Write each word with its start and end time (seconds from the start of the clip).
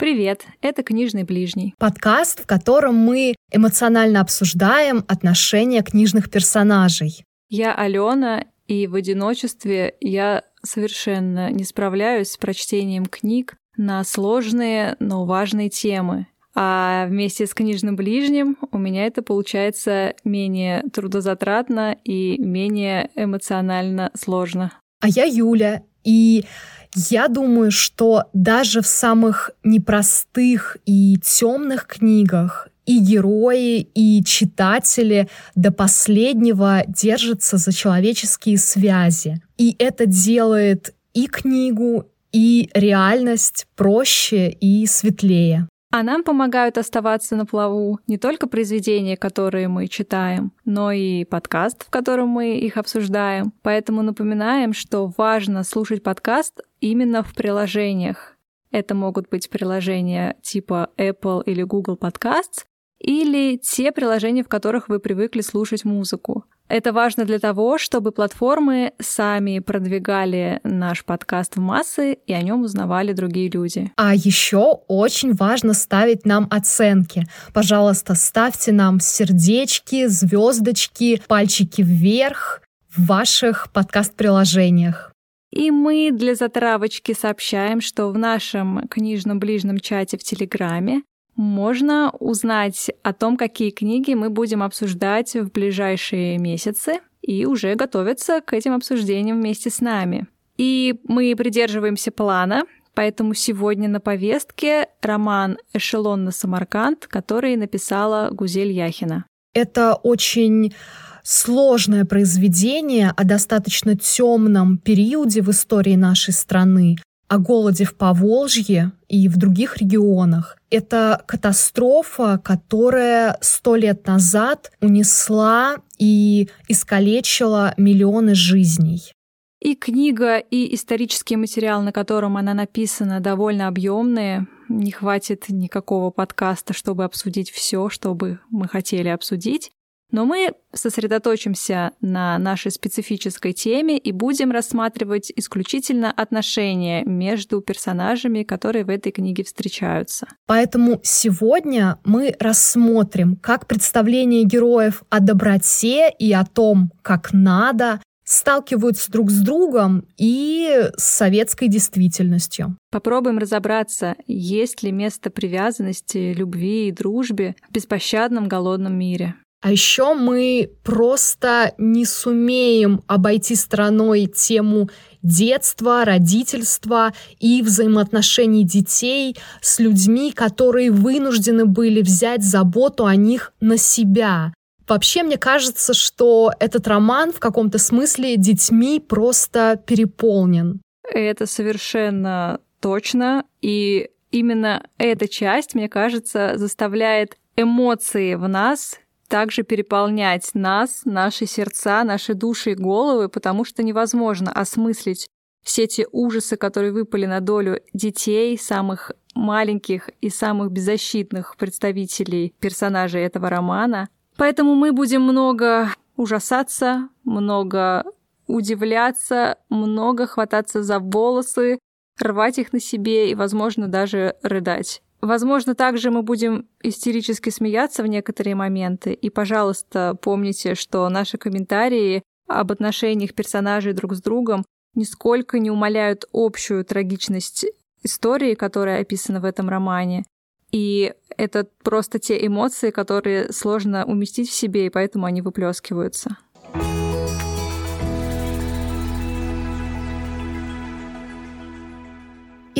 Привет, 0.00 0.46
это 0.62 0.82
«Книжный 0.82 1.24
ближний». 1.24 1.74
Подкаст, 1.76 2.42
в 2.42 2.46
котором 2.46 2.94
мы 2.94 3.34
эмоционально 3.52 4.22
обсуждаем 4.22 5.04
отношения 5.08 5.82
книжных 5.82 6.30
персонажей. 6.30 7.22
Я 7.50 7.74
Алена, 7.74 8.46
и 8.66 8.86
в 8.86 8.94
одиночестве 8.94 9.96
я 10.00 10.44
совершенно 10.64 11.50
не 11.50 11.64
справляюсь 11.64 12.30
с 12.30 12.38
прочтением 12.38 13.04
книг 13.04 13.56
на 13.76 14.02
сложные, 14.02 14.96
но 15.00 15.26
важные 15.26 15.68
темы. 15.68 16.28
А 16.54 17.04
вместе 17.06 17.46
с 17.46 17.52
книжным 17.52 17.94
ближним 17.94 18.56
у 18.72 18.78
меня 18.78 19.04
это 19.04 19.20
получается 19.20 20.14
менее 20.24 20.82
трудозатратно 20.94 21.94
и 22.04 22.38
менее 22.38 23.10
эмоционально 23.16 24.12
сложно. 24.18 24.72
А 25.00 25.08
я 25.08 25.24
Юля, 25.24 25.82
и 26.04 26.46
я 26.94 27.28
думаю, 27.28 27.70
что 27.70 28.24
даже 28.32 28.80
в 28.82 28.86
самых 28.86 29.50
непростых 29.62 30.76
и 30.86 31.16
темных 31.22 31.86
книгах 31.86 32.68
и 32.86 32.98
герои, 32.98 33.86
и 33.94 34.24
читатели 34.24 35.28
до 35.54 35.70
последнего 35.70 36.82
держатся 36.88 37.56
за 37.56 37.72
человеческие 37.72 38.58
связи. 38.58 39.40
И 39.58 39.76
это 39.78 40.06
делает 40.06 40.94
и 41.14 41.26
книгу, 41.26 42.08
и 42.32 42.68
реальность 42.74 43.66
проще 43.76 44.50
и 44.50 44.86
светлее. 44.86 45.68
А 45.92 46.04
нам 46.04 46.22
помогают 46.22 46.78
оставаться 46.78 47.34
на 47.34 47.46
плаву 47.46 47.98
не 48.06 48.16
только 48.16 48.46
произведения, 48.46 49.16
которые 49.16 49.66
мы 49.66 49.88
читаем, 49.88 50.52
но 50.64 50.92
и 50.92 51.24
подкаст, 51.24 51.84
в 51.84 51.90
котором 51.90 52.28
мы 52.28 52.58
их 52.58 52.76
обсуждаем. 52.76 53.52
Поэтому 53.62 54.02
напоминаем, 54.02 54.72
что 54.72 55.12
важно 55.16 55.64
слушать 55.64 56.04
подкаст 56.04 56.60
именно 56.80 57.24
в 57.24 57.34
приложениях. 57.34 58.36
Это 58.70 58.94
могут 58.94 59.28
быть 59.30 59.50
приложения 59.50 60.36
типа 60.42 60.90
Apple 60.96 61.42
или 61.44 61.64
Google 61.64 61.98
Podcasts, 62.00 62.66
или 63.00 63.56
те 63.56 63.90
приложения, 63.90 64.44
в 64.44 64.48
которых 64.48 64.88
вы 64.88 65.00
привыкли 65.00 65.40
слушать 65.40 65.84
музыку. 65.84 66.44
Это 66.70 66.92
важно 66.92 67.24
для 67.24 67.40
того, 67.40 67.78
чтобы 67.78 68.12
платформы 68.12 68.92
сами 69.00 69.58
продвигали 69.58 70.60
наш 70.62 71.04
подкаст 71.04 71.56
в 71.56 71.60
массы 71.60 72.12
и 72.12 72.32
о 72.32 72.40
нем 72.42 72.62
узнавали 72.62 73.12
другие 73.12 73.50
люди. 73.50 73.90
А 73.96 74.14
еще 74.14 74.78
очень 74.86 75.34
важно 75.34 75.74
ставить 75.74 76.24
нам 76.24 76.46
оценки. 76.48 77.26
Пожалуйста, 77.52 78.14
ставьте 78.14 78.70
нам 78.70 79.00
сердечки, 79.00 80.06
звездочки, 80.06 81.20
пальчики 81.26 81.82
вверх 81.82 82.62
в 82.88 83.06
ваших 83.06 83.72
подкаст-приложениях. 83.72 85.12
И 85.50 85.72
мы 85.72 86.12
для 86.12 86.36
затравочки 86.36 87.16
сообщаем, 87.18 87.80
что 87.80 88.10
в 88.10 88.16
нашем 88.16 88.86
книжном 88.88 89.40
ближнем 89.40 89.80
чате 89.80 90.16
в 90.16 90.22
Телеграме 90.22 91.02
можно 91.36 92.12
узнать 92.18 92.90
о 93.02 93.12
том, 93.12 93.36
какие 93.36 93.70
книги 93.70 94.14
мы 94.14 94.30
будем 94.30 94.62
обсуждать 94.62 95.34
в 95.34 95.50
ближайшие 95.50 96.38
месяцы 96.38 97.00
и 97.22 97.46
уже 97.46 97.74
готовиться 97.74 98.40
к 98.40 98.52
этим 98.52 98.74
обсуждениям 98.74 99.40
вместе 99.40 99.70
с 99.70 99.80
нами. 99.80 100.26
И 100.56 101.00
мы 101.04 101.34
придерживаемся 101.36 102.10
плана, 102.10 102.64
поэтому 102.94 103.34
сегодня 103.34 103.88
на 103.88 104.00
повестке 104.00 104.88
роман 105.00 105.58
«Эшелон 105.72 106.24
на 106.24 106.32
Самарканд», 106.32 107.06
который 107.06 107.56
написала 107.56 108.30
Гузель 108.30 108.72
Яхина. 108.72 109.24
Это 109.54 109.94
очень 109.94 110.74
сложное 111.22 112.04
произведение 112.04 113.12
о 113.16 113.24
достаточно 113.24 113.96
темном 113.96 114.78
периоде 114.78 115.42
в 115.42 115.50
истории 115.50 115.96
нашей 115.96 116.32
страны, 116.32 116.96
о 117.30 117.38
голоде 117.38 117.84
в 117.84 117.94
Поволжье 117.94 118.90
и 119.08 119.28
в 119.28 119.36
других 119.36 119.76
регионах. 119.76 120.58
Это 120.68 121.22
катастрофа, 121.26 122.40
которая 122.42 123.38
сто 123.40 123.76
лет 123.76 124.04
назад 124.04 124.72
унесла 124.80 125.76
и 125.96 126.48
искалечила 126.66 127.72
миллионы 127.76 128.34
жизней. 128.34 129.12
И 129.60 129.76
книга, 129.76 130.38
и 130.38 130.74
исторический 130.74 131.36
материал, 131.36 131.82
на 131.82 131.92
котором 131.92 132.36
она 132.36 132.52
написана, 132.52 133.20
довольно 133.20 133.68
объемные. 133.68 134.48
Не 134.68 134.90
хватит 134.90 135.44
никакого 135.50 136.10
подкаста, 136.10 136.72
чтобы 136.72 137.04
обсудить 137.04 137.50
все, 137.50 137.88
что 137.90 138.12
бы 138.14 138.40
мы 138.50 138.66
хотели 138.66 139.08
обсудить. 139.08 139.70
Но 140.10 140.24
мы 140.24 140.52
сосредоточимся 140.72 141.92
на 142.00 142.38
нашей 142.38 142.70
специфической 142.70 143.52
теме 143.52 143.98
и 143.98 144.12
будем 144.12 144.50
рассматривать 144.50 145.32
исключительно 145.34 146.10
отношения 146.10 147.02
между 147.04 147.60
персонажами, 147.60 148.42
которые 148.42 148.84
в 148.84 148.90
этой 148.90 149.12
книге 149.12 149.44
встречаются. 149.44 150.28
Поэтому 150.46 151.00
сегодня 151.02 151.98
мы 152.04 152.34
рассмотрим, 152.38 153.36
как 153.36 153.66
представление 153.66 154.44
героев 154.44 155.02
о 155.10 155.20
доброте 155.20 156.10
и 156.18 156.32
о 156.32 156.44
том, 156.44 156.92
как 157.02 157.32
надо, 157.32 158.00
сталкиваются 158.30 159.10
друг 159.10 159.30
с 159.30 159.40
другом 159.40 160.06
и 160.16 160.88
с 160.96 161.02
советской 161.02 161.66
действительностью. 161.66 162.76
Попробуем 162.92 163.38
разобраться, 163.38 164.14
есть 164.28 164.84
ли 164.84 164.92
место 164.92 165.30
привязанности, 165.30 166.32
любви 166.32 166.88
и 166.88 166.92
дружбе 166.92 167.56
в 167.68 167.72
беспощадном 167.72 168.46
голодном 168.46 168.96
мире. 168.96 169.34
А 169.62 169.70
еще 169.70 170.14
мы 170.14 170.70
просто 170.82 171.74
не 171.76 172.06
сумеем 172.06 173.02
обойти 173.06 173.54
стороной 173.54 174.24
тему 174.26 174.88
детства, 175.22 176.04
родительства 176.06 177.12
и 177.38 177.60
взаимоотношений 177.60 178.64
детей 178.64 179.36
с 179.60 179.78
людьми, 179.78 180.32
которые 180.32 180.90
вынуждены 180.90 181.66
были 181.66 182.00
взять 182.00 182.42
заботу 182.42 183.04
о 183.04 183.16
них 183.16 183.52
на 183.60 183.76
себя. 183.76 184.54
Вообще, 184.88 185.22
мне 185.22 185.36
кажется, 185.36 185.92
что 185.92 186.52
этот 186.58 186.88
роман 186.88 187.30
в 187.30 187.38
каком-то 187.38 187.78
смысле 187.78 188.36
детьми 188.36 188.98
просто 188.98 189.80
переполнен. 189.86 190.80
Это 191.04 191.44
совершенно 191.44 192.60
точно. 192.80 193.44
И 193.60 194.08
именно 194.30 194.82
эта 194.96 195.28
часть, 195.28 195.74
мне 195.74 195.88
кажется, 195.88 196.54
заставляет 196.56 197.36
эмоции 197.56 198.34
в 198.34 198.48
нас 198.48 198.98
также 199.30 199.62
переполнять 199.62 200.50
нас, 200.54 201.02
наши 201.04 201.46
сердца, 201.46 202.02
наши 202.04 202.34
души 202.34 202.72
и 202.72 202.74
головы, 202.74 203.28
потому 203.28 203.64
что 203.64 203.82
невозможно 203.84 204.52
осмыслить 204.52 205.28
все 205.62 205.86
те 205.86 206.06
ужасы, 206.10 206.56
которые 206.56 206.92
выпали 206.92 207.26
на 207.26 207.40
долю 207.40 207.80
детей, 207.92 208.58
самых 208.58 209.12
маленьких 209.34 210.10
и 210.20 210.30
самых 210.30 210.72
беззащитных 210.72 211.56
представителей 211.56 212.54
персонажей 212.58 213.22
этого 213.22 213.48
романа. 213.48 214.08
Поэтому 214.36 214.74
мы 214.74 214.92
будем 214.92 215.22
много 215.22 215.90
ужасаться, 216.16 217.08
много 217.22 218.04
удивляться, 218.48 219.58
много 219.68 220.26
хвататься 220.26 220.82
за 220.82 220.98
волосы, 220.98 221.78
рвать 222.18 222.58
их 222.58 222.72
на 222.72 222.80
себе 222.80 223.30
и, 223.30 223.36
возможно, 223.36 223.86
даже 223.86 224.34
рыдать. 224.42 225.02
Возможно, 225.20 225.74
также 225.74 226.10
мы 226.10 226.22
будем 226.22 226.66
истерически 226.82 227.50
смеяться 227.50 228.02
в 228.02 228.06
некоторые 228.06 228.54
моменты. 228.54 229.12
И, 229.12 229.28
пожалуйста, 229.28 230.16
помните, 230.20 230.74
что 230.74 231.08
наши 231.08 231.36
комментарии 231.36 232.22
об 232.46 232.72
отношениях 232.72 233.34
персонажей 233.34 233.92
друг 233.92 234.14
с 234.14 234.22
другом 234.22 234.64
нисколько 234.94 235.58
не 235.58 235.70
умаляют 235.70 236.24
общую 236.32 236.84
трагичность 236.84 237.66
истории, 238.02 238.54
которая 238.54 239.02
описана 239.02 239.40
в 239.40 239.44
этом 239.44 239.68
романе. 239.68 240.24
И 240.72 241.12
это 241.36 241.66
просто 241.82 242.18
те 242.18 242.44
эмоции, 242.46 242.90
которые 242.90 243.52
сложно 243.52 244.06
уместить 244.06 244.48
в 244.48 244.54
себе, 244.54 244.86
и 244.86 244.90
поэтому 244.90 245.26
они 245.26 245.42
выплескиваются. 245.42 246.36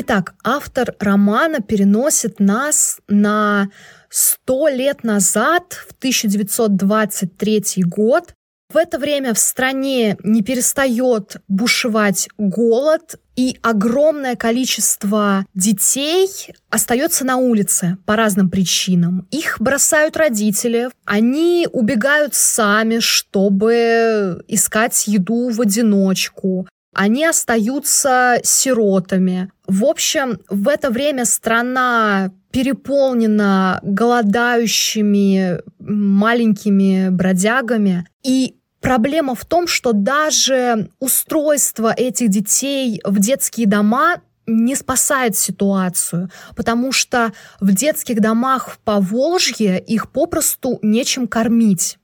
Итак, 0.02 0.34
автор 0.42 0.94
романа 0.98 1.60
переносит 1.60 2.40
нас 2.40 3.00
на 3.06 3.68
сто 4.08 4.66
лет 4.68 5.04
назад, 5.04 5.74
в 5.74 5.92
1923 5.92 7.84
год. 7.84 8.32
В 8.72 8.78
это 8.78 8.98
время 8.98 9.34
в 9.34 9.38
стране 9.38 10.16
не 10.24 10.40
перестает 10.40 11.36
бушевать 11.48 12.30
голод, 12.38 13.16
и 13.36 13.58
огромное 13.60 14.36
количество 14.36 15.44
детей 15.52 16.30
остается 16.70 17.26
на 17.26 17.36
улице 17.36 17.98
по 18.06 18.16
разным 18.16 18.48
причинам. 18.48 19.28
Их 19.30 19.60
бросают 19.60 20.16
родители, 20.16 20.88
они 21.04 21.68
убегают 21.70 22.34
сами, 22.34 23.00
чтобы 23.00 24.42
искать 24.48 25.06
еду 25.08 25.50
в 25.50 25.60
одиночку 25.60 26.66
они 26.94 27.24
остаются 27.24 28.40
сиротами. 28.42 29.50
В 29.70 29.84
общем, 29.84 30.40
в 30.48 30.66
это 30.66 30.90
время 30.90 31.24
страна 31.24 32.32
переполнена 32.50 33.78
голодающими 33.84 35.60
маленькими 35.78 37.08
бродягами. 37.08 38.04
И 38.24 38.56
проблема 38.80 39.36
в 39.36 39.44
том, 39.44 39.68
что 39.68 39.92
даже 39.92 40.90
устройство 40.98 41.94
этих 41.96 42.30
детей 42.30 43.00
в 43.04 43.20
детские 43.20 43.68
дома 43.68 44.16
не 44.44 44.74
спасает 44.74 45.36
ситуацию, 45.36 46.30
потому 46.56 46.90
что 46.90 47.32
в 47.60 47.72
детских 47.72 48.20
домах 48.20 48.70
в 48.70 48.78
Поволжье 48.80 49.78
их 49.78 50.10
попросту 50.10 50.80
нечем 50.82 51.28
кормить. 51.28 51.99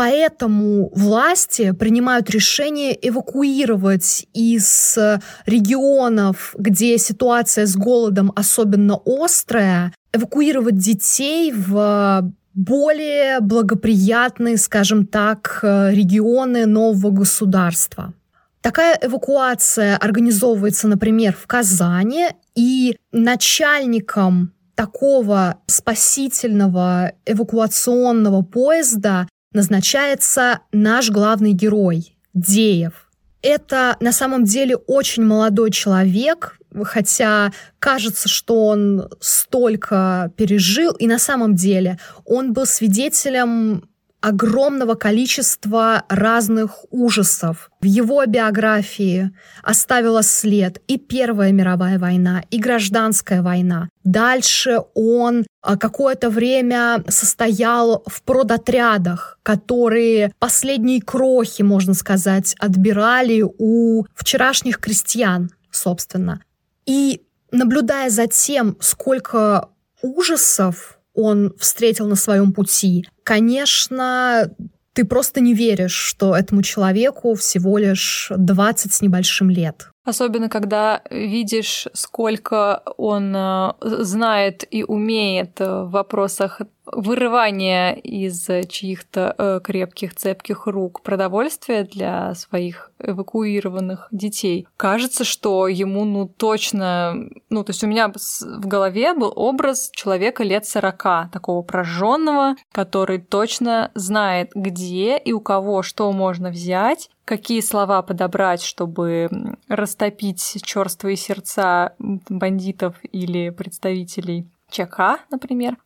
Поэтому 0.00 0.90
власти 0.94 1.72
принимают 1.72 2.30
решение 2.30 2.96
эвакуировать 3.06 4.26
из 4.32 4.96
регионов, 5.44 6.54
где 6.56 6.96
ситуация 6.96 7.66
с 7.66 7.76
голодом 7.76 8.32
особенно 8.34 8.98
острая, 9.04 9.92
эвакуировать 10.14 10.78
детей 10.78 11.52
в 11.52 12.32
более 12.54 13.40
благоприятные, 13.40 14.56
скажем 14.56 15.06
так, 15.06 15.58
регионы 15.62 16.64
нового 16.64 17.10
государства. 17.10 18.14
Такая 18.62 18.98
эвакуация 19.02 19.98
организовывается, 19.98 20.88
например, 20.88 21.36
в 21.38 21.46
Казани, 21.46 22.28
и 22.54 22.96
начальником 23.12 24.54
такого 24.74 25.58
спасительного 25.66 27.12
эвакуационного 27.26 28.40
поезда 28.40 29.28
назначается 29.52 30.60
наш 30.72 31.10
главный 31.10 31.52
герой 31.52 32.16
Деев. 32.34 33.08
Это 33.42 33.96
на 34.00 34.12
самом 34.12 34.44
деле 34.44 34.76
очень 34.76 35.24
молодой 35.24 35.70
человек, 35.70 36.58
хотя 36.84 37.52
кажется, 37.78 38.28
что 38.28 38.66
он 38.66 39.08
столько 39.20 40.30
пережил, 40.36 40.92
и 40.92 41.06
на 41.06 41.18
самом 41.18 41.54
деле 41.54 41.98
он 42.24 42.52
был 42.52 42.66
свидетелем 42.66 43.88
огромного 44.20 44.94
количества 44.94 46.04
разных 46.08 46.84
ужасов. 46.90 47.70
В 47.80 47.84
его 47.84 48.24
биографии 48.26 49.30
оставила 49.62 50.22
след 50.22 50.80
и 50.86 50.98
Первая 50.98 51.52
мировая 51.52 51.98
война, 51.98 52.42
и 52.50 52.58
гражданская 52.58 53.42
война. 53.42 53.88
Дальше 54.04 54.80
он 54.94 55.46
а, 55.62 55.76
какое-то 55.76 56.30
время 56.30 57.04
состоял 57.08 58.02
в 58.06 58.22
продотрядах, 58.22 59.38
которые 59.42 60.32
последние 60.38 61.02
крохи, 61.02 61.62
можно 61.62 61.94
сказать, 61.94 62.54
отбирали 62.58 63.42
у 63.42 64.04
вчерашних 64.14 64.78
крестьян, 64.78 65.50
собственно. 65.70 66.42
И 66.86 67.22
наблюдая 67.52 68.10
за 68.10 68.26
тем, 68.26 68.76
сколько 68.80 69.68
ужасов 70.02 70.99
он 71.20 71.54
встретил 71.58 72.06
на 72.06 72.16
своем 72.16 72.52
пути, 72.52 73.06
конечно, 73.22 74.50
ты 74.92 75.04
просто 75.04 75.40
не 75.40 75.54
веришь, 75.54 75.94
что 75.94 76.36
этому 76.36 76.62
человеку 76.62 77.34
всего 77.34 77.78
лишь 77.78 78.32
20 78.36 78.92
с 78.92 79.02
небольшим 79.02 79.50
лет. 79.50 79.90
Особенно, 80.04 80.48
когда 80.48 81.02
видишь, 81.10 81.86
сколько 81.92 82.82
он 82.96 83.34
э, 83.36 83.72
знает 83.80 84.64
и 84.70 84.82
умеет 84.82 85.60
в 85.60 85.90
вопросах 85.90 86.62
вырывания 86.86 87.92
из 87.92 88.48
чьих-то 88.68 89.34
э, 89.36 89.60
крепких, 89.62 90.14
цепких 90.14 90.66
рук 90.66 91.02
продовольствия 91.02 91.84
для 91.84 92.34
своих 92.34 92.90
эвакуированных 92.98 94.08
детей. 94.10 94.66
Кажется, 94.76 95.24
что 95.24 95.68
ему, 95.68 96.04
ну, 96.04 96.26
точно... 96.26 97.14
Ну, 97.48 97.64
то 97.64 97.70
есть 97.70 97.84
у 97.84 97.86
меня 97.86 98.12
в 98.12 98.66
голове 98.66 99.14
был 99.14 99.32
образ 99.34 99.90
человека 99.92 100.42
лет 100.42 100.66
40, 100.66 101.30
такого 101.32 101.62
прожженного, 101.62 102.56
который 102.72 103.18
точно 103.18 103.90
знает, 103.94 104.50
где 104.54 105.16
и 105.18 105.32
у 105.32 105.40
кого 105.40 105.82
что 105.82 106.10
можно 106.12 106.50
взять, 106.50 107.10
какие 107.24 107.60
слова 107.60 108.02
подобрать, 108.02 108.62
чтобы 108.62 109.28
растопить 109.68 110.58
черствые 110.62 111.16
сердца 111.16 111.94
бандитов 111.98 112.96
или 113.12 113.50
представителей 113.50 114.46
ЧК, 114.70 115.18
например. 115.30 115.76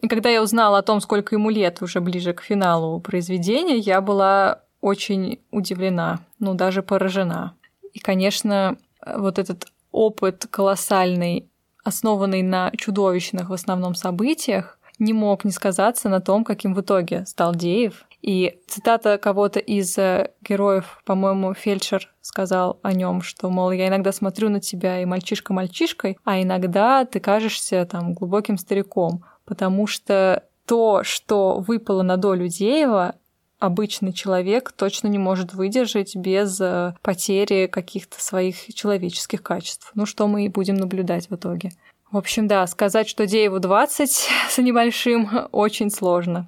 И 0.00 0.08
когда 0.08 0.30
я 0.30 0.42
узнала 0.42 0.78
о 0.78 0.82
том, 0.82 1.00
сколько 1.00 1.34
ему 1.34 1.50
лет 1.50 1.82
уже 1.82 2.00
ближе 2.00 2.32
к 2.32 2.40
финалу 2.40 3.00
произведения, 3.00 3.78
я 3.78 4.00
была 4.00 4.62
очень 4.80 5.40
удивлена, 5.50 6.20
ну 6.38 6.54
даже 6.54 6.82
поражена. 6.82 7.54
И, 7.92 7.98
конечно, 7.98 8.76
вот 9.04 9.38
этот 9.38 9.66
опыт 9.90 10.46
колоссальный, 10.50 11.50
основанный 11.82 12.42
на 12.42 12.70
чудовищных 12.76 13.50
в 13.50 13.52
основном 13.52 13.94
событиях, 13.94 14.78
не 14.98 15.12
мог 15.12 15.44
не 15.44 15.50
сказаться 15.50 16.08
на 16.08 16.20
том, 16.20 16.44
каким 16.44 16.74
в 16.74 16.80
итоге 16.80 17.24
стал 17.26 17.54
Деев. 17.54 18.04
И 18.20 18.58
цитата 18.66 19.16
кого-то 19.16 19.60
из 19.60 19.96
э, 19.96 20.32
героев, 20.42 21.00
по-моему, 21.04 21.54
фельдшер 21.54 22.12
сказал 22.20 22.80
о 22.82 22.92
нем, 22.92 23.22
что, 23.22 23.48
мол, 23.48 23.70
я 23.70 23.86
иногда 23.86 24.10
смотрю 24.10 24.48
на 24.48 24.60
тебя 24.60 25.00
и 25.00 25.04
мальчишка 25.04 25.52
мальчишкой, 25.52 26.18
а 26.24 26.42
иногда 26.42 27.04
ты 27.04 27.20
кажешься 27.20 27.86
там 27.86 28.14
глубоким 28.14 28.58
стариком 28.58 29.24
потому 29.48 29.86
что 29.86 30.44
то, 30.66 31.02
что 31.02 31.58
выпало 31.58 32.02
на 32.02 32.18
долю 32.18 32.48
Деева, 32.48 33.14
обычный 33.58 34.12
человек 34.12 34.72
точно 34.72 35.08
не 35.08 35.16
может 35.18 35.54
выдержать 35.54 36.14
без 36.14 36.60
э, 36.60 36.94
потери 37.02 37.66
каких-то 37.66 38.22
своих 38.22 38.72
человеческих 38.74 39.42
качеств. 39.42 39.90
Ну, 39.94 40.04
что 40.04 40.28
мы 40.28 40.44
и 40.44 40.48
будем 40.48 40.74
наблюдать 40.74 41.30
в 41.30 41.34
итоге. 41.34 41.72
В 42.12 42.18
общем, 42.18 42.46
да, 42.46 42.66
сказать, 42.66 43.08
что 43.08 43.26
Дееву 43.26 43.58
20 43.58 44.10
с 44.50 44.58
небольшим 44.58 45.48
очень 45.50 45.90
сложно. 45.90 46.46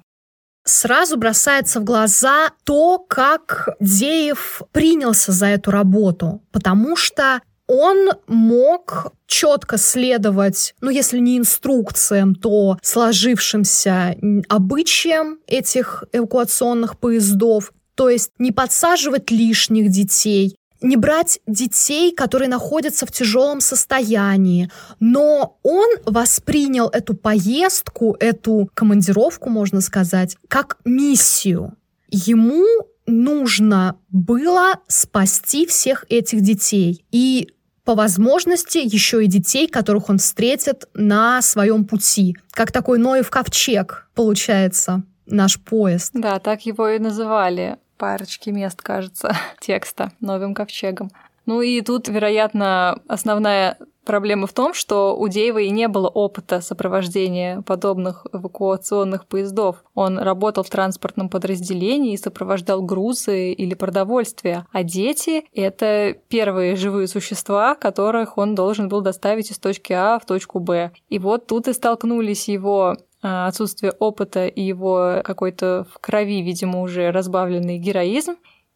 Сразу 0.63 1.17
бросается 1.17 1.79
в 1.79 1.83
глаза 1.83 2.51
то, 2.63 2.99
как 2.99 3.69
Деев 3.79 4.61
принялся 4.71 5.31
за 5.31 5.47
эту 5.47 5.71
работу, 5.71 6.43
потому 6.51 6.95
что 6.95 7.41
он 7.71 8.09
мог 8.27 9.13
четко 9.27 9.77
следовать, 9.77 10.75
ну, 10.81 10.89
если 10.89 11.19
не 11.19 11.37
инструкциям, 11.37 12.35
то 12.35 12.77
сложившимся 12.81 14.17
обычаям 14.49 15.39
этих 15.47 16.03
эвакуационных 16.11 16.99
поездов, 16.99 17.71
то 17.95 18.09
есть 18.09 18.31
не 18.39 18.51
подсаживать 18.51 19.31
лишних 19.31 19.89
детей, 19.89 20.57
не 20.81 20.97
брать 20.97 21.39
детей, 21.47 22.11
которые 22.13 22.49
находятся 22.49 23.05
в 23.05 23.11
тяжелом 23.13 23.61
состоянии. 23.61 24.69
Но 24.99 25.57
он 25.63 25.87
воспринял 26.05 26.89
эту 26.89 27.13
поездку, 27.13 28.17
эту 28.19 28.69
командировку, 28.73 29.49
можно 29.49 29.79
сказать, 29.79 30.35
как 30.49 30.77
миссию. 30.83 31.77
Ему 32.09 32.65
нужно 33.05 33.95
было 34.09 34.73
спасти 34.87 35.65
всех 35.65 36.05
этих 36.09 36.41
детей. 36.41 37.05
И 37.11 37.49
по 37.83 37.95
возможности 37.95 38.77
еще 38.77 39.23
и 39.23 39.27
детей, 39.27 39.67
которых 39.67 40.09
он 40.09 40.17
встретит 40.17 40.85
на 40.93 41.41
своем 41.41 41.85
пути. 41.85 42.37
Как 42.51 42.71
такой 42.71 42.99
Ноев 42.99 43.29
ковчег, 43.29 44.07
получается, 44.15 45.03
наш 45.25 45.59
поезд. 45.59 46.11
Да, 46.13 46.39
так 46.39 46.65
его 46.65 46.89
и 46.89 46.99
называли 46.99 47.77
парочки 47.97 48.49
мест, 48.49 48.81
кажется, 48.81 49.35
текста 49.59 50.11
новым 50.19 50.53
ковчегом. 50.53 51.11
Ну 51.45 51.61
и 51.61 51.81
тут, 51.81 52.07
вероятно, 52.07 52.99
основная 53.07 53.77
Проблема 54.05 54.47
в 54.47 54.53
том, 54.53 54.73
что 54.73 55.15
у 55.15 55.27
и 55.27 55.69
не 55.69 55.87
было 55.87 56.07
опыта 56.07 56.59
сопровождения 56.59 57.61
подобных 57.61 58.25
эвакуационных 58.33 59.27
поездов. 59.27 59.83
Он 59.93 60.17
работал 60.17 60.63
в 60.63 60.69
транспортном 60.69 61.29
подразделении 61.29 62.13
и 62.13 62.17
сопровождал 62.17 62.81
грузы 62.81 63.51
или 63.53 63.75
продовольствие. 63.75 64.65
А 64.71 64.83
дети— 64.83 65.45
это 65.53 66.15
первые 66.29 66.75
живые 66.75 67.07
существа, 67.07 67.75
которых 67.75 68.37
он 68.37 68.55
должен 68.55 68.89
был 68.89 69.01
доставить 69.01 69.51
из 69.51 69.59
точки 69.59 69.93
А 69.93 70.17
в 70.19 70.25
точку 70.25 70.59
Б. 70.59 70.91
И 71.09 71.19
вот 71.19 71.45
тут 71.45 71.67
и 71.67 71.73
столкнулись 71.73 72.47
его 72.47 72.97
а, 73.21 73.47
отсутствие 73.47 73.91
опыта 73.91 74.47
и 74.47 74.61
его 74.61 75.21
какой-то 75.23 75.85
в 75.93 75.99
крови, 75.99 76.41
видимо, 76.41 76.81
уже 76.81 77.11
разбавленный 77.11 77.77
героизм. 77.77 78.35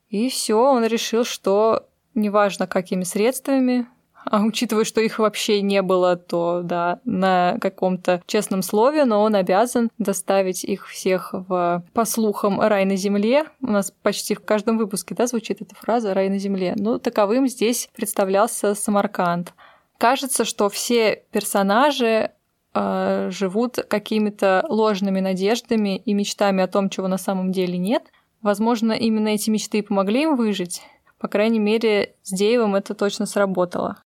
И 0.09 0.29
все, 0.29 0.55
он 0.55 0.85
решил, 0.85 1.23
что 1.23 1.87
неважно 2.13 2.67
какими 2.67 3.03
средствами, 3.03 3.87
а 4.25 4.43
учитывая, 4.43 4.83
что 4.83 5.01
их 5.01 5.19
вообще 5.19 5.61
не 5.61 5.81
было, 5.81 6.15
то 6.15 6.61
да, 6.63 6.99
на 7.05 7.57
каком-то 7.61 8.21
честном 8.25 8.61
слове, 8.61 9.05
но 9.05 9.21
он 9.21 9.35
обязан 9.35 9.89
доставить 9.97 10.63
их 10.63 10.87
всех 10.87 11.29
в, 11.31 11.83
по 11.93 12.05
слухам, 12.05 12.59
рай 12.59 12.85
на 12.85 12.95
земле. 12.95 13.45
У 13.61 13.71
нас 13.71 13.91
почти 14.01 14.35
в 14.35 14.43
каждом 14.43 14.77
выпуске, 14.77 15.15
да, 15.15 15.27
звучит 15.27 15.61
эта 15.61 15.75
фраза 15.75 16.13
«рай 16.13 16.29
на 16.29 16.39
земле». 16.39 16.73
Ну, 16.77 16.99
таковым 16.99 17.47
здесь 17.47 17.89
представлялся 17.95 18.73
Самарканд. 18.73 19.53
Кажется, 19.97 20.43
что 20.43 20.69
все 20.69 21.23
персонажи 21.31 22.31
э, 22.73 23.29
живут 23.31 23.77
какими-то 23.87 24.65
ложными 24.67 25.19
надеждами 25.19 25.97
и 25.97 26.13
мечтами 26.13 26.63
о 26.63 26.67
том, 26.67 26.89
чего 26.89 27.07
на 27.07 27.17
самом 27.17 27.51
деле 27.51 27.77
нет. 27.77 28.03
Возможно, 28.41 28.91
именно 28.91 29.29
эти 29.29 29.49
мечты 29.49 29.81
помогли 29.83 30.23
им 30.23 30.35
выжить. 30.35 30.81
По 31.19 31.27
крайней 31.27 31.59
мере, 31.59 32.15
с 32.23 32.31
Деевым 32.31 32.75
это 32.75 32.93
точно 32.93 33.25
сработало. 33.25 33.97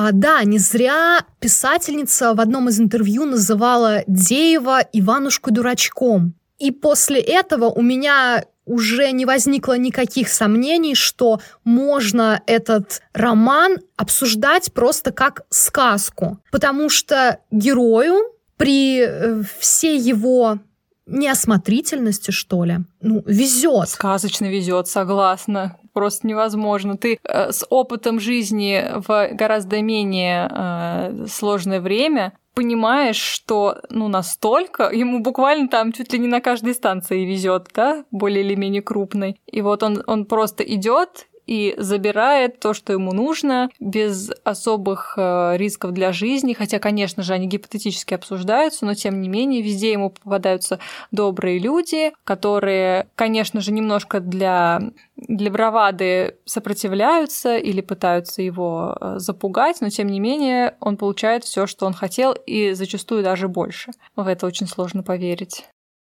А, 0.00 0.12
да, 0.12 0.44
не 0.44 0.60
зря 0.60 1.26
писательница 1.40 2.32
в 2.32 2.40
одном 2.40 2.68
из 2.68 2.78
интервью 2.78 3.24
называла 3.24 4.04
Деева 4.06 4.78
Иванушку 4.92 5.50
дурачком. 5.50 6.34
И 6.60 6.70
после 6.70 7.20
этого 7.20 7.64
у 7.64 7.82
меня 7.82 8.44
уже 8.64 9.10
не 9.10 9.26
возникло 9.26 9.76
никаких 9.76 10.28
сомнений, 10.28 10.94
что 10.94 11.40
можно 11.64 12.40
этот 12.46 13.02
роман 13.12 13.78
обсуждать 13.96 14.72
просто 14.72 15.10
как 15.10 15.42
сказку. 15.50 16.38
Потому 16.52 16.90
что 16.90 17.40
герою 17.50 18.20
при 18.56 19.00
э, 19.00 19.42
всей 19.58 19.98
его 19.98 20.60
неосмотрительности, 21.06 22.30
что 22.30 22.62
ли, 22.62 22.78
ну, 23.00 23.24
везет. 23.26 23.88
Сказочно 23.88 24.44
везет, 24.44 24.86
согласна. 24.86 25.76
Просто 25.98 26.28
невозможно. 26.28 26.96
Ты 26.96 27.18
э, 27.24 27.50
с 27.50 27.66
опытом 27.70 28.20
жизни 28.20 28.84
в 28.94 29.30
гораздо 29.32 29.82
менее 29.82 30.48
э, 30.48 31.26
сложное 31.26 31.80
время 31.80 32.34
понимаешь, 32.54 33.16
что 33.16 33.80
ну 33.90 34.06
настолько 34.06 34.90
ему 34.92 35.18
буквально 35.18 35.66
там 35.66 35.90
чуть 35.90 36.12
ли 36.12 36.20
не 36.20 36.28
на 36.28 36.40
каждой 36.40 36.74
станции 36.74 37.24
везет, 37.24 37.66
да, 37.74 38.04
более 38.12 38.44
или 38.44 38.54
менее 38.54 38.80
крупной. 38.80 39.40
И 39.46 39.60
вот 39.60 39.82
он, 39.82 40.04
он 40.06 40.24
просто 40.24 40.62
идет 40.62 41.26
и 41.48 41.74
забирает 41.78 42.60
то, 42.60 42.74
что 42.74 42.92
ему 42.92 43.12
нужно, 43.12 43.70
без 43.80 44.30
особых 44.44 45.14
э, 45.16 45.56
рисков 45.56 45.92
для 45.92 46.12
жизни. 46.12 46.52
Хотя, 46.52 46.78
конечно 46.78 47.22
же, 47.22 47.32
они 47.32 47.46
гипотетически 47.46 48.12
обсуждаются, 48.12 48.84
но 48.84 48.92
тем 48.92 49.22
не 49.22 49.30
менее 49.30 49.62
везде 49.62 49.92
ему 49.92 50.10
попадаются 50.10 50.78
добрые 51.10 51.58
люди, 51.58 52.12
которые, 52.24 53.08
конечно 53.14 53.62
же, 53.62 53.72
немножко 53.72 54.20
для 54.20 54.82
для 55.16 55.50
бравады 55.50 56.36
сопротивляются 56.44 57.56
или 57.56 57.80
пытаются 57.80 58.40
его 58.40 58.96
э, 59.00 59.14
запугать, 59.18 59.80
но 59.80 59.88
тем 59.88 60.06
не 60.06 60.20
менее 60.20 60.76
он 60.80 60.96
получает 60.96 61.44
все, 61.44 61.66
что 61.66 61.86
он 61.86 61.94
хотел, 61.94 62.32
и 62.32 62.72
зачастую 62.74 63.24
даже 63.24 63.48
больше. 63.48 63.90
В 64.14 64.26
это 64.26 64.46
очень 64.46 64.68
сложно 64.68 65.02
поверить. 65.02 65.64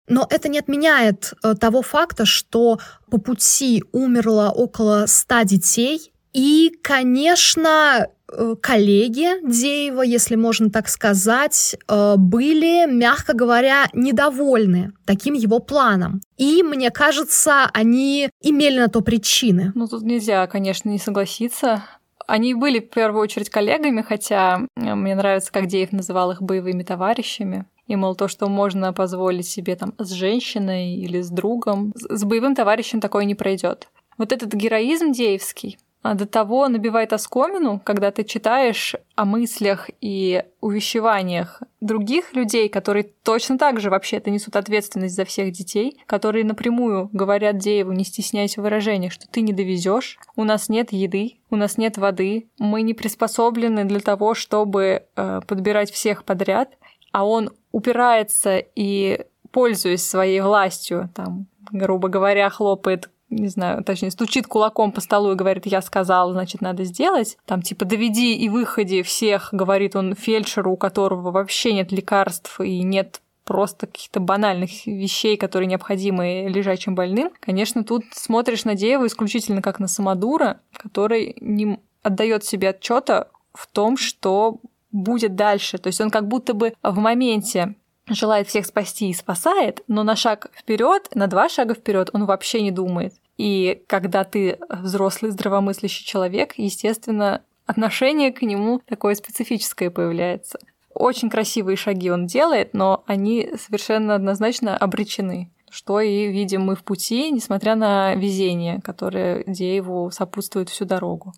Но 0.09 0.27
это 0.29 0.49
не 0.49 0.59
отменяет 0.59 1.33
э, 1.43 1.53
того 1.53 1.81
факта, 1.81 2.25
что 2.25 2.79
по 3.09 3.19
пути 3.19 3.83
умерло 3.93 4.51
около 4.53 5.05
ста 5.05 5.43
детей. 5.43 6.11
И, 6.33 6.71
конечно, 6.81 8.07
э, 8.31 8.55
коллеги 8.59 9.47
Деева, 9.47 10.01
если 10.01 10.35
можно 10.35 10.71
так 10.71 10.89
сказать, 10.89 11.75
э, 11.87 12.15
были, 12.17 12.91
мягко 12.91 13.33
говоря, 13.33 13.87
недовольны 13.93 14.93
таким 15.05 15.35
его 15.35 15.59
планом. 15.59 16.21
И, 16.37 16.63
мне 16.63 16.89
кажется, 16.89 17.69
они 17.73 18.29
имели 18.41 18.79
на 18.79 18.87
то 18.87 19.01
причины. 19.01 19.71
Ну, 19.75 19.87
тут 19.87 20.01
нельзя, 20.01 20.45
конечно, 20.47 20.89
не 20.89 20.99
согласиться. 20.99 21.83
Они 22.25 22.53
были 22.53 22.79
в 22.79 22.89
первую 22.89 23.21
очередь 23.23 23.49
коллегами, 23.49 24.03
хотя 24.07 24.61
мне 24.75 25.15
нравится, 25.15 25.51
как 25.51 25.67
Деев 25.67 25.91
называл 25.91 26.31
их 26.31 26.41
боевыми 26.43 26.83
товарищами. 26.83 27.65
И, 27.89 27.95
мол, 27.95 28.15
то, 28.15 28.27
что 28.27 28.47
можно 28.47 28.93
позволить 28.93 29.47
себе 29.47 29.75
там 29.75 29.93
с 29.97 30.11
женщиной 30.11 30.93
или 30.93 31.21
с 31.21 31.29
другом, 31.29 31.91
с 31.95 32.23
боевым 32.23 32.53
товарищем 32.53 33.01
такое 33.01 33.25
не 33.25 33.33
пройдет. 33.33 33.89
Вот 34.17 34.31
этот 34.31 34.53
героизм 34.53 35.11
деевский, 35.11 35.79
а, 36.01 36.13
до 36.13 36.25
того 36.25 36.67
набивает 36.69 37.11
оскомину, 37.13 37.81
когда 37.83 38.11
ты 38.11 38.23
читаешь 38.23 38.95
о 39.15 39.25
мыслях 39.25 39.89
и 39.99 40.43
увещеваниях 40.61 41.61
других 41.81 42.33
людей, 42.33 42.69
которые 42.69 43.09
точно 43.23 43.57
так 43.57 43.79
же 43.79 43.89
вообще-то 43.89 44.29
несут 44.29 44.55
ответственность 44.55 45.15
за 45.15 45.25
всех 45.25 45.51
детей, 45.51 45.99
которые 46.05 46.45
напрямую 46.45 47.09
говорят 47.11 47.57
Дееву, 47.57 47.91
не 47.91 48.05
стесняйся 48.05 48.61
в 48.61 48.63
выражениях, 48.63 49.11
что 49.11 49.27
ты 49.27 49.41
не 49.41 49.51
довезешь, 49.51 50.19
у 50.35 50.43
нас 50.43 50.69
нет 50.69 50.93
еды, 50.93 51.39
у 51.49 51.55
нас 51.55 51.77
нет 51.77 51.97
воды, 51.97 52.49
мы 52.59 52.81
не 52.81 52.93
приспособлены 52.93 53.83
для 53.83 53.99
того, 53.99 54.35
чтобы 54.35 55.03
э, 55.15 55.41
подбирать 55.47 55.91
всех 55.91 56.23
подряд, 56.23 56.77
а 57.11 57.25
он 57.25 57.51
упирается 57.71 58.57
и, 58.57 59.25
пользуясь 59.51 60.07
своей 60.07 60.41
властью, 60.41 61.09
там, 61.15 61.47
грубо 61.71 62.07
говоря, 62.07 62.49
хлопает 62.49 63.09
не 63.29 63.47
знаю, 63.47 63.83
точнее, 63.83 64.11
стучит 64.11 64.47
кулаком 64.47 64.91
по 64.91 65.01
столу 65.01 65.33
и 65.33 65.35
говорит, 65.35 65.67
я 65.67 65.81
сказал, 65.81 66.31
значит, 66.31 66.61
надо 66.61 66.83
сделать. 66.83 67.37
Там, 67.45 67.61
типа, 67.61 67.85
доведи 67.85 68.35
и 68.35 68.49
выходи 68.49 69.03
всех, 69.03 69.49
говорит 69.51 69.95
он 69.95 70.15
фельдшеру, 70.15 70.71
у 70.71 70.77
которого 70.77 71.31
вообще 71.31 71.73
нет 71.73 71.91
лекарств 71.91 72.59
и 72.59 72.81
нет 72.81 73.21
просто 73.43 73.87
каких-то 73.87 74.19
банальных 74.19 74.85
вещей, 74.85 75.35
которые 75.35 75.67
необходимы 75.67 76.47
лежачим 76.49 76.93
больным. 76.93 77.31
Конечно, 77.39 77.83
тут 77.83 78.03
смотришь 78.13 78.63
на 78.63 78.75
Деева 78.75 79.07
исключительно 79.07 79.61
как 79.61 79.79
на 79.79 79.87
самодура, 79.87 80.59
который 80.73 81.35
не 81.41 81.79
отдает 82.03 82.43
себе 82.43 82.69
отчета 82.69 83.29
в 83.53 83.65
том, 83.67 83.97
что 83.97 84.59
будет 84.91 85.35
дальше. 85.35 85.77
То 85.77 85.87
есть 85.87 86.01
он 86.01 86.09
как 86.09 86.27
будто 86.27 86.53
бы 86.53 86.73
в 86.81 86.97
моменте 86.97 87.75
желает 88.07 88.47
всех 88.47 88.65
спасти 88.65 89.09
и 89.09 89.13
спасает, 89.13 89.83
но 89.87 90.03
на 90.03 90.15
шаг 90.15 90.49
вперед, 90.55 91.09
на 91.13 91.27
два 91.27 91.47
шага 91.49 91.75
вперед 91.75 92.09
он 92.13 92.25
вообще 92.25 92.61
не 92.61 92.71
думает. 92.71 93.13
И 93.37 93.83
когда 93.87 94.23
ты 94.23 94.57
взрослый, 94.69 95.31
здравомыслящий 95.31 96.05
человек, 96.05 96.55
естественно, 96.57 97.41
отношение 97.65 98.31
к 98.31 98.41
нему 98.41 98.81
такое 98.85 99.15
специфическое 99.15 99.91
появляется. 99.91 100.59
Очень 100.93 101.29
красивые 101.29 101.77
шаги 101.77 102.09
он 102.09 102.25
делает, 102.25 102.73
но 102.73 103.03
они 103.05 103.51
совершенно 103.57 104.15
однозначно 104.15 104.75
обречены 104.75 105.51
что 105.71 105.99
и 105.99 106.27
видим 106.27 106.63
мы 106.63 106.75
в 106.75 106.83
пути, 106.83 107.31
несмотря 107.31 107.75
на 107.75 108.15
везение, 108.15 108.81
которое 108.81 109.43
Дееву 109.45 110.09
сопутствует 110.11 110.69
всю 110.69 110.85
дорогу. 110.85 111.33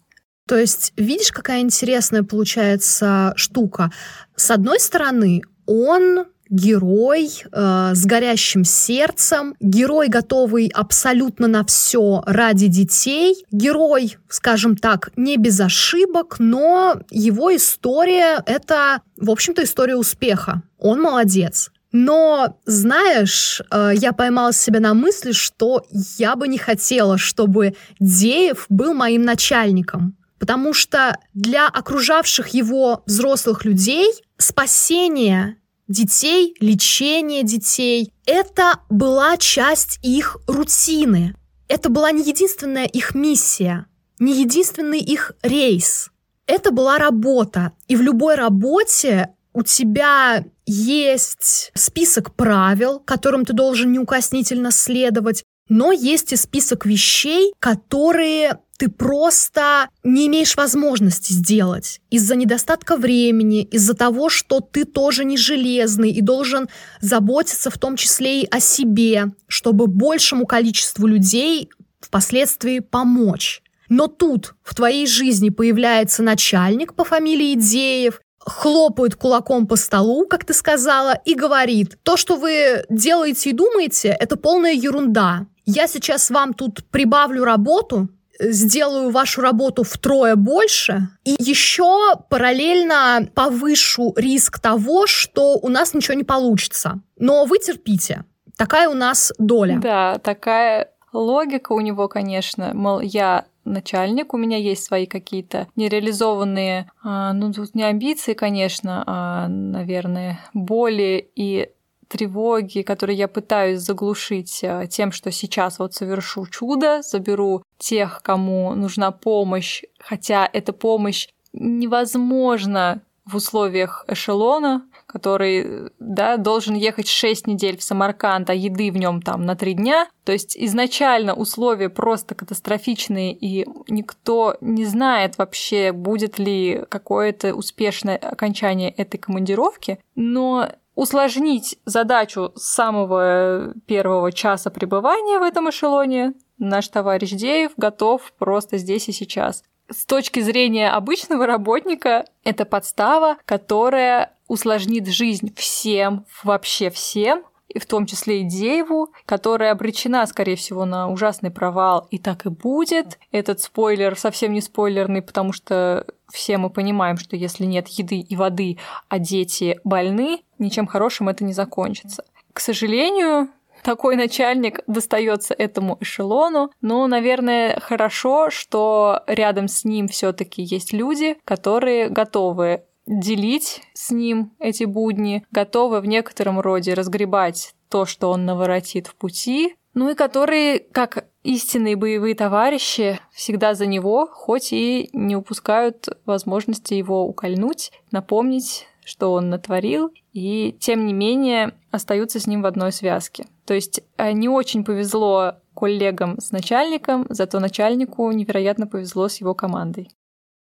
То 0.51 0.57
есть, 0.57 0.91
видишь, 0.97 1.31
какая 1.31 1.61
интересная 1.61 2.23
получается 2.23 3.31
штука. 3.37 3.89
С 4.35 4.51
одной 4.51 4.81
стороны, 4.81 5.43
он 5.65 6.25
герой 6.49 7.29
э, 7.49 7.91
с 7.93 8.05
горящим 8.05 8.65
сердцем, 8.65 9.55
герой, 9.61 10.09
готовый 10.09 10.69
абсолютно 10.75 11.47
на 11.47 11.63
все 11.63 12.21
ради 12.25 12.67
детей, 12.67 13.45
герой, 13.53 14.17
скажем 14.27 14.75
так, 14.75 15.11
не 15.15 15.37
без 15.37 15.57
ошибок, 15.61 16.35
но 16.39 16.99
его 17.09 17.55
история— 17.55 18.43
это, 18.45 19.03
в 19.15 19.31
общем-то, 19.31 19.63
история 19.63 19.95
успеха. 19.95 20.63
Он 20.77 21.01
молодец. 21.01 21.71
Но, 21.93 22.57
знаешь, 22.65 23.61
э, 23.71 23.91
я 23.95 24.11
поймала 24.11 24.51
себя 24.51 24.81
на 24.81 24.93
мысли, 24.93 25.31
что 25.31 25.85
я 26.17 26.35
бы 26.35 26.49
не 26.49 26.57
хотела, 26.57 27.17
чтобы 27.17 27.75
Деев 28.01 28.65
был 28.67 28.93
моим 28.93 29.23
начальником 29.23 30.17
потому 30.41 30.73
что 30.73 31.19
для 31.35 31.67
окружавших 31.67 32.47
его 32.47 33.03
взрослых 33.05 33.63
людей 33.63 34.11
спасение 34.39 35.57
детей, 35.87 36.55
лечение 36.59 37.43
детей— 37.43 38.11
это 38.25 38.79
была 38.89 39.37
часть 39.37 39.99
их 40.01 40.37
рутины. 40.47 41.35
Это 41.67 41.89
была 41.89 42.11
не 42.11 42.23
единственная 42.23 42.85
их 42.85 43.13
миссия, 43.13 43.85
не 44.17 44.33
единственный 44.33 44.99
их 44.99 45.33
рейс. 45.43 46.09
Это 46.47 46.71
была 46.71 46.97
работа. 46.97 47.73
И 47.87 47.95
в 47.95 48.01
любой 48.01 48.33
работе 48.33 49.35
у 49.53 49.61
тебя 49.61 50.43
есть 50.65 51.71
список 51.75 52.33
правил, 52.33 52.99
которым 52.99 53.45
ты 53.45 53.53
должен 53.53 53.91
неукоснительно 53.91 54.71
следовать, 54.71 55.43
но 55.69 55.91
есть 55.91 56.33
и 56.33 56.35
список 56.35 56.87
вещей, 56.87 57.53
которые 57.59 58.57
ты 58.81 58.89
просто 58.89 59.89
не 60.03 60.25
имеешь 60.25 60.57
возможности 60.57 61.33
сделать 61.33 62.01
из-за 62.09 62.35
недостатка 62.35 62.95
времени, 62.97 63.61
из-за 63.61 63.93
того, 63.93 64.27
что 64.27 64.59
ты 64.59 64.85
тоже 64.85 65.23
не 65.23 65.37
железный 65.37 66.09
и 66.09 66.19
должен 66.19 66.67
заботиться 66.99 67.69
в 67.69 67.77
том 67.77 67.95
числе 67.95 68.41
и 68.41 68.47
о 68.49 68.59
себе, 68.59 69.33
чтобы 69.47 69.85
большему 69.85 70.47
количеству 70.47 71.05
людей 71.05 71.69
впоследствии 71.99 72.79
помочь. 72.79 73.61
Но 73.87 74.07
тут 74.07 74.55
в 74.63 74.73
твоей 74.73 75.05
жизни 75.05 75.51
появляется 75.51 76.23
начальник 76.23 76.95
по 76.95 77.03
фамилии 77.03 77.53
Деев, 77.53 78.19
хлопает 78.39 79.13
кулаком 79.13 79.67
по 79.67 79.75
столу, 79.75 80.25
как 80.25 80.43
ты 80.43 80.55
сказала, 80.55 81.21
и 81.23 81.35
говорит, 81.35 81.99
то, 82.01 82.17
что 82.17 82.35
вы 82.35 82.83
делаете 82.89 83.51
и 83.51 83.53
думаете, 83.53 84.17
это 84.19 84.37
полная 84.37 84.73
ерунда. 84.73 85.45
Я 85.67 85.87
сейчас 85.87 86.31
вам 86.31 86.55
тут 86.55 86.83
прибавлю 86.89 87.43
работу, 87.43 88.09
сделаю 88.41 89.11
вашу 89.11 89.41
работу 89.41 89.83
втрое 89.83 90.35
больше, 90.35 91.07
и 91.23 91.35
еще 91.39 92.15
параллельно 92.29 93.29
повышу 93.33 94.13
риск 94.15 94.59
того, 94.59 95.07
что 95.07 95.57
у 95.57 95.69
нас 95.69 95.93
ничего 95.93 96.15
не 96.15 96.23
получится. 96.23 97.01
Но 97.17 97.45
вы 97.45 97.59
терпите. 97.59 98.25
Такая 98.57 98.89
у 98.89 98.93
нас 98.93 99.31
доля. 99.37 99.79
Да, 99.81 100.17
такая 100.19 100.89
логика 101.13 101.73
у 101.73 101.79
него, 101.79 102.07
конечно. 102.07 102.71
Мол, 102.73 102.99
я 102.99 103.45
начальник, 103.63 104.33
у 104.33 104.37
меня 104.37 104.57
есть 104.57 104.83
свои 104.83 105.05
какие-то 105.05 105.67
нереализованные, 105.75 106.89
а, 107.03 107.33
ну 107.33 107.53
тут 107.53 107.75
не 107.75 107.83
амбиции, 107.83 108.33
конечно, 108.33 109.03
а, 109.05 109.47
наверное, 109.47 110.39
боли 110.53 111.29
и 111.35 111.69
тревоги, 112.11 112.81
которые 112.81 113.17
я 113.17 113.27
пытаюсь 113.29 113.79
заглушить 113.79 114.59
э, 114.63 114.87
тем, 114.89 115.13
что 115.13 115.31
сейчас 115.31 115.79
вот 115.79 115.93
совершу 115.93 116.45
чудо, 116.45 117.01
заберу 117.01 117.63
тех, 117.77 118.21
кому 118.21 118.75
нужна 118.75 119.11
помощь, 119.11 119.83
хотя 119.97 120.49
эта 120.51 120.73
помощь 120.73 121.29
невозможно 121.53 123.01
в 123.25 123.35
условиях 123.35 124.03
эшелона, 124.07 124.83
который 125.05 125.91
да, 125.99 126.37
должен 126.37 126.75
ехать 126.75 127.07
6 127.07 127.47
недель 127.47 127.77
в 127.77 127.83
Самарканд, 127.83 128.49
а 128.49 128.53
еды 128.53 128.91
в 128.91 128.97
нем 128.97 129.21
там 129.21 129.45
на 129.45 129.55
3 129.55 129.73
дня. 129.73 130.07
То 130.25 130.31
есть 130.31 130.57
изначально 130.57 131.33
условия 131.33 131.89
просто 131.89 132.35
катастрофичные, 132.35 133.33
и 133.33 133.65
никто 133.87 134.57
не 134.59 134.85
знает 134.85 135.37
вообще, 135.37 135.91
будет 135.91 136.39
ли 136.39 136.83
какое-то 136.89 137.53
успешное 137.53 138.17
окончание 138.17 138.89
этой 138.89 139.17
командировки. 139.17 139.99
Но 140.15 140.69
усложнить 140.95 141.77
задачу 141.85 142.51
с 142.55 142.63
самого 142.63 143.73
первого 143.85 144.31
часа 144.31 144.69
пребывания 144.69 145.39
в 145.39 145.43
этом 145.43 145.69
эшелоне 145.69 146.33
наш 146.57 146.87
товарищ 146.87 147.31
Деев 147.31 147.71
готов 147.77 148.31
просто 148.37 148.77
здесь 148.77 149.09
и 149.09 149.11
сейчас. 149.11 149.63
С 149.89 150.05
точки 150.05 150.39
зрения 150.39 150.89
обычного 150.89 151.45
работника, 151.45 152.25
это 152.43 152.65
подстава, 152.65 153.37
которая 153.45 154.33
усложнит 154.47 155.07
жизнь 155.07 155.53
всем, 155.55 156.25
вообще 156.43 156.89
всем, 156.89 157.43
и 157.67 157.79
в 157.79 157.85
том 157.85 158.05
числе 158.05 158.41
и 158.41 158.43
Дееву, 158.43 159.11
которая 159.25 159.71
обречена, 159.71 160.25
скорее 160.27 160.55
всего, 160.55 160.85
на 160.85 161.09
ужасный 161.09 161.51
провал, 161.51 162.07
и 162.11 162.19
так 162.19 162.45
и 162.45 162.49
будет. 162.49 163.17
Этот 163.31 163.61
спойлер 163.61 164.17
совсем 164.17 164.53
не 164.53 164.61
спойлерный, 164.61 165.21
потому 165.21 165.53
что 165.53 166.05
все 166.31 166.57
мы 166.57 166.69
понимаем, 166.69 167.17
что 167.17 167.35
если 167.35 167.65
нет 167.65 167.87
еды 167.87 168.19
и 168.19 168.35
воды, 168.35 168.77
а 169.09 169.19
дети 169.19 169.79
больны, 169.83 170.41
ничем 170.61 170.87
хорошим 170.87 171.29
это 171.29 171.43
не 171.43 171.53
закончится. 171.53 172.23
К 172.53 172.59
сожалению, 172.59 173.49
такой 173.83 174.15
начальник 174.15 174.81
достается 174.87 175.53
этому 175.53 175.97
эшелону. 175.99 176.71
Но, 176.81 177.07
наверное, 177.07 177.79
хорошо, 177.79 178.49
что 178.49 179.23
рядом 179.27 179.67
с 179.67 179.83
ним 179.83 180.07
все-таки 180.07 180.61
есть 180.61 180.93
люди, 180.93 181.37
которые 181.45 182.09
готовы 182.09 182.83
делить 183.07 183.81
с 183.93 184.11
ним 184.11 184.53
эти 184.59 184.83
будни, 184.83 185.43
готовы 185.51 186.01
в 186.01 186.05
некотором 186.05 186.59
роде 186.59 186.93
разгребать 186.93 187.73
то, 187.89 188.05
что 188.05 188.29
он 188.29 188.45
наворотит 188.45 189.07
в 189.07 189.15
пути, 189.15 189.75
ну 189.93 190.09
и 190.09 190.15
которые, 190.15 190.79
как 190.79 191.25
истинные 191.43 191.97
боевые 191.97 192.35
товарищи, 192.35 193.19
всегда 193.33 193.73
за 193.73 193.85
него, 193.85 194.29
хоть 194.31 194.71
и 194.71 195.09
не 195.11 195.35
упускают 195.35 196.07
возможности 196.25 196.93
его 196.93 197.25
укольнуть, 197.25 197.91
напомнить, 198.11 198.87
что 199.11 199.33
он 199.33 199.49
натворил, 199.49 200.13
и 200.31 200.73
тем 200.79 201.05
не 201.05 201.11
менее 201.11 201.73
остаются 201.91 202.39
с 202.39 202.47
ним 202.47 202.61
в 202.61 202.65
одной 202.65 202.93
связке. 202.93 203.45
То 203.65 203.73
есть 203.73 204.01
э, 204.17 204.31
не 204.31 204.47
очень 204.47 204.85
повезло 204.85 205.55
коллегам 205.75 206.39
с 206.39 206.51
начальником, 206.51 207.25
зато 207.29 207.59
начальнику 207.59 208.31
невероятно 208.31 208.87
повезло 208.87 209.27
с 209.27 209.41
его 209.41 209.53
командой. 209.53 210.09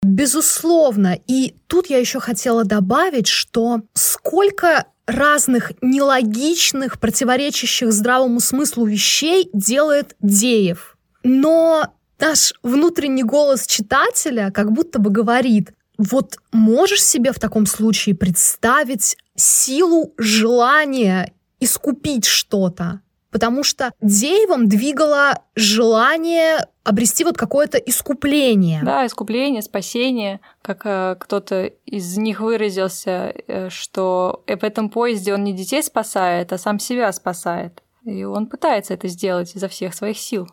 Безусловно. 0.02 1.18
И 1.26 1.54
тут 1.68 1.86
я 1.86 1.98
еще 1.98 2.20
хотела 2.20 2.64
добавить, 2.64 3.28
что 3.28 3.80
сколько 3.94 4.84
разных 5.06 5.72
нелогичных, 5.80 7.00
противоречащих 7.00 7.90
здравому 7.92 8.40
смыслу 8.40 8.84
вещей 8.84 9.48
делает 9.54 10.16
Деев. 10.20 10.98
Но 11.22 11.94
наш 12.18 12.52
внутренний 12.62 13.22
голос 13.22 13.66
читателя 13.66 14.50
как 14.50 14.70
будто 14.70 14.98
бы 14.98 15.08
говорит, 15.08 15.72
вот 15.98 16.36
можешь 16.52 17.02
себе 17.02 17.32
в 17.32 17.38
таком 17.38 17.66
случае 17.66 18.14
представить 18.14 19.16
силу 19.36 20.12
желания 20.18 21.32
искупить 21.60 22.24
что-то? 22.24 23.00
Потому 23.30 23.64
что 23.64 23.90
Деевом 24.00 24.68
двигало 24.68 25.42
желание 25.56 26.68
обрести 26.84 27.24
вот 27.24 27.36
какое-то 27.36 27.78
искупление. 27.78 28.80
Да, 28.84 29.04
искупление, 29.04 29.60
спасение, 29.60 30.38
как 30.62 30.82
э, 30.84 31.16
кто-то 31.18 31.64
из 31.84 32.16
них 32.16 32.40
выразился, 32.40 33.34
э, 33.48 33.70
что 33.70 34.44
в 34.46 34.62
этом 34.62 34.88
поезде 34.88 35.34
он 35.34 35.42
не 35.42 35.52
детей 35.52 35.82
спасает, 35.82 36.52
а 36.52 36.58
сам 36.58 36.78
себя 36.78 37.12
спасает. 37.12 37.82
И 38.04 38.22
он 38.22 38.46
пытается 38.46 38.94
это 38.94 39.08
сделать 39.08 39.56
изо 39.56 39.66
всех 39.66 39.94
своих 39.94 40.18
сил. 40.18 40.46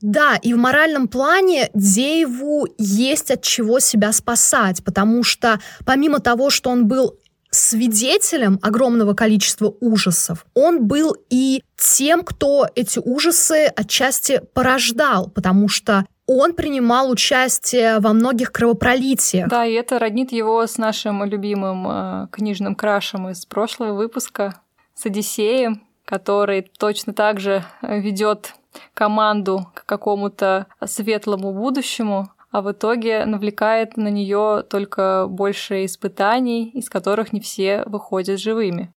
Да, 0.00 0.36
и 0.36 0.52
в 0.52 0.58
моральном 0.58 1.08
плане 1.08 1.70
Дееву 1.74 2.66
есть 2.78 3.30
от 3.30 3.42
чего 3.42 3.80
себя 3.80 4.12
спасать, 4.12 4.84
потому 4.84 5.22
что 5.22 5.60
помимо 5.84 6.20
того, 6.20 6.50
что 6.50 6.70
он 6.70 6.86
был 6.86 7.18
свидетелем 7.50 8.58
огромного 8.62 9.14
количества 9.14 9.74
ужасов, 9.80 10.44
он 10.54 10.86
был 10.86 11.16
и 11.30 11.62
тем, 11.76 12.22
кто 12.24 12.66
эти 12.74 12.98
ужасы 12.98 13.72
отчасти 13.74 14.42
порождал, 14.52 15.30
потому 15.30 15.68
что 15.68 16.04
он 16.26 16.54
принимал 16.54 17.10
участие 17.10 18.00
во 18.00 18.12
многих 18.12 18.52
кровопролитиях. 18.52 19.48
Да, 19.48 19.64
и 19.64 19.72
это 19.72 19.98
роднит 19.98 20.32
его 20.32 20.66
с 20.66 20.76
нашим 20.76 21.24
любимым 21.24 21.86
э, 21.88 22.28
книжным 22.32 22.74
крашем 22.74 23.28
из 23.30 23.46
прошлого 23.46 23.94
выпуска, 23.94 24.60
с 24.94 25.06
Одиссеем, 25.06 25.82
который 26.04 26.62
точно 26.78 27.14
так 27.14 27.38
же 27.38 27.64
ведет 27.80 28.54
команду 28.94 29.68
к 29.74 29.84
какому-то 29.86 30.66
светлому 30.84 31.52
будущему, 31.52 32.28
а 32.50 32.62
в 32.62 32.72
итоге 32.72 33.24
навлекает 33.24 33.96
на 33.96 34.08
нее 34.08 34.64
только 34.68 35.26
больше 35.28 35.84
испытаний, 35.84 36.70
из 36.70 36.88
которых 36.88 37.32
не 37.32 37.40
все 37.40 37.82
выходят 37.86 38.40
живыми. 38.40 38.92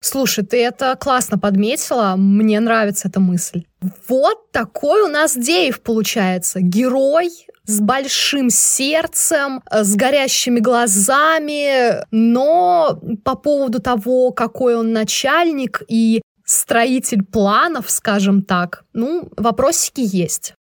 Слушай, 0.00 0.44
ты 0.44 0.64
это 0.64 0.96
классно 0.96 1.38
подметила, 1.38 2.14
мне 2.16 2.60
нравится 2.60 3.08
эта 3.08 3.18
мысль. 3.18 3.64
Вот 4.08 4.52
такой 4.52 5.02
у 5.02 5.08
нас 5.08 5.36
Деев 5.36 5.80
получается. 5.82 6.60
Герой 6.60 7.30
с 7.64 7.80
большим 7.80 8.48
сердцем, 8.48 9.62
с 9.70 9.94
горящими 9.96 10.60
глазами, 10.60 12.04
но 12.10 12.98
по 13.24 13.34
поводу 13.34 13.80
того, 13.80 14.30
какой 14.32 14.76
он 14.76 14.92
начальник 14.92 15.82
и 15.88 16.22
строитель 16.48 17.22
планов, 17.24 17.90
скажем 17.90 18.42
так, 18.42 18.84
ну, 18.94 19.28
вопросики 19.36 20.00
есть. 20.00 20.54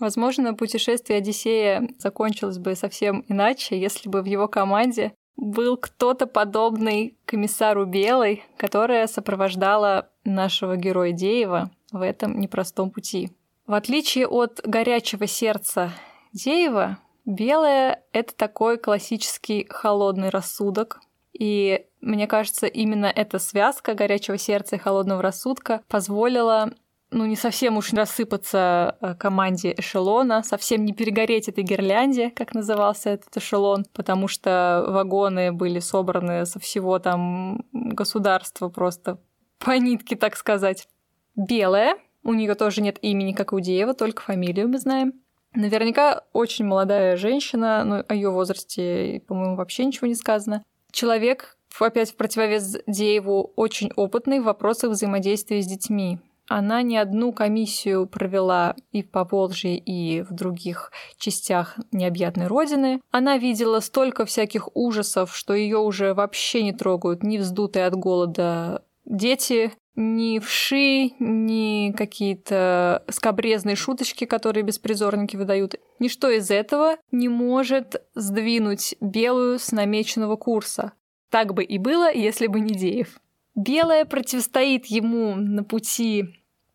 Возможно, 0.00 0.54
путешествие 0.54 1.18
Одиссея 1.18 1.88
закончилось 1.98 2.58
бы 2.58 2.74
совсем 2.74 3.24
иначе, 3.28 3.80
если 3.80 4.08
бы 4.08 4.22
в 4.22 4.26
его 4.26 4.48
команде 4.48 5.12
был 5.36 5.76
кто-то 5.76 6.26
подобный 6.26 7.16
комиссару 7.24 7.86
Белой, 7.86 8.42
которая 8.56 9.06
сопровождала 9.06 10.10
нашего 10.24 10.76
героя 10.76 11.12
Деева 11.12 11.70
в 11.92 12.02
этом 12.02 12.40
непростом 12.40 12.90
пути. 12.90 13.30
В 13.66 13.74
отличие 13.74 14.26
от 14.26 14.60
горячего 14.64 15.26
сердца 15.26 15.92
Деева, 16.32 16.98
Белая— 17.28 18.04
это 18.12 18.34
такой 18.34 18.78
классический 18.78 19.66
холодный 19.68 20.30
рассудок. 20.30 20.98
И 21.38 21.84
мне 22.00 22.26
кажется, 22.26 22.66
именно 22.66 23.04
эта 23.04 23.38
связка 23.38 23.92
горячего 23.92 24.38
сердца 24.38 24.76
и 24.76 24.78
холодного 24.78 25.20
рассудка 25.20 25.82
позволила 25.88 26.72
ну, 27.10 27.26
не 27.26 27.36
совсем 27.36 27.76
уж 27.76 27.92
рассыпаться 27.92 28.96
э, 29.02 29.14
команде 29.14 29.74
эшелона, 29.76 30.42
совсем 30.42 30.86
не 30.86 30.94
перегореть 30.94 31.48
этой 31.48 31.64
гирлянде, 31.64 32.30
как 32.30 32.54
назывался 32.54 33.10
этот 33.10 33.36
эшелон, 33.36 33.84
потому 33.92 34.26
что 34.26 34.86
вагоны 34.88 35.52
были 35.52 35.80
собраны 35.80 36.46
со 36.46 36.58
всего 36.58 36.98
там 36.98 37.66
государства 37.72 38.70
просто 38.70 39.20
по 39.58 39.72
нитке, 39.72 40.16
так 40.16 40.34
сказать. 40.34 40.88
Белая, 41.36 41.98
у 42.24 42.32
нее 42.32 42.54
тоже 42.54 42.80
нет 42.80 42.98
имени, 43.02 43.32
как 43.32 43.52
у 43.52 43.60
Деева, 43.60 43.92
только 43.92 44.22
фамилию 44.22 44.68
мы 44.68 44.78
знаем. 44.78 45.12
Наверняка 45.54 46.24
очень 46.32 46.66
молодая 46.66 47.16
женщина, 47.16 47.84
но 47.84 48.04
о 48.06 48.14
ее 48.14 48.30
возрасте, 48.30 49.22
по-моему, 49.26 49.56
вообще 49.56 49.84
ничего 49.84 50.06
не 50.06 50.14
сказано. 50.14 50.62
Человек, 50.92 51.56
опять 51.78 52.10
в 52.10 52.16
противовес 52.16 52.78
Дееву, 52.86 53.52
очень 53.56 53.90
опытный 53.96 54.40
в 54.40 54.44
вопросах 54.44 54.90
взаимодействия 54.90 55.62
с 55.62 55.66
детьми. 55.66 56.18
Она 56.48 56.80
не 56.80 56.96
одну 56.96 57.32
комиссию 57.32 58.06
провела 58.06 58.74
и 58.90 59.02
в 59.02 59.10
Поволжье, 59.10 59.76
и 59.76 60.22
в 60.22 60.32
других 60.32 60.92
частях 61.18 61.76
необъятной 61.92 62.46
родины. 62.46 63.00
Она 63.10 63.36
видела 63.36 63.80
столько 63.80 64.24
всяких 64.24 64.74
ужасов, 64.74 65.36
что 65.36 65.54
ее 65.54 65.78
уже 65.78 66.14
вообще 66.14 66.62
не 66.62 66.72
трогают 66.72 67.22
ни 67.22 67.36
вздутые 67.36 67.86
от 67.86 67.94
голода 67.94 68.82
дети, 69.04 69.72
ни 69.98 70.38
вши, 70.38 71.10
ни 71.18 71.90
какие-то 71.90 73.02
скобрезные 73.08 73.74
шуточки, 73.74 74.26
которые 74.26 74.62
беспризорники 74.62 75.36
выдают. 75.36 75.74
Ничто 75.98 76.30
из 76.30 76.52
этого 76.52 76.98
не 77.10 77.28
может 77.28 78.00
сдвинуть 78.14 78.94
белую 79.00 79.58
с 79.58 79.72
намеченного 79.72 80.36
курса. 80.36 80.92
Так 81.30 81.52
бы 81.52 81.64
и 81.64 81.78
было, 81.78 82.12
если 82.12 82.46
бы 82.46 82.60
не 82.60 82.74
Деев. 82.74 83.20
Белая 83.56 84.04
противостоит 84.04 84.86
ему 84.86 85.34
на 85.34 85.64
пути 85.64 86.26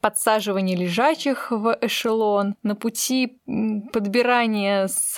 подсаживания 0.02 0.76
лежачих 0.76 1.50
в 1.50 1.78
эшелон, 1.80 2.56
на 2.62 2.76
пути 2.76 3.40
подбирания 3.94 4.88
с 4.88 5.18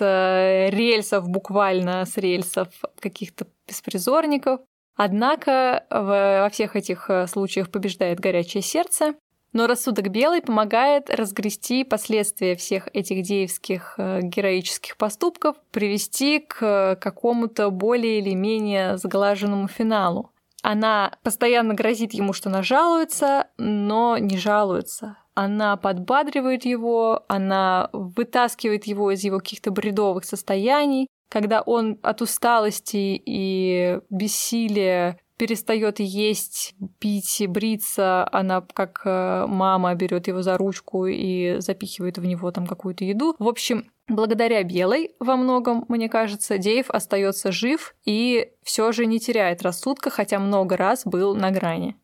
рельсов, 0.69 1.27
буквально 1.27 2.05
с 2.05 2.17
рельсов 2.17 2.67
каких-то 2.99 3.47
беспризорников. 3.67 4.61
Однако 4.95 5.85
во 5.89 6.49
всех 6.51 6.75
этих 6.75 7.09
э, 7.09 7.27
случаях 7.27 7.69
побеждает 7.69 8.19
горячее 8.19 8.63
сердце. 8.63 9.15
Но 9.51 9.67
рассудок 9.67 10.09
белый 10.09 10.41
помогает 10.41 11.09
разгрести 11.09 11.83
последствия 11.83 12.55
всех 12.55 12.89
этих 12.93 13.23
деевских 13.23 13.95
э, 13.97 14.19
героических 14.21 14.97
поступков, 14.97 15.55
привести 15.71 16.39
к 16.39 16.97
какому-то 17.01 17.69
более 17.71 18.19
или 18.19 18.33
менее 18.33 18.97
сглаженному 18.97 19.67
финалу. 19.67 20.31
Она 20.61 21.13
постоянно 21.23 21.73
грозит 21.73 22.13
ему, 22.13 22.33
что 22.33 22.49
она 22.49 22.63
жалуется, 22.63 23.47
но 23.57 24.17
не 24.17 24.37
жалуется. 24.37 25.17
Она 25.35 25.77
подбадривает 25.77 26.65
его, 26.65 27.23
она 27.27 27.89
вытаскивает 27.93 28.87
его 28.87 29.11
из 29.11 29.23
его 29.23 29.39
каких-то 29.39 29.69
бредовых 29.71 30.25
состояний, 30.25 31.07
когда 31.29 31.61
он 31.61 31.97
от 32.01 32.21
усталости 32.21 33.21
и 33.25 33.99
бессилия 34.09 35.19
перестает 35.37 35.99
есть, 35.99 36.75
пить, 36.99 37.43
бриться, 37.47 38.27
она 38.31 38.61
как 38.61 39.01
э, 39.05 39.45
мама 39.47 39.93
берет 39.95 40.27
его 40.27 40.41
за 40.41 40.57
ручку 40.57 41.05
и 41.07 41.57
запихивает 41.59 42.17
в 42.17 42.25
него 42.25 42.51
там 42.51 42.65
какую-то 42.65 43.03
еду. 43.03 43.35
В 43.37 43.47
общем, 43.47 43.91
благодаря 44.07 44.63
Белой 44.63 45.11
во 45.19 45.35
многом, 45.35 45.85
мне 45.89 46.09
кажется, 46.09 46.57
Дейв 46.57 46.89
остается 46.89 47.51
жив 47.51 47.95
и 48.05 48.49
все 48.63 48.91
же 48.91 49.05
не 49.05 49.19
теряет 49.19 49.61
рассудка, 49.61 50.09
хотя 50.09 50.39
много 50.39 50.77
раз 50.77 51.05
был 51.05 51.35
на 51.35 51.51
грани. 51.51 51.97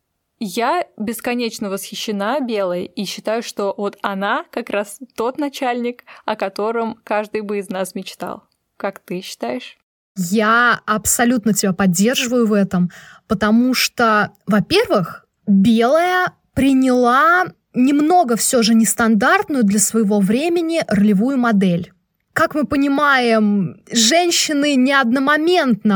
Я 0.44 0.86
бесконечно 0.96 1.70
восхищена 1.70 2.40
Белой 2.40 2.84
и 2.84 3.04
считаю, 3.04 3.44
что 3.44 3.72
вот 3.76 3.96
она 4.02 4.44
как 4.50 4.70
раз 4.70 4.98
тот 5.14 5.38
начальник, 5.38 6.04
о 6.24 6.34
котором 6.34 6.98
каждый 7.04 7.42
бы 7.42 7.58
из 7.58 7.68
нас 7.68 7.94
мечтал. 7.94 8.42
Как 8.82 8.98
ты 8.98 9.20
считаешь? 9.20 9.76
Я 10.16 10.80
абсолютно 10.86 11.52
тебя 11.52 11.72
поддерживаю 11.72 12.48
в 12.48 12.52
этом, 12.52 12.90
потому 13.28 13.74
что, 13.74 14.32
во-первых, 14.48 15.24
белая 15.46 16.32
приняла 16.52 17.44
немного 17.74 18.34
все 18.34 18.64
же 18.64 18.74
нестандартную 18.74 19.62
для 19.62 19.78
своего 19.78 20.18
времени 20.18 20.82
ролевую 20.88 21.38
модель. 21.38 21.92
Как 22.32 22.54
мы 22.54 22.64
понимаем, 22.64 23.76
женщины 23.90 24.74
не 24.74 24.92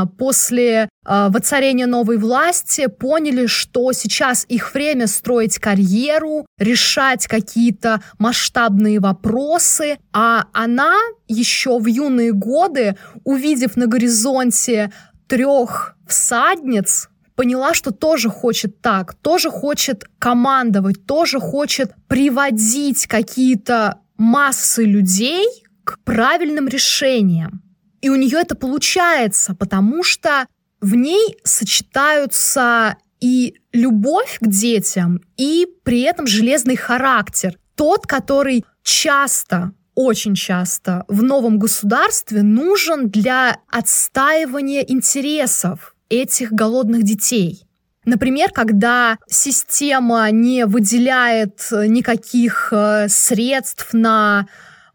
после 0.04 0.88
э, 1.06 1.28
воцарения 1.30 1.86
новой 1.86 2.18
власти 2.18 2.88
поняли, 2.88 3.46
что 3.46 3.92
сейчас 3.92 4.44
их 4.46 4.74
время 4.74 5.06
строить 5.06 5.58
карьеру, 5.58 6.44
решать 6.58 7.26
какие-то 7.26 8.02
масштабные 8.18 9.00
вопросы, 9.00 9.96
а 10.12 10.44
она 10.52 10.94
еще 11.26 11.78
в 11.78 11.86
юные 11.86 12.32
годы, 12.32 12.96
увидев 13.24 13.76
на 13.76 13.86
горизонте 13.86 14.92
трех 15.28 15.96
всадниц, 16.06 17.08
поняла, 17.34 17.72
что 17.72 17.92
тоже 17.92 18.28
хочет 18.28 18.82
так, 18.82 19.14
тоже 19.14 19.50
хочет 19.50 20.04
командовать, 20.18 21.06
тоже 21.06 21.40
хочет 21.40 21.92
приводить 22.08 23.06
какие-то 23.06 24.00
массы 24.18 24.84
людей 24.84 25.65
к 25.86 25.98
правильным 26.04 26.66
решениям. 26.68 27.62
И 28.02 28.10
у 28.10 28.16
нее 28.16 28.40
это 28.40 28.56
получается, 28.56 29.54
потому 29.54 30.02
что 30.02 30.46
в 30.80 30.94
ней 30.94 31.36
сочетаются 31.44 32.96
и 33.20 33.54
любовь 33.72 34.38
к 34.40 34.46
детям, 34.46 35.20
и 35.36 35.66
при 35.84 36.00
этом 36.02 36.26
железный 36.26 36.76
характер. 36.76 37.56
Тот, 37.76 38.06
который 38.06 38.64
часто, 38.82 39.72
очень 39.94 40.34
часто 40.34 41.04
в 41.08 41.22
новом 41.22 41.58
государстве 41.58 42.42
нужен 42.42 43.08
для 43.08 43.58
отстаивания 43.70 44.82
интересов 44.82 45.94
этих 46.08 46.52
голодных 46.52 47.04
детей. 47.04 47.62
Например, 48.04 48.50
когда 48.52 49.18
система 49.28 50.30
не 50.30 50.66
выделяет 50.66 51.66
никаких 51.70 52.68
э, 52.72 53.08
средств 53.08 53.92
на 53.92 54.46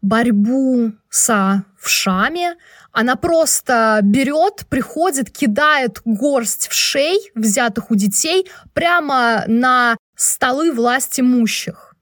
борьбу 0.02 0.92
со 1.08 1.64
вшами. 1.78 2.56
Она 2.92 3.16
просто 3.16 4.00
берет, 4.02 4.66
приходит, 4.68 5.30
кидает 5.30 6.00
горсть 6.04 6.68
вшей, 6.68 7.18
взятых 7.34 7.90
у 7.90 7.94
детей, 7.94 8.50
прямо 8.74 9.44
на 9.46 9.96
столы 10.14 10.72
власть 10.72 11.18
имущих. 11.18 11.94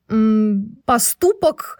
Поступок 0.84 1.78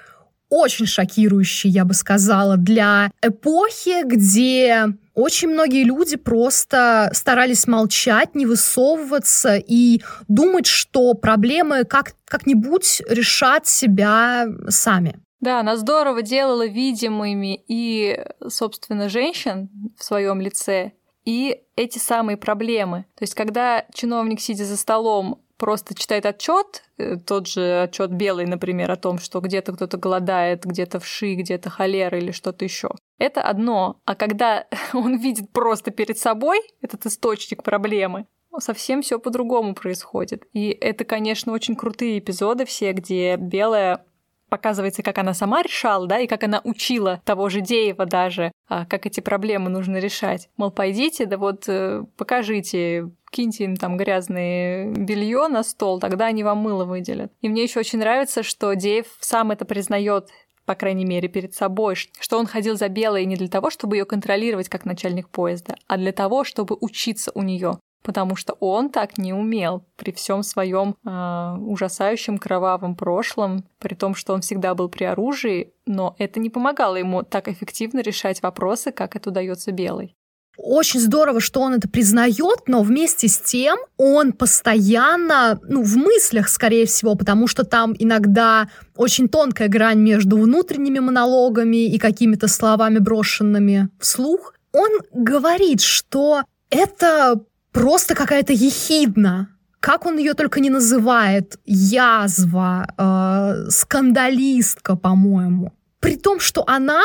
очень 0.49 0.87
шокирующий, 0.87 1.71
я 1.71 1.85
бы 1.85 1.95
сказала, 1.95 2.57
для 2.57 3.11
эпохи, 3.23 4.05
где 4.05 4.87
очень 5.15 5.49
многие 5.49 5.85
люди 5.85 6.17
просто 6.17 7.11
старались 7.15 7.67
молчать, 7.67 8.35
не 8.35 8.47
высовываться 8.47 9.57
и 9.57 10.03
думать, 10.29 10.67
что 10.67 11.15
проблемы 11.15 11.85
как- 11.85 12.15
как-нибудь 12.25 13.03
решат 13.09 13.67
себя 13.67 14.47
сами. 14.69 15.21
Да, 15.41 15.61
она 15.61 15.77
здорово 15.77 16.23
делала 16.23 16.67
видимыми 16.67 17.63
и, 17.67 18.23
собственно, 18.49 19.09
женщин 19.09 19.71
в 19.97 20.05
своем 20.05 20.41
лице, 20.41 20.93
и 21.25 21.63
эти 21.77 21.99
самые 21.99 22.37
проблемы. 22.37 23.07
То 23.15 23.23
есть, 23.23 23.35
когда 23.35 23.85
чиновник, 23.93 24.41
сидя 24.41 24.65
за 24.65 24.77
столом, 24.77 25.43
просто 25.57 25.95
читает 25.95 26.25
отчет, 26.25 26.83
э, 26.97 27.17
тот 27.17 27.47
же 27.47 27.83
отчет 27.83 28.11
белый, 28.11 28.47
например, 28.47 28.91
о 28.91 28.97
том, 28.97 29.19
что 29.19 29.41
где-то 29.41 29.73
кто-то 29.73 29.99
голодает, 29.99 30.65
где-то 30.65 30.99
вши, 31.01 31.35
где-то 31.35 31.69
холера 31.69 32.19
или 32.19 32.33
что-то 32.33 32.65
еще. 32.65 32.91
Это 33.19 33.43
одно. 33.43 34.01
А 34.07 34.15
когда 34.15 34.67
он 34.95 35.19
видит 35.19 35.51
просто 35.51 35.91
перед 35.91 36.19
собой 36.19 36.61
этот 36.81 37.05
источник 37.07 37.63
проблемы, 37.63 38.27
совсем 38.59 39.03
все 39.03 39.19
по-другому 39.19 39.75
происходит. 39.75 40.45
И 40.53 40.71
это, 40.71 41.05
конечно, 41.05 41.53
очень 41.53 41.77
крутые 41.77 42.19
эпизоды 42.19 42.65
все, 42.65 42.93
где 42.93 43.37
белая 43.37 44.05
показывается, 44.51 45.03
как 45.03 45.19
она 45.19 45.33
сама 45.33 45.63
решала, 45.63 46.07
да, 46.07 46.19
и 46.19 46.27
как 46.27 46.45
она 46.45 46.61
учила 46.65 47.23
того 47.25 47.49
же 47.49 47.61
Деева 47.61 48.05
даже, 48.05 48.53
а, 48.69 48.85
как 48.85 49.07
эти 49.07 49.21
проблемы 49.21 49.71
нужно 49.71 49.97
решать. 49.97 50.49
Мол, 50.57 50.71
пойдите, 50.71 51.25
да 51.25 51.39
вот 51.39 51.65
э, 51.69 52.05
покажите, 52.17 53.11
киньте 53.31 53.65
им 53.65 53.77
там 53.77 53.97
грязное 53.97 54.93
белье 54.93 55.49
на 55.49 55.63
стол, 55.63 56.01
тогда 56.01 56.27
они 56.27 56.45
вам 56.45 56.59
мыло 56.59 56.85
выделят. 56.85 57.33
И 57.41 57.49
мне 57.49 57.63
еще 57.63 57.81
очень 57.81 58.01
нравится, 58.01 58.43
что 58.43 58.75
Деев 58.75 59.07
сам 59.21 59.51
это 59.51 59.65
признает 59.65 60.29
по 60.67 60.77
крайней 60.77 61.05
мере, 61.05 61.27
перед 61.27 61.53
собой, 61.53 61.97
что 61.97 62.39
он 62.39 62.47
ходил 62.47 62.77
за 62.77 62.89
белой 62.89 63.25
не 63.25 63.35
для 63.35 63.49
того, 63.49 63.71
чтобы 63.71 63.97
ее 63.97 64.05
контролировать 64.05 64.69
как 64.69 64.85
начальник 64.85 65.29
поезда, 65.29 65.75
а 65.89 65.97
для 65.97 66.13
того, 66.13 66.45
чтобы 66.45 66.77
учиться 66.81 67.33
у 67.35 67.43
нее 67.43 67.81
потому 68.03 68.37
что 68.37 68.55
он 68.61 68.91
так 68.91 69.19
не 69.19 69.33
умел 69.33 69.85
при 69.97 70.13
всем 70.13 70.43
своем 70.43 70.97
э, 71.05 71.57
ужасающем 71.61 72.39
кровавом 72.39 72.95
прошлом, 72.95 73.65
при 73.79 73.95
том, 73.95 74.15
что 74.15 74.33
он 74.33 74.41
всегда 74.41 74.75
был 74.75 74.89
при 74.89 75.05
оружии, 75.05 75.73
но 75.87 76.15
это 76.19 76.41
не 76.41 76.51
помогало 76.51 76.97
ему 76.97 77.23
так 77.23 77.49
эффективно 77.49 78.01
решать 78.01 78.43
вопросы, 78.43 78.93
как 78.93 79.17
это 79.17 79.31
удается 79.31 79.73
белой. 79.73 80.17
Очень 80.63 81.01
здорово, 81.01 81.41
что 81.41 81.61
он 81.61 81.75
это 81.75 81.89
признает, 81.89 82.65
но 82.67 82.83
вместе 82.83 83.29
с 83.29 83.39
тем 83.39 83.79
он 83.97 84.33
постоянно, 84.33 85.59
ну, 85.63 85.83
в 85.83 85.97
мыслях, 85.97 86.51
скорее 86.51 86.85
всего, 86.85 87.15
потому 87.15 87.47
что 87.47 87.65
там 87.65 87.95
иногда 87.99 88.69
очень 88.95 89.29
тонкая 89.29 89.69
грань 89.69 90.01
между 90.01 90.37
внутренними 90.37 90.99
монологами 90.99 91.87
и 91.87 91.99
какими-то 91.99 92.47
словами, 92.47 92.99
брошенными 92.99 93.89
вслух. 93.99 94.55
Он 94.73 94.91
говорит, 95.15 95.81
что 95.81 96.43
это 96.69 97.41
просто 97.73 98.15
какая-то 98.15 98.53
ехидна. 98.53 99.49
Как 99.81 100.07
он 100.07 100.19
ее 100.19 100.35
только 100.35 100.61
не 100.61 100.71
называет, 100.71 101.59
язва, 101.65 102.87
э, 102.99 103.71
скандалистка, 103.71 104.97
по-моему. 104.97 105.73
При 106.01 106.17
том, 106.17 106.39
что 106.41 106.65
она 106.67 107.03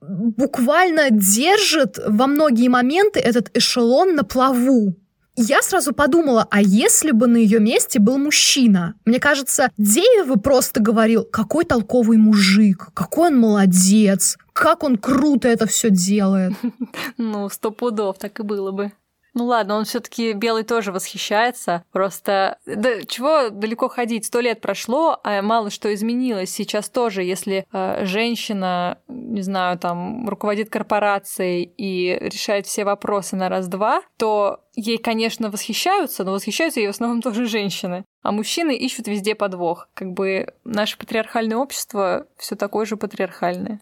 буквально 0.00 1.10
держит 1.10 1.98
во 2.06 2.26
многие 2.26 2.68
моменты 2.68 3.20
этот 3.20 3.56
эшелон 3.56 4.14
на 4.14 4.24
плаву. 4.24 4.96
Я 5.36 5.62
сразу 5.62 5.92
подумала, 5.92 6.46
а 6.50 6.60
если 6.62 7.10
бы 7.10 7.26
на 7.26 7.38
ее 7.38 7.58
месте 7.58 7.98
был 7.98 8.18
мужчина? 8.18 8.94
Мне 9.04 9.18
кажется, 9.18 9.70
Деева 9.76 10.36
просто 10.36 10.80
говорил, 10.80 11.24
какой 11.24 11.64
толковый 11.64 12.18
мужик, 12.18 12.90
какой 12.94 13.28
он 13.28 13.40
молодец, 13.40 14.36
как 14.52 14.84
он 14.84 14.96
круто 14.96 15.48
это 15.48 15.66
все 15.66 15.90
делает. 15.90 16.52
Ну, 17.16 17.48
сто 17.48 17.70
пудов 17.70 18.18
так 18.18 18.38
и 18.40 18.42
было 18.42 18.70
бы. 18.70 18.92
Ну 19.34 19.46
ладно, 19.46 19.74
он 19.74 19.84
все-таки 19.84 20.32
белый 20.32 20.62
тоже 20.62 20.92
восхищается. 20.92 21.84
Просто 21.90 22.58
да, 22.66 23.02
чего 23.02 23.50
далеко 23.50 23.88
ходить? 23.88 24.26
Сто 24.26 24.38
лет 24.38 24.60
прошло, 24.60 25.18
а 25.24 25.42
мало 25.42 25.70
что 25.70 25.92
изменилось. 25.92 26.50
Сейчас 26.50 26.88
тоже, 26.88 27.24
если 27.24 27.66
э, 27.72 28.04
женщина, 28.06 28.98
не 29.08 29.42
знаю, 29.42 29.76
там 29.76 30.28
руководит 30.28 30.70
корпорацией 30.70 31.64
и 31.64 32.16
решает 32.20 32.66
все 32.66 32.84
вопросы 32.84 33.34
на 33.34 33.48
раз-два, 33.48 34.02
то 34.18 34.60
ей, 34.76 34.98
конечно, 34.98 35.50
восхищаются, 35.50 36.22
но 36.22 36.32
восхищаются 36.32 36.78
ей 36.78 36.86
в 36.86 36.90
основном 36.90 37.20
тоже 37.20 37.46
женщины. 37.46 38.04
А 38.22 38.30
мужчины 38.30 38.76
ищут 38.76 39.08
везде 39.08 39.34
подвох. 39.34 39.88
Как 39.94 40.12
бы 40.12 40.54
наше 40.62 40.96
патриархальное 40.96 41.56
общество 41.56 42.28
все 42.36 42.54
такое 42.54 42.86
же 42.86 42.96
патриархальное. 42.96 43.80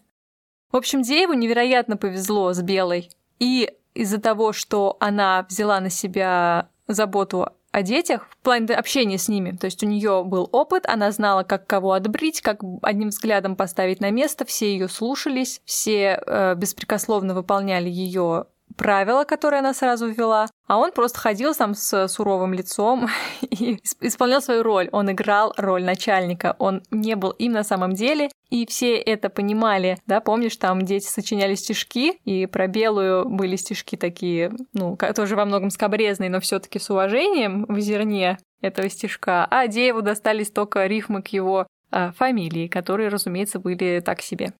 В 0.71 0.77
общем, 0.77 1.03
Дееву 1.03 1.33
невероятно 1.33 1.97
повезло 1.97 2.51
с 2.51 2.61
Белой. 2.63 3.11
И 3.39 3.71
из-за 3.93 4.19
того, 4.19 4.53
что 4.53 4.97
она 4.99 5.45
взяла 5.49 5.79
на 5.79 5.89
себя 5.89 6.69
заботу 6.87 7.49
о 7.73 7.81
детях 7.81 8.27
в 8.29 8.37
плане 8.37 8.75
общения 8.75 9.17
с 9.17 9.27
ними. 9.27 9.51
То 9.51 9.65
есть 9.65 9.83
у 9.83 9.87
нее 9.87 10.23
был 10.23 10.47
опыт, 10.51 10.85
она 10.85 11.11
знала, 11.11 11.43
как 11.43 11.65
кого 11.65 11.93
отбрить, 11.93 12.39
как 12.41 12.59
одним 12.83 13.09
взглядом 13.09 13.55
поставить 13.55 13.99
на 13.99 14.11
место, 14.11 14.45
все 14.45 14.71
ее 14.71 14.87
слушались, 14.87 15.59
все 15.65 16.21
э, 16.25 16.53
беспрекословно 16.55 17.33
выполняли 17.33 17.89
ее 17.89 18.45
правила, 18.75 19.23
которые 19.23 19.59
она 19.59 19.73
сразу 19.73 20.07
ввела, 20.07 20.47
а 20.67 20.77
он 20.77 20.91
просто 20.91 21.19
ходил 21.19 21.53
там 21.53 21.73
с 21.75 22.07
суровым 22.07 22.53
лицом 22.53 23.07
и 23.41 23.79
исполнял 24.01 24.41
свою 24.41 24.63
роль. 24.63 24.89
Он 24.91 25.11
играл 25.11 25.53
роль 25.57 25.83
начальника, 25.83 26.55
он 26.59 26.83
не 26.91 27.15
был 27.15 27.31
им 27.31 27.53
на 27.53 27.63
самом 27.63 27.93
деле, 27.93 28.29
и 28.49 28.65
все 28.67 28.97
это 28.97 29.29
понимали, 29.29 29.97
да, 30.05 30.21
помнишь, 30.21 30.57
там 30.57 30.83
дети 30.83 31.07
сочиняли 31.07 31.55
стишки, 31.55 32.19
и 32.23 32.45
про 32.45 32.67
белую 32.67 33.27
были 33.27 33.55
стишки 33.55 33.95
такие, 33.95 34.51
ну, 34.73 34.97
тоже 35.15 35.35
во 35.35 35.45
многом 35.45 35.69
скобрезные, 35.69 36.29
но 36.29 36.39
все 36.39 36.59
таки 36.59 36.79
с 36.79 36.89
уважением 36.89 37.65
в 37.67 37.79
зерне 37.79 38.37
этого 38.61 38.89
стишка, 38.89 39.45
а 39.49 39.67
Дееву 39.67 40.01
достались 40.01 40.51
только 40.51 40.85
рифмы 40.85 41.21
к 41.21 41.27
его 41.29 41.67
а, 41.91 42.11
фамилии, 42.13 42.67
которые, 42.67 43.09
разумеется, 43.09 43.59
были 43.59 44.01
так 44.03 44.21
себе. 44.21 44.53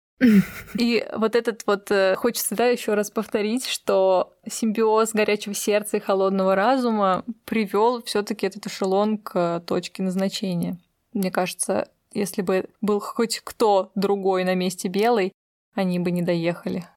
И 0.78 1.06
вот 1.14 1.36
этот 1.36 1.64
вот 1.66 1.92
э, 1.92 2.16
хочется, 2.16 2.56
да, 2.56 2.68
еще 2.68 2.94
раз 2.94 3.12
повторить, 3.12 3.68
что 3.68 4.34
симбиоз 4.50 5.12
горячего 5.14 5.54
сердца 5.54 5.98
и 5.98 6.00
холодного 6.00 6.56
разума 6.56 7.26
привел 7.46 8.02
все-таки 8.04 8.48
этот 8.48 8.66
эшелон 8.68 9.18
к 9.18 9.62
точке 9.68 10.04
назначения. 10.04 10.78
Мне 11.14 11.32
кажется, 11.32 11.90
если 12.14 12.42
бы 12.42 12.70
был 12.82 13.00
хоть 13.00 13.42
кто 13.44 13.92
другой 13.96 14.44
на 14.44 14.56
месте 14.56 14.88
белой, 14.88 15.34
они 15.74 16.00
бы 16.00 16.12
не 16.12 16.22
доехали. 16.22 16.88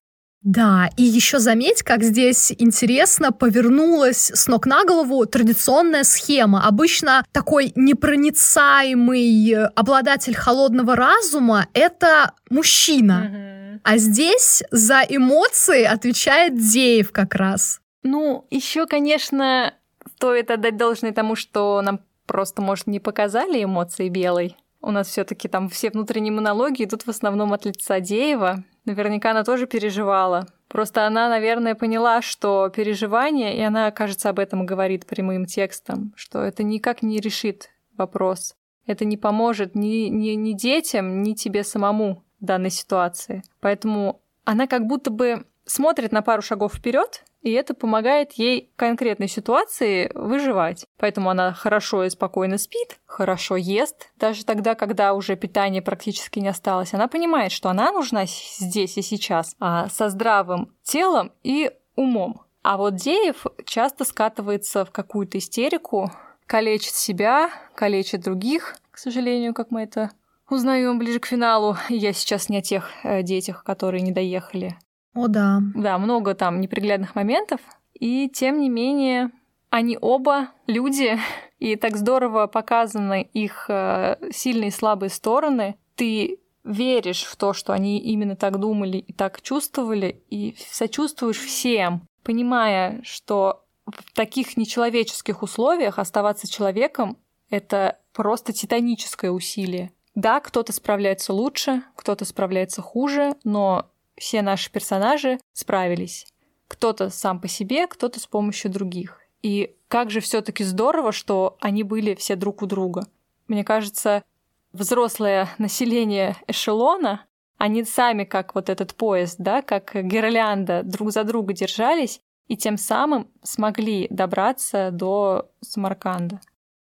Да, 0.47 0.89
и 0.97 1.03
еще 1.03 1.41
заметь, 1.41 1.83
как 1.83 2.05
здесь 2.05 2.55
интересно 2.57 3.33
повернулась 3.33 4.31
с 4.33 4.47
ног 4.47 4.65
на 4.65 4.85
голову 4.85 5.27
традиционная 5.27 6.05
схема. 6.05 6.65
Обычно 6.65 7.25
такой 7.33 7.73
непроницаемый 7.75 9.67
обладатель 9.75 10.37
холодного 10.37 10.95
разума— 10.95 11.67
это 11.75 12.33
мужчина. 12.49 13.29
Mm-hmm. 13.29 13.81
А 13.83 13.97
здесь 13.97 14.63
за 14.71 15.01
эмоции 15.09 15.83
отвечает 15.83 16.57
Деев 16.57 17.11
как 17.11 17.35
раз. 17.35 17.81
Ну, 18.05 18.47
еще, 18.49 18.87
конечно, 18.87 19.75
стоит 20.15 20.53
отдать 20.53 20.77
должное 20.77 21.11
тому, 21.11 21.35
что 21.35 21.83
нам 21.83 21.99
просто, 22.25 22.63
может, 22.63 22.87
не 22.87 23.01
показали 23.01 23.65
эмоции 23.65 24.09
белой. 24.09 24.57
У 24.81 24.93
нас 24.93 25.09
все-таки 25.09 25.49
там 25.49 25.69
все 25.69 25.91
внутренние 25.91 26.33
монологи 26.33 26.85
идут 26.85 27.03
в 27.03 27.11
основном 27.11 27.53
от 27.53 27.65
лица 27.65 27.99
Деева, 27.99 28.63
Наверняка 28.87 29.33
она 29.33 29.45
тоже 29.45 29.67
переживала. 29.67 30.47
Просто 30.69 31.07
она, 31.07 31.29
наверное, 31.29 31.75
поняла, 31.75 32.23
что 32.23 32.71
переживание, 32.75 33.57
и 33.57 33.61
она, 33.61 33.91
кажется, 33.91 34.31
об 34.31 34.39
этом 34.39 34.65
говорит 34.65 35.07
прямым 35.07 35.45
текстом, 35.45 36.13
что 36.17 36.41
это 36.41 36.63
никак 36.63 37.03
не 37.03 37.19
решит 37.19 37.71
вопрос. 37.97 38.57
Это 38.87 39.05
не 39.05 39.17
поможет 39.17 39.75
ни, 39.75 40.09
ни, 40.09 40.31
ни 40.31 40.53
детям, 40.53 41.23
ни 41.23 41.35
тебе 41.35 41.65
самому 41.65 42.25
в 42.41 42.45
данной 42.45 42.71
ситуации. 42.71 43.43
Поэтому 43.61 44.23
она 44.45 44.69
как 44.69 44.87
будто 44.87 45.11
бы 45.11 45.45
смотрит 45.65 46.13
на 46.13 46.23
пару 46.23 46.41
шагов 46.41 46.75
вперед 46.75 47.25
и 47.47 47.53
это 47.53 47.75
помогает 47.75 48.33
ей 48.33 48.73
в 48.75 48.77
конкретной 48.77 49.29
ситуации 49.29 50.11
выживать. 50.17 50.85
Поэтому 50.99 51.31
она 51.31 51.53
хорошо 51.53 52.03
и 52.03 52.11
спокойно 52.11 52.59
спит, 52.59 52.99
хорошо 53.07 53.55
ест, 53.55 54.11
даже 54.17 54.45
тогда, 54.45 54.75
когда 54.75 55.15
уже 55.15 55.37
питания 55.37 55.81
практически 55.81 56.41
не 56.41 56.49
осталось. 56.49 56.93
Она 56.93 57.07
понимает, 57.07 57.53
что 57.53 57.69
она 57.69 57.93
нужна 57.93 58.25
здесь 58.27 58.99
и 58.99 59.03
сейчас, 59.03 59.55
а 59.61 59.89
со 59.91 60.09
здравым 60.09 60.75
телом 60.83 61.31
и 61.45 61.71
умом. 61.95 62.43
А 62.65 62.77
вот 62.77 62.97
Деев 62.97 63.47
часто 63.65 64.05
скатывается 64.05 64.85
в 64.85 64.91
какую-то 64.91 65.39
истерику, 65.39 66.11
калечит 66.47 66.95
себя, 66.95 67.51
калечит 67.77 68.23
других, 68.23 68.75
к 68.91 68.99
сожалению, 68.99 69.55
как 69.55 69.71
мы 69.71 69.83
это 69.83 70.11
узнаем 70.51 70.99
ближе 70.99 71.21
к 71.21 71.27
финалу. 71.27 71.77
Я 71.89 72.13
сейчас 72.13 72.49
не 72.49 72.59
о 72.59 72.63
тех 72.63 72.91
э, 73.05 73.23
детях, 73.23 73.63
которые 73.63 74.03
не 74.03 74.11
доехали. 74.11 74.77
О, 75.17 75.29
да. 75.29 75.61
Да, 75.75 75.99
много 75.99 76.35
там 76.35 76.61
неприглядных 76.61 77.15
моментов. 77.15 77.61
И 77.95 78.29
тем 78.29 78.61
не 78.61 78.69
менее, 78.69 79.31
они 79.71 79.99
оба 80.01 80.49
люди, 80.67 81.19
и 81.59 81.77
так 81.77 81.97
здорово 81.97 82.47
показаны 82.47 83.29
их 83.33 83.67
э, 83.69 84.17
сильные 84.31 84.69
и 84.69 84.73
слабые 84.73 85.11
стороны. 85.11 85.77
Ты 85.95 86.39
веришь 86.65 87.25
в 87.25 87.37
то, 87.37 87.53
что 87.53 87.73
они 87.73 87.99
именно 87.99 88.37
так 88.37 88.59
думали 88.59 88.99
и 88.99 89.13
так 89.13 89.41
чувствовали, 89.41 90.23
и 90.29 90.57
сочувствуешь 90.59 91.39
всем, 91.39 92.03
понимая, 92.23 93.01
что 93.05 93.65
в 93.87 94.13
таких 94.13 94.57
нечеловеческих 94.57 95.43
условиях 95.43 95.99
оставаться 95.99 96.51
человеком— 96.51 97.17
это 97.51 97.99
просто 98.13 98.53
титаническое 98.53 99.31
усилие. 99.31 99.93
Да, 100.17 100.41
кто-то 100.41 100.73
справляется 100.73 101.33
лучше, 101.33 101.83
кто-то 101.95 102.25
справляется 102.25 102.83
хуже, 102.83 103.35
но 103.45 103.87
все 104.17 104.43
наши 104.43 104.71
персонажи 104.71 105.39
справились. 105.53 106.27
Кто-то 106.69 107.11
сам 107.11 107.41
по 107.41 107.49
себе, 107.49 107.87
кто-то 107.87 108.19
с 108.21 108.27
помощью 108.27 108.71
других. 108.71 109.21
И 109.43 109.77
как 109.89 110.11
же 110.11 110.21
все-таки 110.21 110.65
здорово, 110.65 111.13
что 111.13 111.57
они 111.61 111.83
были 111.83 112.15
все 112.15 112.35
друг 112.35 112.63
у 112.63 112.67
друга. 112.67 113.07
Мне 113.47 113.63
кажется, 113.63 114.25
взрослое 114.73 115.49
население 115.59 116.37
эшелона, 116.47 117.25
они 117.59 117.85
сами 117.85 118.25
как 118.25 118.55
вот 118.55 118.69
этот 118.69 118.95
поезд, 118.95 119.37
да, 119.39 119.63
как 119.63 119.95
гирлянда 119.95 120.83
друг 120.83 121.13
за 121.13 121.25
друга 121.25 121.53
держались 121.53 122.21
и 122.49 122.57
тем 122.57 122.77
самым 122.77 123.29
смогли 123.43 124.07
добраться 124.11 124.91
до 124.93 125.51
Самарканда. 125.61 126.41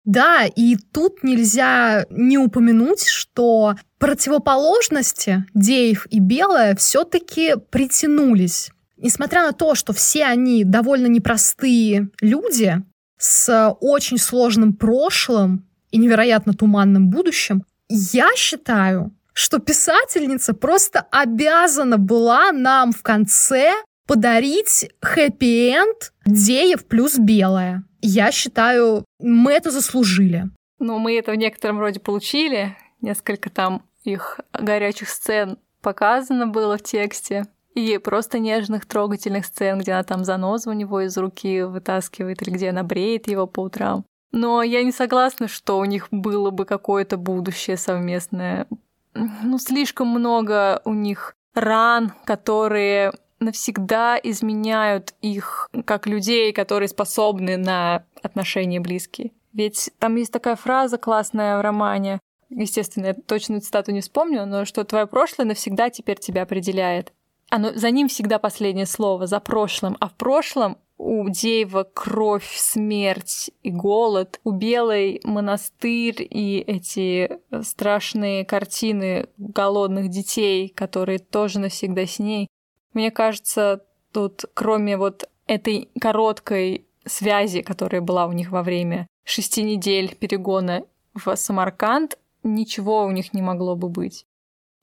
Да, 0.03 0.45
и 0.45 0.77
тут 0.77 1.23
нельзя 1.23 2.05
не 2.09 2.37
упомянуть, 2.37 3.07
что 3.07 3.75
противоположности 3.99 5.45
Деев 5.53 6.07
и 6.09 6.19
Белая 6.19 6.75
все-таки 6.75 7.55
притянулись. 7.69 8.71
Несмотря 8.97 9.45
на 9.45 9.51
то, 9.51 9.75
что 9.75 9.93
все 9.93 10.25
они 10.25 10.63
довольно 10.63 11.07
непростые 11.07 12.09
люди 12.19 12.81
с 13.17 13.75
очень 13.79 14.17
сложным 14.17 14.73
прошлым 14.73 15.67
и 15.91 15.97
невероятно 15.97 16.53
туманным 16.53 17.09
будущим, 17.09 17.63
я 17.89 18.29
считаю, 18.35 19.11
что 19.33 19.59
писательница 19.59 20.53
просто 20.53 21.05
обязана 21.11 21.97
была 21.97 22.51
нам 22.51 22.91
в 22.91 23.03
конце 23.03 23.73
подарить 24.07 24.89
хэппи-энд 25.01 26.13
Деев 26.25 26.85
плюс 26.85 27.17
Белая. 27.17 27.83
Я 28.01 28.31
считаю, 28.31 29.05
мы 29.19 29.53
это 29.53 29.71
заслужили. 29.71 30.49
Ну, 30.79 30.97
мы 30.97 31.17
это 31.17 31.31
в 31.31 31.35
некотором 31.35 31.79
роде 31.79 31.99
получили. 31.99 32.75
Несколько 33.01 33.49
там 33.49 33.83
их 34.03 34.39
горячих 34.53 35.09
сцен 35.09 35.57
показано 35.81 36.47
было 36.47 36.77
в 36.77 36.83
тексте. 36.83 37.45
И 37.73 37.97
просто 37.99 38.39
нежных, 38.39 38.85
трогательных 38.85 39.45
сцен, 39.45 39.79
где 39.79 39.93
она 39.93 40.03
там 40.03 40.25
занозу 40.25 40.71
у 40.71 40.73
него 40.73 41.01
из 41.01 41.17
руки 41.17 41.61
вытаскивает, 41.61 42.41
или 42.41 42.49
где 42.49 42.69
она 42.69 42.83
бреет 42.83 43.27
его 43.27 43.47
по 43.47 43.61
утрам. 43.61 44.03
Но 44.33 44.61
я 44.61 44.83
не 44.83 44.91
согласна, 44.91 45.47
что 45.47 45.77
у 45.77 45.85
них 45.85 46.07
было 46.11 46.51
бы 46.51 46.65
какое-то 46.65 47.17
будущее 47.17 47.77
совместное. 47.77 48.67
Ну, 49.13 49.57
слишком 49.57 50.07
много 50.07 50.81
у 50.85 50.93
них 50.93 51.35
ран, 51.53 52.13
которые 52.25 53.13
навсегда 53.41 54.17
изменяют 54.21 55.13
их 55.21 55.69
как 55.85 56.07
людей, 56.07 56.53
которые 56.53 56.87
способны 56.87 57.57
на 57.57 58.05
отношения 58.23 58.79
близкие. 58.79 59.31
Ведь 59.51 59.91
там 59.99 60.15
есть 60.15 60.31
такая 60.31 60.55
фраза 60.55 60.97
классная 60.97 61.57
в 61.57 61.61
романе, 61.61 62.19
естественно, 62.49 63.07
я 63.07 63.13
точную 63.13 63.61
цитату 63.61 63.91
не 63.91 64.01
вспомню, 64.01 64.45
но 64.45 64.65
что 64.65 64.83
твое 64.83 65.07
прошлое 65.07 65.45
навсегда 65.47 65.89
теперь 65.89 66.19
тебя 66.19 66.43
определяет. 66.43 67.13
Оно, 67.49 67.73
за 67.73 67.91
ним 67.91 68.07
всегда 68.07 68.39
последнее 68.39 68.85
слово, 68.85 69.27
за 69.27 69.41
прошлым. 69.41 69.97
А 69.99 70.07
в 70.07 70.13
прошлом 70.13 70.77
у 70.97 71.27
Деева 71.29 71.83
кровь, 71.83 72.55
смерть 72.55 73.51
и 73.63 73.71
голод, 73.71 74.39
у 74.43 74.51
Белой 74.51 75.19
монастырь 75.23 76.25
и 76.29 76.59
эти 76.59 77.39
страшные 77.61 78.45
картины 78.45 79.27
голодных 79.37 80.09
детей, 80.09 80.69
которые 80.69 81.19
тоже 81.19 81.59
навсегда 81.59 82.05
с 82.05 82.19
ней. 82.19 82.47
Мне 82.93 83.11
кажется, 83.11 83.83
тут 84.11 84.45
кроме 84.53 84.97
вот 84.97 85.29
этой 85.47 85.89
короткой 85.99 86.85
связи, 87.05 87.61
которая 87.61 88.01
была 88.01 88.27
у 88.27 88.31
них 88.31 88.51
во 88.51 88.63
время 88.63 89.07
шести 89.23 89.63
недель 89.63 90.15
перегона 90.15 90.83
в 91.13 91.35
Самарканд, 91.35 92.17
ничего 92.43 93.03
у 93.03 93.11
них 93.11 93.33
не 93.33 93.41
могло 93.41 93.75
бы 93.75 93.89
быть. 93.89 94.25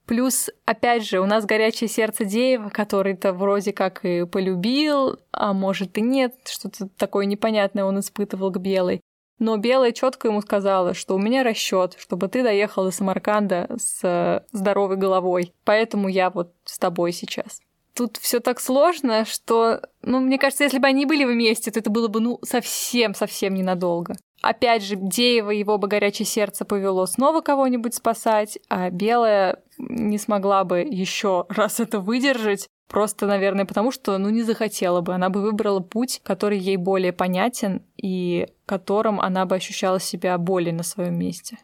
Плюс, 0.05 0.49
опять 0.65 1.07
же, 1.07 1.19
у 1.19 1.25
нас 1.25 1.45
горячее 1.45 1.87
сердце 1.87 2.25
Деева, 2.25 2.69
который-то 2.69 3.31
вроде 3.31 3.73
как 3.73 4.03
и 4.03 4.25
полюбил, 4.25 5.19
а 5.31 5.53
может 5.53 5.97
и 5.99 6.01
нет, 6.01 6.33
что-то 6.45 6.89
такое 6.97 7.25
непонятное 7.25 7.83
он 7.85 7.99
испытывал 7.99 8.51
к 8.51 8.57
Белой. 8.57 9.01
Но 9.37 9.55
Белая 9.57 9.91
четко 9.91 10.29
ему 10.29 10.41
сказала, 10.41 10.93
что 10.95 11.15
у 11.15 11.19
меня 11.19 11.43
расчет, 11.43 11.95
чтобы 11.99 12.27
ты 12.27 12.41
доехал 12.41 12.85
до 12.85 12.91
Самарканда 12.91 13.69
с 13.77 14.45
здоровой 14.51 14.97
головой. 14.97 15.53
Поэтому 15.63 16.09
я 16.09 16.29
вот 16.31 16.53
с 16.65 16.79
тобой 16.79 17.11
сейчас 17.11 17.61
тут 17.99 18.15
все 18.15 18.39
так 18.39 18.61
сложно, 18.61 19.25
что, 19.25 19.81
ну, 20.03 20.21
мне 20.21 20.37
кажется, 20.37 20.63
если 20.63 20.79
бы 20.79 20.87
они 20.87 21.05
были 21.05 21.25
вместе, 21.25 21.69
то 21.69 21.79
это 21.79 21.89
было 21.89 22.07
бы, 22.07 22.21
ну, 22.21 22.39
совсем-совсем 22.43 23.53
ненадолго. 23.53 24.15
Опять 24.41 24.83
же, 24.83 24.95
Деева 24.95 25.49
его 25.49 25.77
бы 25.77 25.89
горячее 25.89 26.25
сердце 26.25 26.63
повело 26.63 27.05
снова 27.07 27.41
кого-нибудь 27.41 27.93
спасать, 27.93 28.57
а 28.69 28.89
Белая 28.89 29.61
не 29.77 30.17
смогла 30.17 30.63
бы 30.63 30.79
еще 30.79 31.45
раз 31.49 31.81
это 31.81 31.99
выдержать. 31.99 32.69
Просто, 32.87 33.27
наверное, 33.27 33.65
потому 33.65 33.91
что, 33.91 34.17
ну, 34.17 34.29
не 34.29 34.43
захотела 34.43 35.01
бы. 35.01 35.13
Она 35.13 35.29
бы 35.29 35.41
выбрала 35.41 35.81
путь, 35.81 36.21
который 36.23 36.57
ей 36.57 36.77
более 36.77 37.11
понятен 37.11 37.83
и 38.01 38.47
которым 38.65 39.19
она 39.19 39.45
бы 39.45 39.55
ощущала 39.55 39.99
себя 39.99 40.37
более 40.37 40.73
на 40.73 40.83
своем 40.83 41.19
месте. 41.19 41.57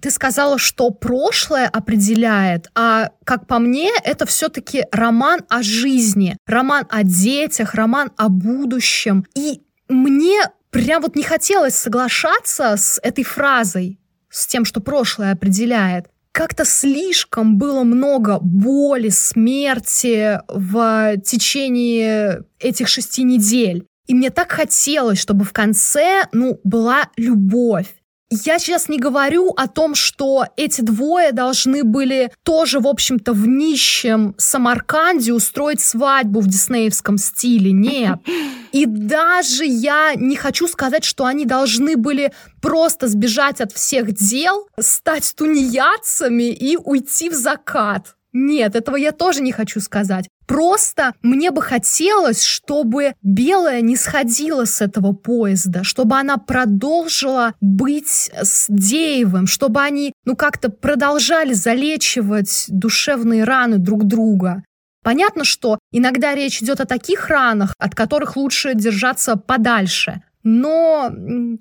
Ты 0.00 0.10
сказала, 0.10 0.58
что 0.58 0.90
прошлое 0.90 1.66
определяет, 1.66 2.70
а 2.74 3.10
как 3.24 3.46
по 3.46 3.58
мне, 3.58 3.90
это 4.04 4.26
все-таки 4.26 4.84
роман 4.92 5.40
о 5.48 5.62
жизни, 5.62 6.36
роман 6.46 6.86
о 6.88 7.02
детях, 7.02 7.74
роман 7.74 8.12
о 8.16 8.28
будущем. 8.28 9.26
И 9.34 9.62
мне 9.88 10.40
прям 10.70 11.02
вот 11.02 11.16
не 11.16 11.24
хотелось 11.24 11.74
соглашаться 11.74 12.76
с 12.76 13.00
этой 13.02 13.24
фразой, 13.24 13.98
с 14.30 14.46
тем, 14.46 14.64
что 14.64 14.80
прошлое 14.80 15.32
определяет. 15.32 16.06
Как-то 16.30 16.64
слишком 16.64 17.58
было 17.58 17.82
много 17.82 18.38
боли, 18.40 19.08
смерти 19.08 20.40
в 20.46 21.16
течение 21.24 22.44
этих 22.60 22.86
шести 22.86 23.24
недель. 23.24 23.84
И 24.06 24.14
мне 24.14 24.30
так 24.30 24.52
хотелось, 24.52 25.18
чтобы 25.18 25.44
в 25.44 25.52
конце, 25.52 26.28
ну, 26.32 26.60
была 26.62 27.08
любовь. 27.16 27.88
Я 28.30 28.58
сейчас 28.58 28.90
не 28.90 28.98
говорю 28.98 29.54
о 29.56 29.68
том, 29.68 29.94
что 29.94 30.44
эти 30.56 30.82
двое 30.82 31.32
должны 31.32 31.82
были 31.82 32.30
тоже, 32.42 32.78
в 32.78 32.86
общем-то, 32.86 33.32
в 33.32 33.46
нищем 33.46 34.34
Самарканде 34.36 35.32
устроить 35.32 35.80
свадьбу 35.80 36.40
в 36.40 36.46
диснеевском 36.46 37.16
стиле. 37.16 37.72
Нет. 37.72 38.18
И 38.72 38.84
даже 38.84 39.64
я 39.64 40.14
не 40.14 40.36
хочу 40.36 40.68
сказать, 40.68 41.04
что 41.04 41.24
они 41.24 41.46
должны 41.46 41.96
были 41.96 42.34
просто 42.60 43.08
сбежать 43.08 43.62
от 43.62 43.72
всех 43.72 44.12
дел, 44.12 44.68
стать 44.78 45.34
тунеядцами 45.34 46.52
и 46.52 46.76
уйти 46.76 47.30
в 47.30 47.34
закат. 47.34 48.14
Нет, 48.32 48.76
этого 48.76 48.96
я 48.96 49.12
тоже 49.12 49.40
не 49.40 49.52
хочу 49.52 49.80
сказать. 49.80 50.28
Просто 50.46 51.12
мне 51.22 51.50
бы 51.50 51.60
хотелось, 51.60 52.42
чтобы 52.42 53.14
Белая 53.22 53.80
не 53.80 53.96
сходила 53.96 54.64
с 54.64 54.80
этого 54.80 55.12
поезда, 55.12 55.84
чтобы 55.84 56.16
она 56.16 56.38
продолжила 56.38 57.54
быть 57.60 58.30
с 58.34 58.66
Деевым, 58.68 59.46
чтобы 59.46 59.80
они, 59.82 60.12
ну, 60.24 60.36
как-то 60.36 60.70
продолжали 60.70 61.52
залечивать 61.52 62.66
душевные 62.68 63.44
раны 63.44 63.78
друг 63.78 64.04
друга. 64.04 64.62
Понятно, 65.02 65.44
что 65.44 65.78
иногда 65.92 66.34
речь 66.34 66.62
идет 66.62 66.80
о 66.80 66.86
таких 66.86 67.28
ранах, 67.28 67.74
от 67.78 67.94
которых 67.94 68.36
лучше 68.36 68.74
держаться 68.74 69.36
подальше. 69.36 70.22
Но 70.42 71.10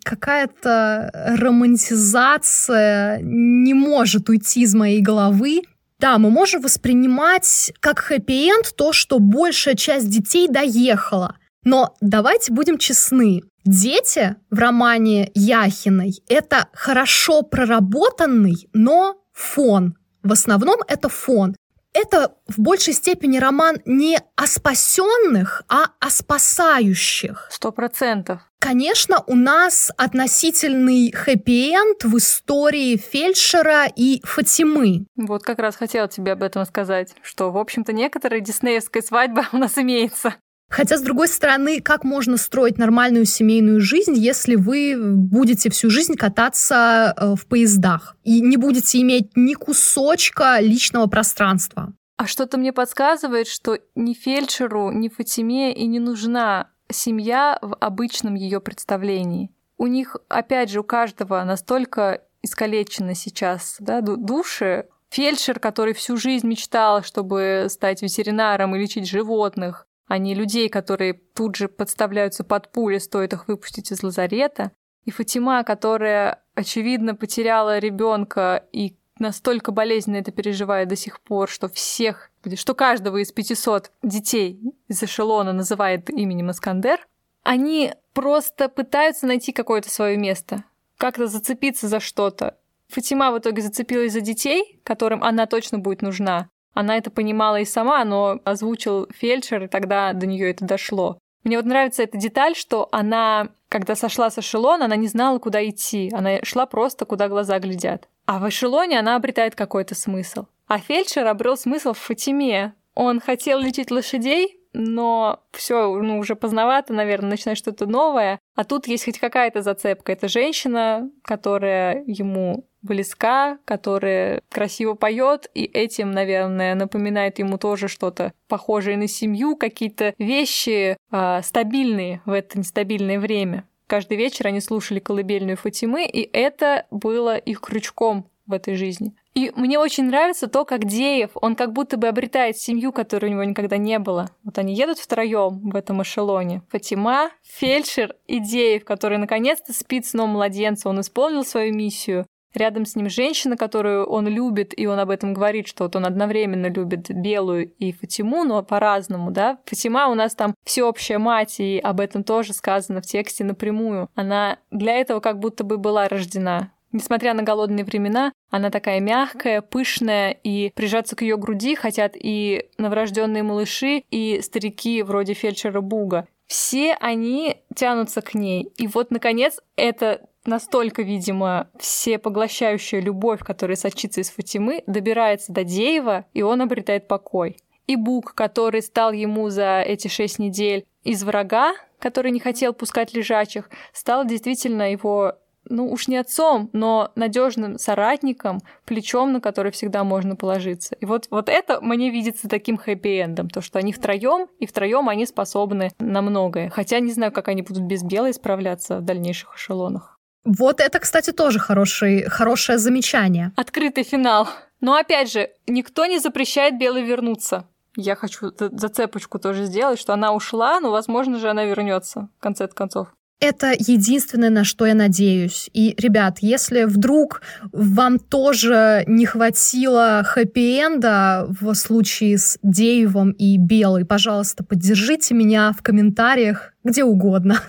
какая-то 0.03 1.11
романтизация 1.37 3.19
не 3.21 3.73
может 3.73 4.29
уйти 4.29 4.61
из 4.61 4.73
моей 4.75 5.01
головы, 5.01 5.61
да, 5.99 6.17
мы 6.17 6.29
можем 6.29 6.61
воспринимать 6.61 7.71
как 7.79 7.99
хэппи-энд 7.99 8.75
то, 8.75 8.93
что 8.93 9.19
большая 9.19 9.75
часть 9.75 10.09
детей 10.09 10.47
доехала. 10.47 11.37
Но 11.63 11.95
давайте 12.01 12.53
будем 12.53 12.77
честны. 12.77 13.41
Дети 13.65 14.35
в 14.49 14.57
романе 14.57 15.31
Яхиной— 15.33 16.21
это 16.29 16.67
хорошо 16.71 17.41
проработанный, 17.41 18.69
но 18.73 19.17
фон. 19.33 19.95
В 20.23 20.31
основном 20.31 20.79
это 20.87 21.09
фон 21.09 21.55
это 21.97 22.35
в 22.47 22.59
большей 22.59 22.93
степени 22.93 23.37
роман 23.37 23.77
не 23.85 24.19
о 24.35 24.47
спасенных, 24.47 25.63
а 25.67 25.91
о 25.99 26.09
спасающих. 26.09 27.47
Сто 27.51 27.71
процентов. 27.71 28.41
Конечно, 28.59 29.23
у 29.27 29.35
нас 29.35 29.91
относительный 29.97 31.11
хэппи-энд 31.11 32.03
в 32.03 32.17
истории 32.17 32.97
фельдшера 32.97 33.85
и 33.85 34.21
Фатимы. 34.23 35.05
Вот 35.15 35.43
как 35.43 35.59
раз 35.59 35.75
хотела 35.75 36.07
тебе 36.07 36.31
об 36.31 36.43
этом 36.43 36.65
сказать, 36.65 37.13
что, 37.21 37.51
в 37.51 37.57
общем-то, 37.57 37.93
некоторая 37.93 38.41
диснеевская 38.41 39.03
свадьба 39.03 39.45
у 39.51 39.57
нас 39.57 39.77
имеется. 39.77 40.35
Хотя, 40.69 40.97
с 40.97 41.01
другой 41.01 41.29
стороны, 41.29 41.79
как 41.79 42.03
можно 42.03 42.37
строить 42.37 42.77
нормальную 42.77 43.25
семейную 43.25 43.79
жизнь, 43.79 44.15
если 44.15 44.55
вы 44.55 44.95
будете 44.99 45.69
всю 45.69 45.89
жизнь 45.89 46.15
кататься 46.15 47.13
э, 47.15 47.35
в 47.35 47.47
поездах 47.47 48.17
и 48.23 48.41
не 48.41 48.57
будете 48.57 49.01
иметь 49.01 49.31
ни 49.35 49.53
кусочка 49.53 50.59
личного 50.59 51.07
пространства? 51.07 51.93
А 52.17 52.25
что-то 52.25 52.57
мне 52.57 52.73
подсказывает, 52.73 53.47
что 53.47 53.77
ни 53.95 54.13
фельдшеру, 54.13 54.91
ни 54.91 55.07
Фатиме 55.07 55.73
и 55.73 55.85
не 55.85 55.99
нужна 55.99 56.71
семья 56.89 57.59
в 57.61 57.75
обычном 57.75 58.33
ее 58.33 58.59
представлении. 58.59 59.51
У 59.77 59.87
них, 59.87 60.17
опять 60.27 60.71
же, 60.71 60.79
у 60.79 60.83
каждого 60.83 61.43
настолько 61.43 62.23
искалечены 62.41 63.13
сейчас 63.13 63.77
да, 63.79 64.01
души. 64.01 64.87
Фельдшер, 65.09 65.59
который 65.59 65.93
всю 65.93 66.17
жизнь 66.17 66.47
мечтал, 66.47 67.03
чтобы 67.03 67.67
стать 67.69 68.01
ветеринаром 68.01 68.75
и 68.75 68.79
лечить 68.79 69.07
животных, 69.07 69.87
а 70.07 70.17
не 70.17 70.33
людей, 70.33 70.69
которые 70.69 71.13
тут 71.13 71.55
же 71.55 71.67
подставляются 71.67 72.43
под 72.43 72.71
пули, 72.71 72.97
стоит 72.97 73.33
их 73.33 73.47
выпустить 73.47 73.91
из 73.91 74.03
лазарета. 74.03 74.71
И 75.05 75.11
Фатима, 75.11 75.63
которая, 75.63 76.43
очевидно, 76.55 77.15
потеряла 77.15 77.79
ребенка 77.79 78.65
и 78.71 78.95
настолько 79.19 79.71
болезненно 79.71 80.17
это 80.17 80.31
переживает 80.31 80.87
до 80.87 80.95
сих 80.95 81.21
пор, 81.21 81.49
что 81.49 81.67
всех, 81.67 82.31
что 82.55 82.73
каждого 82.75 83.17
из 83.17 83.31
500 83.31 83.91
детей 84.03 84.59
из 84.87 85.03
эшелона 85.03 85.53
называет 85.53 86.09
именем 86.09 86.51
Искандер, 86.51 87.05
они 87.43 87.93
просто 88.13 88.69
пытаются 88.69 89.25
найти 89.25 89.51
какое-то 89.51 89.89
свое 89.89 90.17
место, 90.17 90.63
как-то 90.97 91.27
зацепиться 91.27 91.87
за 91.87 91.99
что-то. 91.99 92.57
Фатима 92.89 93.31
в 93.31 93.39
итоге 93.39 93.61
зацепилась 93.61 94.13
за 94.13 94.21
детей, 94.21 94.79
которым 94.83 95.23
она 95.23 95.45
точно 95.45 95.79
будет 95.79 96.01
нужна, 96.01 96.49
она 96.77 96.95
это 96.97 97.09
понимала 97.09 97.59
и 97.59 97.65
сама, 97.65 98.05
но 98.05 98.39
озвучил 98.43 99.07
фельдшер, 99.11 99.63
и 99.63 99.67
тогда 99.67 100.13
до 100.13 100.27
нее 100.27 100.51
это 100.51 100.63
дошло. 100.63 101.17
Мне 101.43 101.57
вот 101.57 101.65
нравится 101.65 102.03
эта 102.03 102.19
деталь, 102.19 102.55
что 102.55 102.87
она, 102.91 103.49
когда 103.67 103.95
сошла 103.95 104.29
с 104.29 104.37
эшелона, 104.37 104.85
она 104.85 104.95
не 104.95 105.07
знала, 105.07 105.39
куда 105.39 105.67
идти. 105.67 106.11
Она 106.13 106.37
шла 106.43 106.67
просто, 106.67 107.05
куда 107.05 107.29
глаза 107.29 107.57
глядят. 107.57 108.07
А 108.27 108.37
в 108.37 108.47
эшелоне 108.47 108.99
она 108.99 109.15
обретает 109.15 109.55
какой-то 109.55 109.95
смысл. 109.95 110.45
А 110.67 110.77
фельдшер 110.77 111.25
обрел 111.25 111.57
смысл 111.57 111.93
в 111.93 111.97
Фатиме. 111.97 112.75
Он 112.93 113.19
хотел 113.21 113.57
лечить 113.59 113.89
лошадей, 113.89 114.59
но 114.73 115.39
все, 115.53 115.95
ну, 115.95 116.19
уже 116.19 116.35
поздновато, 116.35 116.93
наверное, 116.93 117.31
начинать 117.31 117.57
что-то 117.57 117.87
новое. 117.87 118.39
А 118.55 118.63
тут 118.63 118.87
есть 118.87 119.05
хоть 119.05 119.17
какая-то 119.17 119.63
зацепка. 119.63 120.11
Это 120.11 120.27
женщина, 120.27 121.09
которая 121.23 122.03
ему 122.05 122.67
близка, 122.87 123.59
которая 123.65 124.41
красиво 124.49 124.95
поет, 124.95 125.49
и 125.53 125.65
этим, 125.65 126.11
наверное, 126.11 126.73
напоминает 126.75 127.39
ему 127.39 127.57
тоже 127.57 127.87
что-то 127.87 128.33
похожее 128.47 128.97
на 128.97 129.07
семью, 129.07 129.55
какие-то 129.55 130.15
вещи 130.17 130.97
э, 131.11 131.41
стабильные 131.43 132.21
в 132.25 132.31
это 132.31 132.57
нестабильное 132.57 133.19
время. 133.19 133.65
Каждый 133.87 134.17
вечер 134.17 134.47
они 134.47 134.59
слушали 134.59 134.99
колыбельную 134.99 135.55
Фатимы, 135.55 136.05
и 136.05 136.29
это 136.33 136.85
было 136.91 137.37
их 137.37 137.61
крючком 137.61 138.29
в 138.47 138.53
этой 138.53 138.75
жизни. 138.75 139.13
И 139.33 139.51
мне 139.55 139.77
очень 139.77 140.05
нравится 140.05 140.47
то, 140.47 140.65
как 140.65 140.85
Деев, 140.85 141.29
он 141.35 141.55
как 141.55 141.71
будто 141.71 141.95
бы 141.95 142.07
обретает 142.07 142.57
семью, 142.57 142.91
которой 142.91 143.27
у 143.27 143.33
него 143.33 143.43
никогда 143.43 143.77
не 143.77 143.99
было. 143.99 144.31
Вот 144.43 144.57
они 144.57 144.73
едут 144.73 144.97
втроем 144.97 145.69
в 145.69 145.75
этом 145.75 146.01
эшелоне. 146.01 146.63
Фатима, 146.69 147.29
фельдшер 147.43 148.15
и 148.25 148.39
Деев, 148.39 148.83
который 148.83 149.19
наконец-то 149.19 149.73
спит 149.73 150.07
сном 150.07 150.31
младенца. 150.31 150.89
Он 150.89 151.01
исполнил 151.01 151.45
свою 151.45 151.71
миссию. 151.73 152.25
Рядом 152.53 152.85
с 152.85 152.95
ним 152.95 153.09
женщина, 153.09 153.57
которую 153.57 154.05
он 154.05 154.27
любит, 154.27 154.73
и 154.77 154.87
он 154.87 154.99
об 154.99 155.09
этом 155.09 155.33
говорит, 155.33 155.67
что 155.67 155.83
вот 155.83 155.95
он 155.95 156.05
одновременно 156.05 156.67
любит 156.67 157.09
Белую 157.09 157.71
и 157.73 157.91
Фатиму, 157.91 158.43
но 158.43 158.63
по-разному, 158.63 159.31
да. 159.31 159.59
Фатима 159.65 160.07
у 160.07 160.15
нас 160.15 160.33
там 160.35 160.53
всеобщая 160.63 161.17
мать, 161.17 161.59
и 161.59 161.79
об 161.79 161.99
этом 161.99 162.23
тоже 162.23 162.53
сказано 162.53 163.01
в 163.01 163.05
тексте 163.05 163.43
напрямую. 163.43 164.09
Она 164.15 164.59
для 164.71 164.93
этого 164.93 165.19
как 165.19 165.39
будто 165.39 165.63
бы 165.63 165.77
была 165.77 166.07
рождена. 166.07 166.71
Несмотря 166.93 167.33
на 167.33 167.43
голодные 167.43 167.83
времена, 167.83 168.31
она 168.49 168.69
такая 168.69 169.01
мягкая, 169.01 169.61
пышная, 169.61 170.31
и 170.31 170.71
прижаться 170.73 171.15
к 171.15 171.21
ее 171.21 171.37
груди 171.37 171.75
хотят 171.75 172.13
и 172.15 172.69
новорожденные 172.77 173.43
малыши, 173.43 174.03
и 174.09 174.41
старики 174.41 175.03
вроде 175.03 175.33
фельдшера 175.33 175.81
Буга. 175.81 176.27
Все 176.47 176.93
они 176.93 177.57
тянутся 177.75 178.21
к 178.21 178.33
ней. 178.33 178.71
И 178.77 178.87
вот, 178.87 179.11
наконец, 179.11 179.59
это 179.75 180.21
настолько, 180.47 181.03
видимо, 181.03 181.69
всепоглощающая 181.77 183.01
любовь, 183.01 183.41
которая 183.41 183.77
сочится 183.77 184.21
из 184.21 184.31
Фатимы, 184.31 184.83
добирается 184.87 185.51
до 185.53 185.63
Деева, 185.63 186.25
и 186.33 186.41
он 186.41 186.61
обретает 186.61 187.07
покой. 187.07 187.57
И 187.85 187.95
Бук, 187.95 188.33
который 188.33 188.81
стал 188.81 189.11
ему 189.11 189.49
за 189.49 189.81
эти 189.81 190.07
шесть 190.07 190.39
недель 190.39 190.85
из 191.03 191.23
врага, 191.23 191.73
который 191.99 192.31
не 192.31 192.39
хотел 192.39 192.73
пускать 192.73 193.13
лежачих, 193.13 193.69
стал 193.93 194.25
действительно 194.25 194.91
его 194.91 195.35
ну 195.69 195.91
уж 195.91 196.07
не 196.07 196.15
отцом, 196.17 196.69
но 196.71 197.11
надежным 197.15 197.77
соратником, 197.77 198.61
плечом, 198.85 199.33
на 199.33 199.41
который 199.41 199.71
всегда 199.71 200.05
можно 200.05 200.37
положиться. 200.37 200.95
И 201.01 201.05
вот, 201.05 201.27
вот 201.29 201.49
это 201.49 201.81
мне 201.81 202.09
видится 202.09 202.47
таким 202.47 202.77
хэппи-эндом, 202.77 203.49
то, 203.49 203.61
что 203.61 203.79
они 203.79 203.91
втроем, 203.91 204.47
и 204.59 204.65
втроем 204.65 205.09
они 205.09 205.25
способны 205.25 205.91
на 205.99 206.21
многое. 206.21 206.69
Хотя 206.69 206.99
не 206.99 207.11
знаю, 207.11 207.31
как 207.31 207.49
они 207.49 207.63
будут 207.63 207.83
без 207.83 208.03
белой 208.03 208.33
справляться 208.33 208.99
в 208.99 209.01
дальнейших 209.03 209.55
эшелонах. 209.55 210.16
Вот 210.47 210.79
это, 210.79 210.99
кстати, 210.99 211.31
тоже 211.31 211.59
хороший, 211.59 212.23
хорошее 212.23 212.77
замечание. 212.77 213.51
Открытый 213.57 214.05
финал. 214.05 214.47
Но 214.79 214.95
опять 214.95 215.29
же, 215.29 215.49
никто 215.67 216.05
не 216.05 216.19
запрещает 216.19 216.79
Белой 216.79 217.03
вернуться. 217.03 217.65
Я 217.97 218.15
хочу 218.15 218.51
зацепочку 218.57 219.39
тоже 219.39 219.65
сделать, 219.65 219.99
что 219.99 220.13
она 220.13 220.31
ушла, 220.31 220.79
но, 220.79 220.91
возможно 220.91 221.37
же, 221.37 221.49
она 221.49 221.65
вернется 221.65 222.29
в 222.37 222.41
конце 222.41 222.67
концов. 222.67 223.07
Это 223.39 223.73
единственное, 223.77 224.49
на 224.49 224.63
что 224.63 224.85
я 224.85 224.95
надеюсь. 224.95 225.69
И, 225.73 225.93
ребят, 225.97 226.37
если 226.39 226.85
вдруг 226.85 227.41
вам 227.73 228.17
тоже 228.17 229.03
не 229.05 229.25
хватило 229.25 230.23
хэппи-энда 230.23 231.47
в 231.49 231.73
случае 231.75 232.37
с 232.37 232.57
Деевом 232.63 233.31
и 233.31 233.57
Белой, 233.57 234.05
пожалуйста, 234.05 234.63
поддержите 234.63 235.33
меня 235.33 235.73
в 235.77 235.83
комментариях 235.83 236.73
где 236.83 237.03
угодно. 237.03 237.61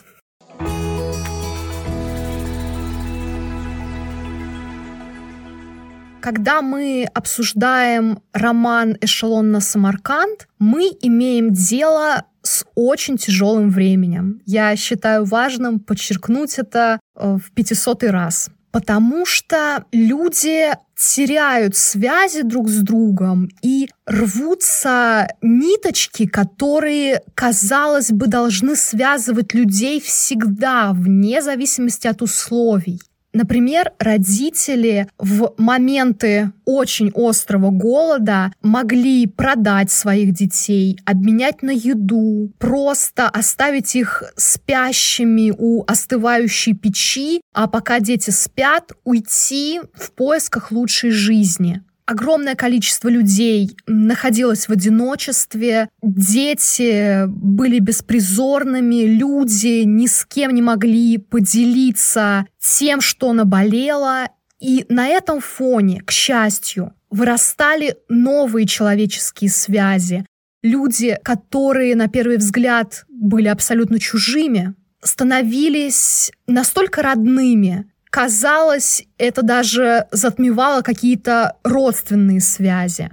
Когда 6.29 6.61
мы 6.61 7.09
обсуждаем 7.15 8.21
роман 8.35 8.99
«Эшелон 9.01 9.51
на 9.51 9.61
Самарканд», 9.61 10.47
мы 10.59 10.91
имеем 11.01 11.55
дело 11.55 12.27
с 12.43 12.67
очень 12.75 13.17
тяжелым 13.17 13.71
временем. 13.71 14.43
Я 14.45 14.77
считаю 14.77 15.25
важным 15.25 15.81
подчеркнуть 15.81 16.59
это 16.59 17.01
э, 17.17 17.39
в 17.43 17.51
пятисотый 17.53 18.11
раз. 18.11 18.51
Потому 18.71 19.25
что 19.25 19.87
люди 19.91 20.71
теряют 20.95 21.75
связи 21.75 22.43
друг 22.43 22.69
с 22.69 22.81
другом 22.81 23.49
и 23.63 23.89
рвутся 24.05 25.29
ниточки, 25.41 26.27
которые, 26.27 27.23
казалось 27.35 28.11
бы, 28.11 28.27
должны 28.27 28.77
связывать 28.77 29.55
людей 29.55 29.99
всегда, 29.99 30.93
вне 30.93 31.41
зависимости 31.41 32.07
от 32.07 32.21
условий. 32.21 33.01
Например, 33.33 33.93
родители 33.99 35.07
в 35.19 35.55
моменты 35.59 36.53
очень 36.65 37.13
острого 37.15 37.71
голода 37.71 38.53
могли 38.63 39.27
продать 39.27 39.91
своих 39.91 40.33
детей, 40.33 40.99
обменять 41.05 41.63
на 41.63 41.71
еду, 41.71 42.51
просто 42.59 43.29
оставить 43.29 43.95
их 43.95 44.23
спящими 44.37 45.53
у 45.57 45.85
остывающей 45.87 46.75
печи, 46.75 47.43
а 47.53 47.67
пока 47.67 48.01
дети 48.01 48.31
спят, 48.31 48.93
уйти 49.05 49.81
в 49.95 50.13
поисках 50.13 50.73
лучшей 50.73 51.11
жизни 51.11 51.83
огромное 52.09 52.55
количество 52.55 53.09
людей 53.09 53.77
находилось 53.87 54.67
в 54.67 54.73
одиночестве, 54.73 55.91
дети 56.03 57.27
были 57.27 57.81
беспризорными, 57.81 59.05
люди 59.05 59.83
ни 59.85 60.07
с 60.07 60.25
кем 60.25 60.55
не 60.55 60.63
могли 60.63 61.19
поделиться 61.19 62.47
тем, 62.59 63.03
что 63.03 63.35
наболело. 63.35 64.31
И 64.59 64.87
на 64.89 65.07
этом 65.09 65.41
фоне, 65.41 66.01
к 66.01 66.11
счастью, 66.11 66.95
вырастали 67.11 67.97
новые 68.09 68.67
человеческие 68.67 69.51
связи. 69.51 70.25
Люди, 70.63 71.19
которые 71.23 71.95
на 71.95 72.09
первый 72.09 72.39
взгляд 72.39 73.05
были 73.11 73.49
абсолютно 73.49 74.01
чужими, 74.01 74.75
становились 75.03 76.33
настолько 76.47 77.03
родными, 77.03 77.85
Казалось, 78.11 79.05
это 79.19 79.43
даже 79.43 80.07
затмевало 80.11 80.83
какие-то 80.83 81.57
родственные 81.63 82.41
связи. 82.41 83.11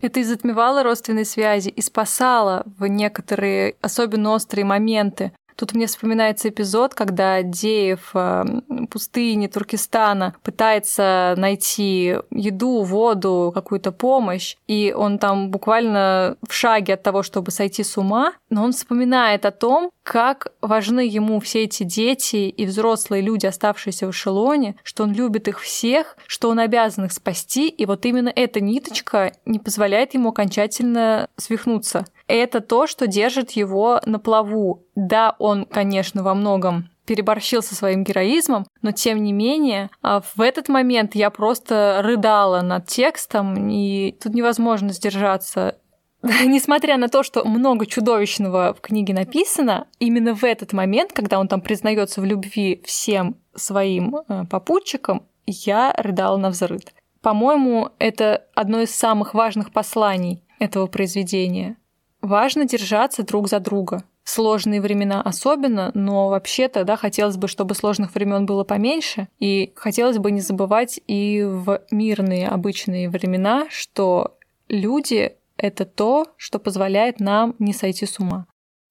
Это 0.00 0.20
и 0.20 0.24
затмевало 0.24 0.82
родственные 0.82 1.24
связи, 1.24 1.68
и 1.68 1.80
спасало 1.80 2.64
в 2.78 2.86
некоторые 2.86 3.76
особенно 3.80 4.30
острые 4.32 4.64
моменты. 4.64 5.32
Тут 5.56 5.72
мне 5.72 5.86
вспоминается 5.86 6.48
эпизод, 6.48 6.94
когда 6.94 7.42
Деев 7.42 8.10
э, 8.14 8.44
пустыне 8.90 9.48
Туркестана 9.48 10.34
пытается 10.42 11.34
найти 11.36 12.16
еду, 12.30 12.82
воду, 12.82 13.52
какую-то 13.54 13.92
помощь, 13.92 14.56
и 14.66 14.94
он 14.96 15.18
там 15.18 15.50
буквально 15.50 16.36
в 16.46 16.52
шаге 16.52 16.94
от 16.94 17.02
того, 17.02 17.22
чтобы 17.22 17.52
сойти 17.52 17.84
с 17.84 17.96
ума, 17.96 18.32
но 18.50 18.64
он 18.64 18.72
вспоминает 18.72 19.46
о 19.46 19.52
том, 19.52 19.90
как 20.02 20.52
важны 20.60 21.00
ему 21.00 21.40
все 21.40 21.64
эти 21.64 21.84
дети 21.84 22.48
и 22.48 22.66
взрослые 22.66 23.22
люди, 23.22 23.46
оставшиеся 23.46 24.06
в 24.06 24.10
эшелоне, 24.10 24.76
что 24.82 25.04
он 25.04 25.12
любит 25.12 25.48
их 25.48 25.60
всех, 25.60 26.16
что 26.26 26.50
он 26.50 26.58
обязан 26.58 27.04
их 27.04 27.12
спасти, 27.12 27.68
и 27.68 27.86
вот 27.86 28.04
именно 28.06 28.32
эта 28.34 28.60
ниточка 28.60 29.32
не 29.46 29.58
позволяет 29.58 30.14
ему 30.14 30.30
окончательно 30.30 31.28
свихнуться 31.36 32.04
это 32.26 32.60
то, 32.60 32.86
что 32.86 33.06
держит 33.06 33.52
его 33.52 34.00
на 34.06 34.18
плаву. 34.18 34.86
Да, 34.94 35.34
он, 35.38 35.66
конечно, 35.66 36.22
во 36.22 36.34
многом 36.34 36.88
переборщил 37.06 37.62
со 37.62 37.74
своим 37.74 38.02
героизмом, 38.02 38.66
но 38.82 38.92
тем 38.92 39.22
не 39.22 39.32
менее 39.32 39.90
а, 40.02 40.22
в 40.22 40.40
этот 40.40 40.68
момент 40.68 41.14
я 41.14 41.30
просто 41.30 42.00
рыдала 42.02 42.62
над 42.62 42.86
текстом, 42.86 43.68
и 43.68 44.12
тут 44.12 44.34
невозможно 44.34 44.90
сдержаться. 44.90 45.76
Несмотря 46.22 46.96
на 46.96 47.08
то, 47.08 47.22
что 47.22 47.44
много 47.44 47.84
чудовищного 47.84 48.74
в 48.74 48.80
книге 48.80 49.12
написано, 49.12 49.86
именно 49.98 50.34
в 50.34 50.44
этот 50.44 50.72
момент, 50.72 51.12
когда 51.12 51.38
он 51.38 51.48
там 51.48 51.60
признается 51.60 52.22
в 52.22 52.24
любви 52.24 52.80
всем 52.84 53.36
своим 53.54 54.16
э, 54.16 54.44
попутчикам, 54.50 55.26
я 55.46 55.92
рыдала 55.98 56.38
на 56.38 56.48
взрыд. 56.48 56.94
По-моему, 57.20 57.90
это 57.98 58.44
одно 58.54 58.80
из 58.80 58.94
самых 58.94 59.34
важных 59.34 59.72
посланий 59.72 60.42
этого 60.58 60.86
произведения 60.86 61.76
важно 62.24 62.64
держаться 62.64 63.22
друг 63.22 63.48
за 63.48 63.60
друга. 63.60 64.04
Сложные 64.24 64.80
времена 64.80 65.20
особенно, 65.20 65.90
но 65.94 66.28
вообще 66.28 66.68
тогда 66.68 66.96
хотелось 66.96 67.36
бы, 67.36 67.46
чтобы 67.46 67.74
сложных 67.74 68.14
времен 68.14 68.46
было 68.46 68.64
поменьше. 68.64 69.28
И 69.38 69.72
хотелось 69.76 70.18
бы 70.18 70.30
не 70.30 70.40
забывать 70.40 70.98
и 71.06 71.42
в 71.44 71.82
мирные 71.90 72.48
обычные 72.48 73.10
времена, 73.10 73.66
что 73.70 74.36
люди— 74.68 75.36
это 75.56 75.84
то, 75.84 76.26
что 76.36 76.58
позволяет 76.58 77.20
нам 77.20 77.54
не 77.58 77.72
сойти 77.72 78.06
с 78.06 78.18
ума. 78.18 78.46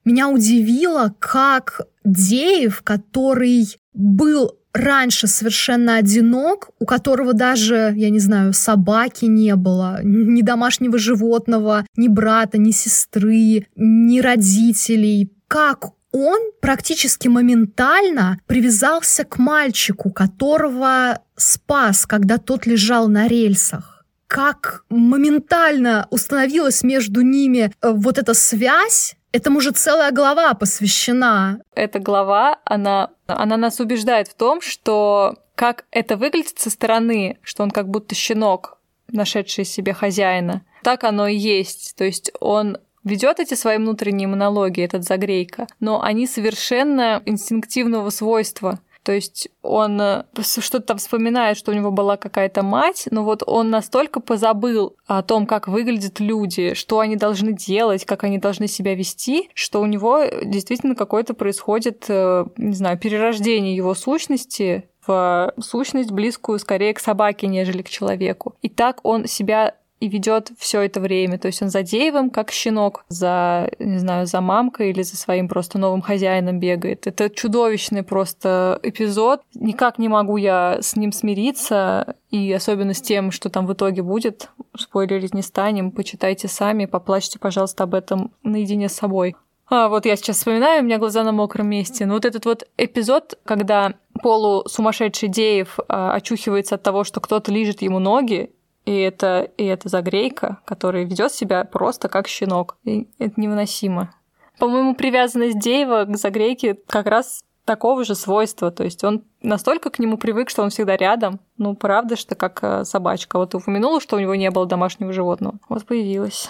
Меня 0.05 0.29
удивило, 0.29 1.15
как 1.19 1.87
Деев, 2.03 2.81
который 2.83 3.65
был 3.93 4.57
раньше 4.73 5.27
совершенно 5.27 5.97
одинок, 5.97 6.69
у 6.79 6.85
которого 6.85 7.33
даже, 7.33 7.93
я 7.95 8.09
не 8.09 8.19
знаю, 8.19 8.53
собаки 8.53 9.25
не 9.25 9.55
было, 9.55 9.99
ни 10.03 10.41
домашнего 10.41 10.97
животного, 10.97 11.85
ни 11.95 12.07
брата, 12.07 12.57
ни 12.57 12.71
сестры, 12.71 13.67
ни 13.75 14.19
родителей. 14.19 15.31
Как 15.47 15.93
он 16.11 16.51
практически 16.61 17.27
моментально 17.27 18.39
привязался 18.47 19.23
к 19.23 19.37
мальчику, 19.37 20.11
которого 20.11 21.19
спас, 21.35 22.05
когда 22.05 22.37
тот 22.37 22.65
лежал 22.65 23.07
на 23.07 23.27
рельсах. 23.27 24.05
Как 24.27 24.85
моментально 24.89 26.07
установилась 26.09 26.83
между 26.83 27.21
ними 27.21 27.71
э, 27.81 27.91
вот 27.91 28.17
эта 28.17 28.33
связь, 28.33 29.15
Этому 29.33 29.61
же 29.61 29.71
целая 29.71 30.11
глава 30.11 30.53
посвящена. 30.53 31.59
Эта 31.73 31.97
глава, 31.97 32.59
она, 32.65 33.09
она 33.25 33.57
нас 33.57 33.79
убеждает 33.79 34.27
в 34.27 34.35
том, 34.35 34.61
что 34.61 35.35
как 35.55 35.85
это 35.89 36.17
выглядит 36.17 36.59
со 36.59 36.69
стороны, 36.69 37.39
что 37.41 37.63
он 37.63 37.71
как 37.71 37.89
будто 37.89 38.13
щенок, 38.13 38.77
нашедший 39.07 39.65
себе 39.65 39.93
хозяина, 39.93 40.61
так 40.83 41.03
оно 41.03 41.27
и 41.27 41.35
есть. 41.35 41.95
То 41.97 42.03
есть 42.03 42.31
он 42.39 42.77
ведет 43.03 43.39
эти 43.39 43.55
свои 43.55 43.77
внутренние 43.77 44.27
монологи, 44.27 44.81
этот 44.81 45.03
загрейка, 45.03 45.65
но 45.79 46.03
они 46.03 46.27
совершенно 46.27 47.23
инстинктивного 47.25 48.11
свойства. 48.11 48.79
То 49.03 49.11
есть 49.11 49.49
он 49.61 49.99
э, 49.99 50.23
что-то 50.41 50.87
там 50.87 50.97
вспоминает, 50.97 51.57
что 51.57 51.71
у 51.71 51.75
него 51.75 51.91
была 51.91 52.15
какая-то 52.15 52.63
мать, 52.63 53.07
но 53.11 53.23
вот 53.23 53.43
он 53.45 53.69
настолько 53.69 54.21
позабыл 54.21 54.95
о 55.05 55.21
том, 55.21 55.45
как 55.45 55.67
выглядят 55.67 56.19
люди, 56.19 56.73
что 56.73 56.99
они 56.99 57.17
должны 57.17 57.51
делать, 57.51 58.05
как 58.05 58.23
они 58.23 58.37
должны 58.37 58.67
себя 58.67 58.95
вести, 58.95 59.49
что 59.53 59.81
у 59.81 59.85
него 59.85 60.23
действительно 60.43 60.95
какое-то 60.95 61.33
происходит, 61.33 62.05
э, 62.07 62.45
не 62.57 62.75
знаю, 62.75 62.97
перерождение 62.97 63.75
его 63.75 63.93
сущности 63.93 64.87
в 65.05 65.53
сущность 65.59 66.11
близкую 66.11 66.59
скорее 66.59 66.93
к 66.93 66.99
собаке, 66.99 67.47
нежели 67.47 67.81
к 67.81 67.89
человеку. 67.89 68.55
И 68.61 68.69
так 68.69 68.99
он 69.03 69.27
себя 69.27 69.75
и 70.03 70.09
ведет 70.09 70.51
все 70.57 70.81
это 70.81 70.99
время. 70.99 71.37
То 71.37 71.45
есть 71.47 71.61
он 71.61 71.69
за 71.69 71.81
Деевым, 71.81 72.29
как 72.29 72.51
щенок, 72.51 73.05
за, 73.07 73.71
не 73.79 73.99
знаю, 73.99 74.27
за 74.27 74.41
мамкой 74.41 74.89
или 74.89 75.01
за 75.01 75.15
своим 75.15 75.47
просто 75.47 75.77
новым 75.77 76.01
хозяином 76.01 76.59
бегает. 76.59 77.07
Это 77.07 77.29
чудовищный 77.29 78.03
просто 78.03 78.81
эпизод. 78.83 79.43
Никак 79.55 79.99
не 79.99 80.09
могу 80.09 80.35
я 80.35 80.79
с 80.81 80.97
ним 80.97 81.13
смириться, 81.13 82.17
и 82.31 82.51
особенно 82.51 82.93
с 82.93 83.01
тем, 83.01 83.31
что 83.31 83.49
там 83.49 83.65
в 83.65 83.71
итоге 83.71 84.01
будет. 84.01 84.49
Спойлерить 84.77 85.33
не 85.33 85.41
станем, 85.41 85.89
почитайте 85.91 86.49
сами, 86.49 86.85
поплачьте, 86.85 87.39
пожалуйста, 87.39 87.85
об 87.85 87.93
этом 87.93 88.33
наедине 88.43 88.89
с 88.89 88.93
собой. 88.93 89.37
А, 89.69 89.87
вот 89.87 90.05
я 90.05 90.17
сейчас 90.17 90.35
вспоминаю, 90.35 90.81
у 90.81 90.85
меня 90.85 90.97
глаза 90.97 91.23
на 91.23 91.31
мокром 91.31 91.69
месте. 91.69 92.05
Но 92.05 92.15
вот 92.15 92.25
этот 92.25 92.43
вот 92.43 92.67
эпизод, 92.77 93.39
когда 93.45 93.93
полусумасшедший 94.21 95.29
Деев 95.29 95.79
а, 95.87 96.13
очухивается 96.13 96.75
от 96.75 96.83
того, 96.83 97.05
что 97.05 97.21
кто-то 97.21 97.53
лижет 97.53 97.81
ему 97.81 97.99
ноги, 97.99 98.51
и 98.85 98.95
это, 98.99 99.49
и 99.57 99.65
это 99.65 99.89
загрейка, 99.89 100.59
который 100.65 101.05
ведет 101.05 101.31
себя 101.31 101.63
просто 101.63 102.09
как 102.09 102.27
щенок. 102.27 102.77
И 102.83 103.07
это 103.17 103.39
невыносимо. 103.39 104.13
По-моему, 104.59 104.95
привязанность 104.95 105.59
Деева 105.59 106.05
к 106.05 106.17
загрейке 106.17 106.77
как 106.87 107.07
раз 107.07 107.41
такого 107.65 108.03
же 108.03 108.15
свойства. 108.15 108.71
То 108.71 108.83
есть 108.83 109.03
он 109.03 109.23
настолько 109.41 109.89
к 109.89 109.99
нему 109.99 110.17
привык, 110.17 110.49
что 110.49 110.63
он 110.63 110.69
всегда 110.69 110.97
рядом. 110.97 111.39
Ну, 111.57 111.75
правда, 111.75 112.15
что 112.15 112.35
как 112.35 112.59
э, 112.61 112.85
собачка. 112.85 113.37
Вот 113.37 113.55
упомянула, 113.55 114.01
что 114.01 114.17
у 114.17 114.19
него 114.19 114.35
не 114.35 114.51
было 114.51 114.65
домашнего 114.65 115.13
животного. 115.13 115.59
Вот 115.69 115.85
появилась. 115.85 116.49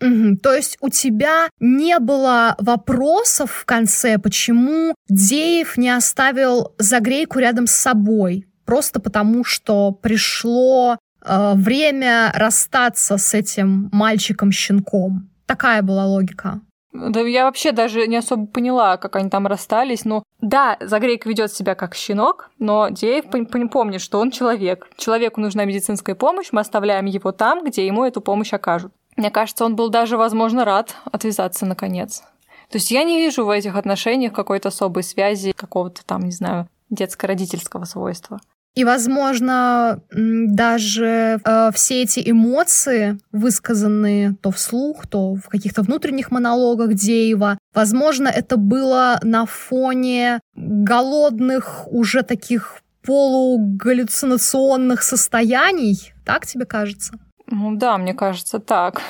Угу. 0.00 0.38
То 0.42 0.52
есть 0.52 0.76
у 0.80 0.88
тебя 0.88 1.48
не 1.60 1.98
было 1.98 2.56
вопросов 2.58 3.52
в 3.52 3.64
конце, 3.64 4.18
почему 4.18 4.94
Деев 5.08 5.76
не 5.76 5.90
оставил 5.90 6.74
загрейку 6.78 7.38
рядом 7.38 7.66
с 7.66 7.72
собой, 7.72 8.48
просто 8.64 9.00
потому 9.00 9.44
что 9.44 9.92
пришло 9.92 10.98
время 11.24 12.32
расстаться 12.34 13.18
с 13.18 13.34
этим 13.34 13.88
мальчиком-щенком. 13.92 15.28
Такая 15.46 15.82
была 15.82 16.06
логика. 16.06 16.60
Да 16.92 17.20
я 17.22 17.46
вообще 17.46 17.72
даже 17.72 18.06
не 18.06 18.16
особо 18.16 18.46
поняла, 18.46 18.98
как 18.98 19.16
они 19.16 19.28
там 19.28 19.48
расстались. 19.48 20.04
Ну, 20.04 20.22
да, 20.40 20.76
Загрейка 20.80 21.28
ведет 21.28 21.52
себя 21.52 21.74
как 21.74 21.96
щенок, 21.96 22.50
но 22.60 22.88
Деев 22.88 23.24
помнит, 23.70 24.00
что 24.00 24.20
он 24.20 24.30
человек. 24.30 24.88
Человеку 24.96 25.40
нужна 25.40 25.64
медицинская 25.64 26.14
помощь, 26.14 26.50
мы 26.52 26.60
оставляем 26.60 27.06
его 27.06 27.32
там, 27.32 27.64
где 27.64 27.84
ему 27.84 28.04
эту 28.04 28.20
помощь 28.20 28.52
окажут. 28.52 28.92
Мне 29.16 29.30
кажется, 29.30 29.64
он 29.64 29.74
был 29.74 29.88
даже, 29.88 30.16
возможно, 30.16 30.64
рад 30.64 30.94
отвязаться 31.10 31.66
наконец. 31.66 32.22
То 32.70 32.78
есть 32.78 32.92
я 32.92 33.02
не 33.02 33.18
вижу 33.18 33.44
в 33.44 33.50
этих 33.50 33.74
отношениях 33.74 34.32
какой-то 34.32 34.68
особой 34.68 35.02
связи, 35.02 35.52
какого-то 35.52 36.04
там, 36.04 36.22
не 36.22 36.32
знаю, 36.32 36.68
детско-родительского 36.90 37.84
свойства. 37.84 38.40
И, 38.74 38.84
возможно, 38.84 40.00
даже 40.10 41.38
э, 41.44 41.70
все 41.72 42.02
эти 42.02 42.28
эмоции, 42.28 43.20
высказанные 43.30 44.34
то 44.42 44.50
вслух, 44.50 45.06
то 45.06 45.36
в 45.36 45.48
каких-то 45.48 45.82
внутренних 45.82 46.32
монологах 46.32 46.94
Деева, 46.94 47.56
возможно, 47.72 48.26
это 48.26 48.56
было 48.56 49.20
на 49.22 49.46
фоне 49.46 50.40
голодных, 50.56 51.86
уже 51.92 52.22
таких 52.22 52.80
полугаллюцинационных 53.04 55.04
состояний. 55.04 56.12
Так 56.24 56.44
тебе 56.46 56.64
кажется? 56.64 57.12
Ну 57.46 57.76
да, 57.76 57.96
мне 57.96 58.12
кажется, 58.12 58.58
так. 58.58 59.00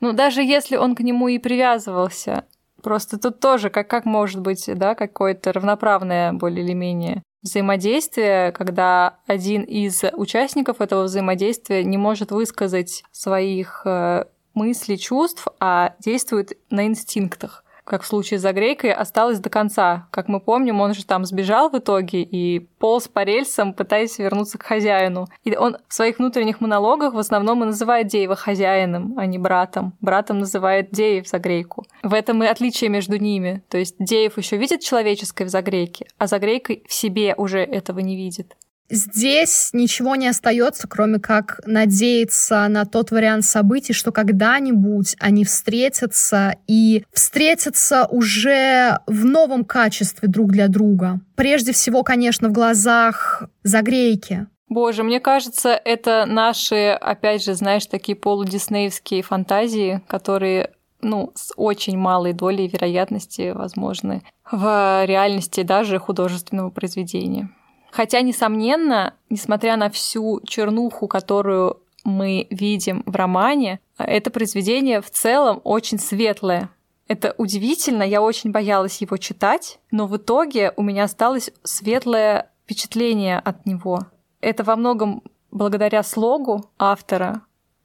Ну, 0.00 0.14
даже 0.14 0.42
если 0.42 0.76
он 0.76 0.94
к 0.94 1.00
нему 1.00 1.28
и 1.28 1.38
привязывался, 1.38 2.44
просто 2.82 3.18
тут 3.18 3.40
тоже, 3.40 3.68
как, 3.68 3.88
как 3.88 4.06
может 4.06 4.40
быть, 4.40 4.70
да, 4.74 4.94
какое-то 4.94 5.52
равноправное 5.52 6.32
более 6.32 6.64
или 6.64 6.72
менее 6.72 7.22
взаимодействие, 7.42 8.52
когда 8.52 9.18
один 9.26 9.62
из 9.62 10.02
участников 10.12 10.80
этого 10.80 11.04
взаимодействия 11.04 11.84
не 11.84 11.98
может 11.98 12.30
высказать 12.30 13.04
своих 13.12 13.82
э, 13.84 14.24
мыслей, 14.54 14.98
чувств, 14.98 15.48
а 15.60 15.94
действует 15.98 16.58
на 16.70 16.86
инстинктах 16.86 17.64
как 17.92 18.04
в 18.04 18.06
случае 18.06 18.38
с 18.38 18.42
Загрейкой, 18.42 18.90
осталось 18.90 19.38
до 19.38 19.50
конца. 19.50 20.08
Как 20.10 20.26
мы 20.26 20.40
помним, 20.40 20.80
он 20.80 20.94
же 20.94 21.04
там 21.04 21.26
сбежал 21.26 21.68
в 21.68 21.76
итоге 21.76 22.22
и 22.22 22.60
полз 22.78 23.06
по 23.06 23.22
рельсам, 23.22 23.74
пытаясь 23.74 24.18
вернуться 24.18 24.56
к 24.56 24.62
хозяину. 24.62 25.26
И 25.44 25.54
он 25.54 25.76
в 25.86 25.92
своих 25.92 26.18
внутренних 26.18 26.62
монологах 26.62 27.12
в 27.12 27.18
основном 27.18 27.62
и 27.62 27.66
называет 27.66 28.06
Деева 28.06 28.34
хозяином, 28.34 29.12
а 29.18 29.26
не 29.26 29.36
братом. 29.36 29.92
Братом 30.00 30.38
называет 30.38 30.90
Деев 30.90 31.28
Загрейку. 31.28 31.84
В 32.02 32.14
этом 32.14 32.42
и 32.42 32.46
отличие 32.46 32.88
между 32.88 33.18
ними. 33.18 33.62
То 33.68 33.76
есть 33.76 33.96
Деев 33.98 34.38
еще 34.38 34.56
видит 34.56 34.80
человеческое 34.80 35.44
в 35.44 35.50
Загрейке, 35.50 36.06
а 36.16 36.28
Загрейка 36.28 36.76
в 36.88 36.94
себе 36.94 37.34
уже 37.36 37.58
этого 37.58 37.98
не 37.98 38.16
видит. 38.16 38.56
Здесь 38.90 39.70
ничего 39.72 40.16
не 40.16 40.28
остается, 40.28 40.86
кроме 40.86 41.18
как 41.18 41.60
надеяться 41.64 42.66
на 42.68 42.84
тот 42.84 43.10
вариант 43.10 43.44
событий, 43.44 43.92
что 43.92 44.12
когда-нибудь 44.12 45.16
они 45.18 45.44
встретятся 45.44 46.56
и 46.66 47.04
встретятся 47.12 48.06
уже 48.06 48.98
в 49.06 49.24
новом 49.24 49.64
качестве 49.64 50.28
друг 50.28 50.52
для 50.52 50.68
друга. 50.68 51.20
Прежде 51.36 51.72
всего, 51.72 52.02
конечно, 52.02 52.48
в 52.48 52.52
глазах 52.52 53.44
Загрейки, 53.62 54.46
Боже, 54.68 55.02
мне 55.02 55.20
кажется, 55.20 55.78
это 55.84 56.24
наши, 56.26 56.96
опять 56.98 57.44
же, 57.44 57.52
знаешь, 57.52 57.84
такие 57.84 58.16
полудиснеевские 58.16 59.22
фантазии, 59.22 60.00
которые 60.06 60.70
ну, 61.02 61.32
с 61.34 61.52
очень 61.56 61.98
малой 61.98 62.32
долей 62.32 62.68
вероятности 62.68 63.50
возможны 63.50 64.22
в 64.50 65.04
реальности 65.04 65.62
даже 65.62 65.98
художественного 65.98 66.70
произведения. 66.70 67.50
Хотя, 67.92 68.22
несомненно, 68.22 69.14
несмотря 69.28 69.76
на 69.76 69.90
всю 69.90 70.40
чернуху, 70.46 71.08
которую 71.08 71.82
мы 72.04 72.46
видим 72.48 73.02
в 73.04 73.14
романе, 73.14 73.80
это 73.98 74.30
произведение 74.30 75.02
в 75.02 75.10
целом 75.10 75.60
очень 75.62 75.98
светлое. 75.98 76.70
Это 77.06 77.34
удивительно, 77.36 78.02
я 78.02 78.22
очень 78.22 78.50
боялась 78.50 79.02
его 79.02 79.18
читать, 79.18 79.78
но 79.90 80.06
в 80.06 80.16
итоге 80.16 80.72
у 80.76 80.82
меня 80.82 81.04
осталось 81.04 81.50
светлое 81.64 82.50
впечатление 82.64 83.38
от 83.38 83.66
него. 83.66 84.06
Это 84.40 84.64
во 84.64 84.76
многом 84.76 85.22
благодаря 85.50 86.02
слогу 86.02 86.64
автора, 86.78 87.42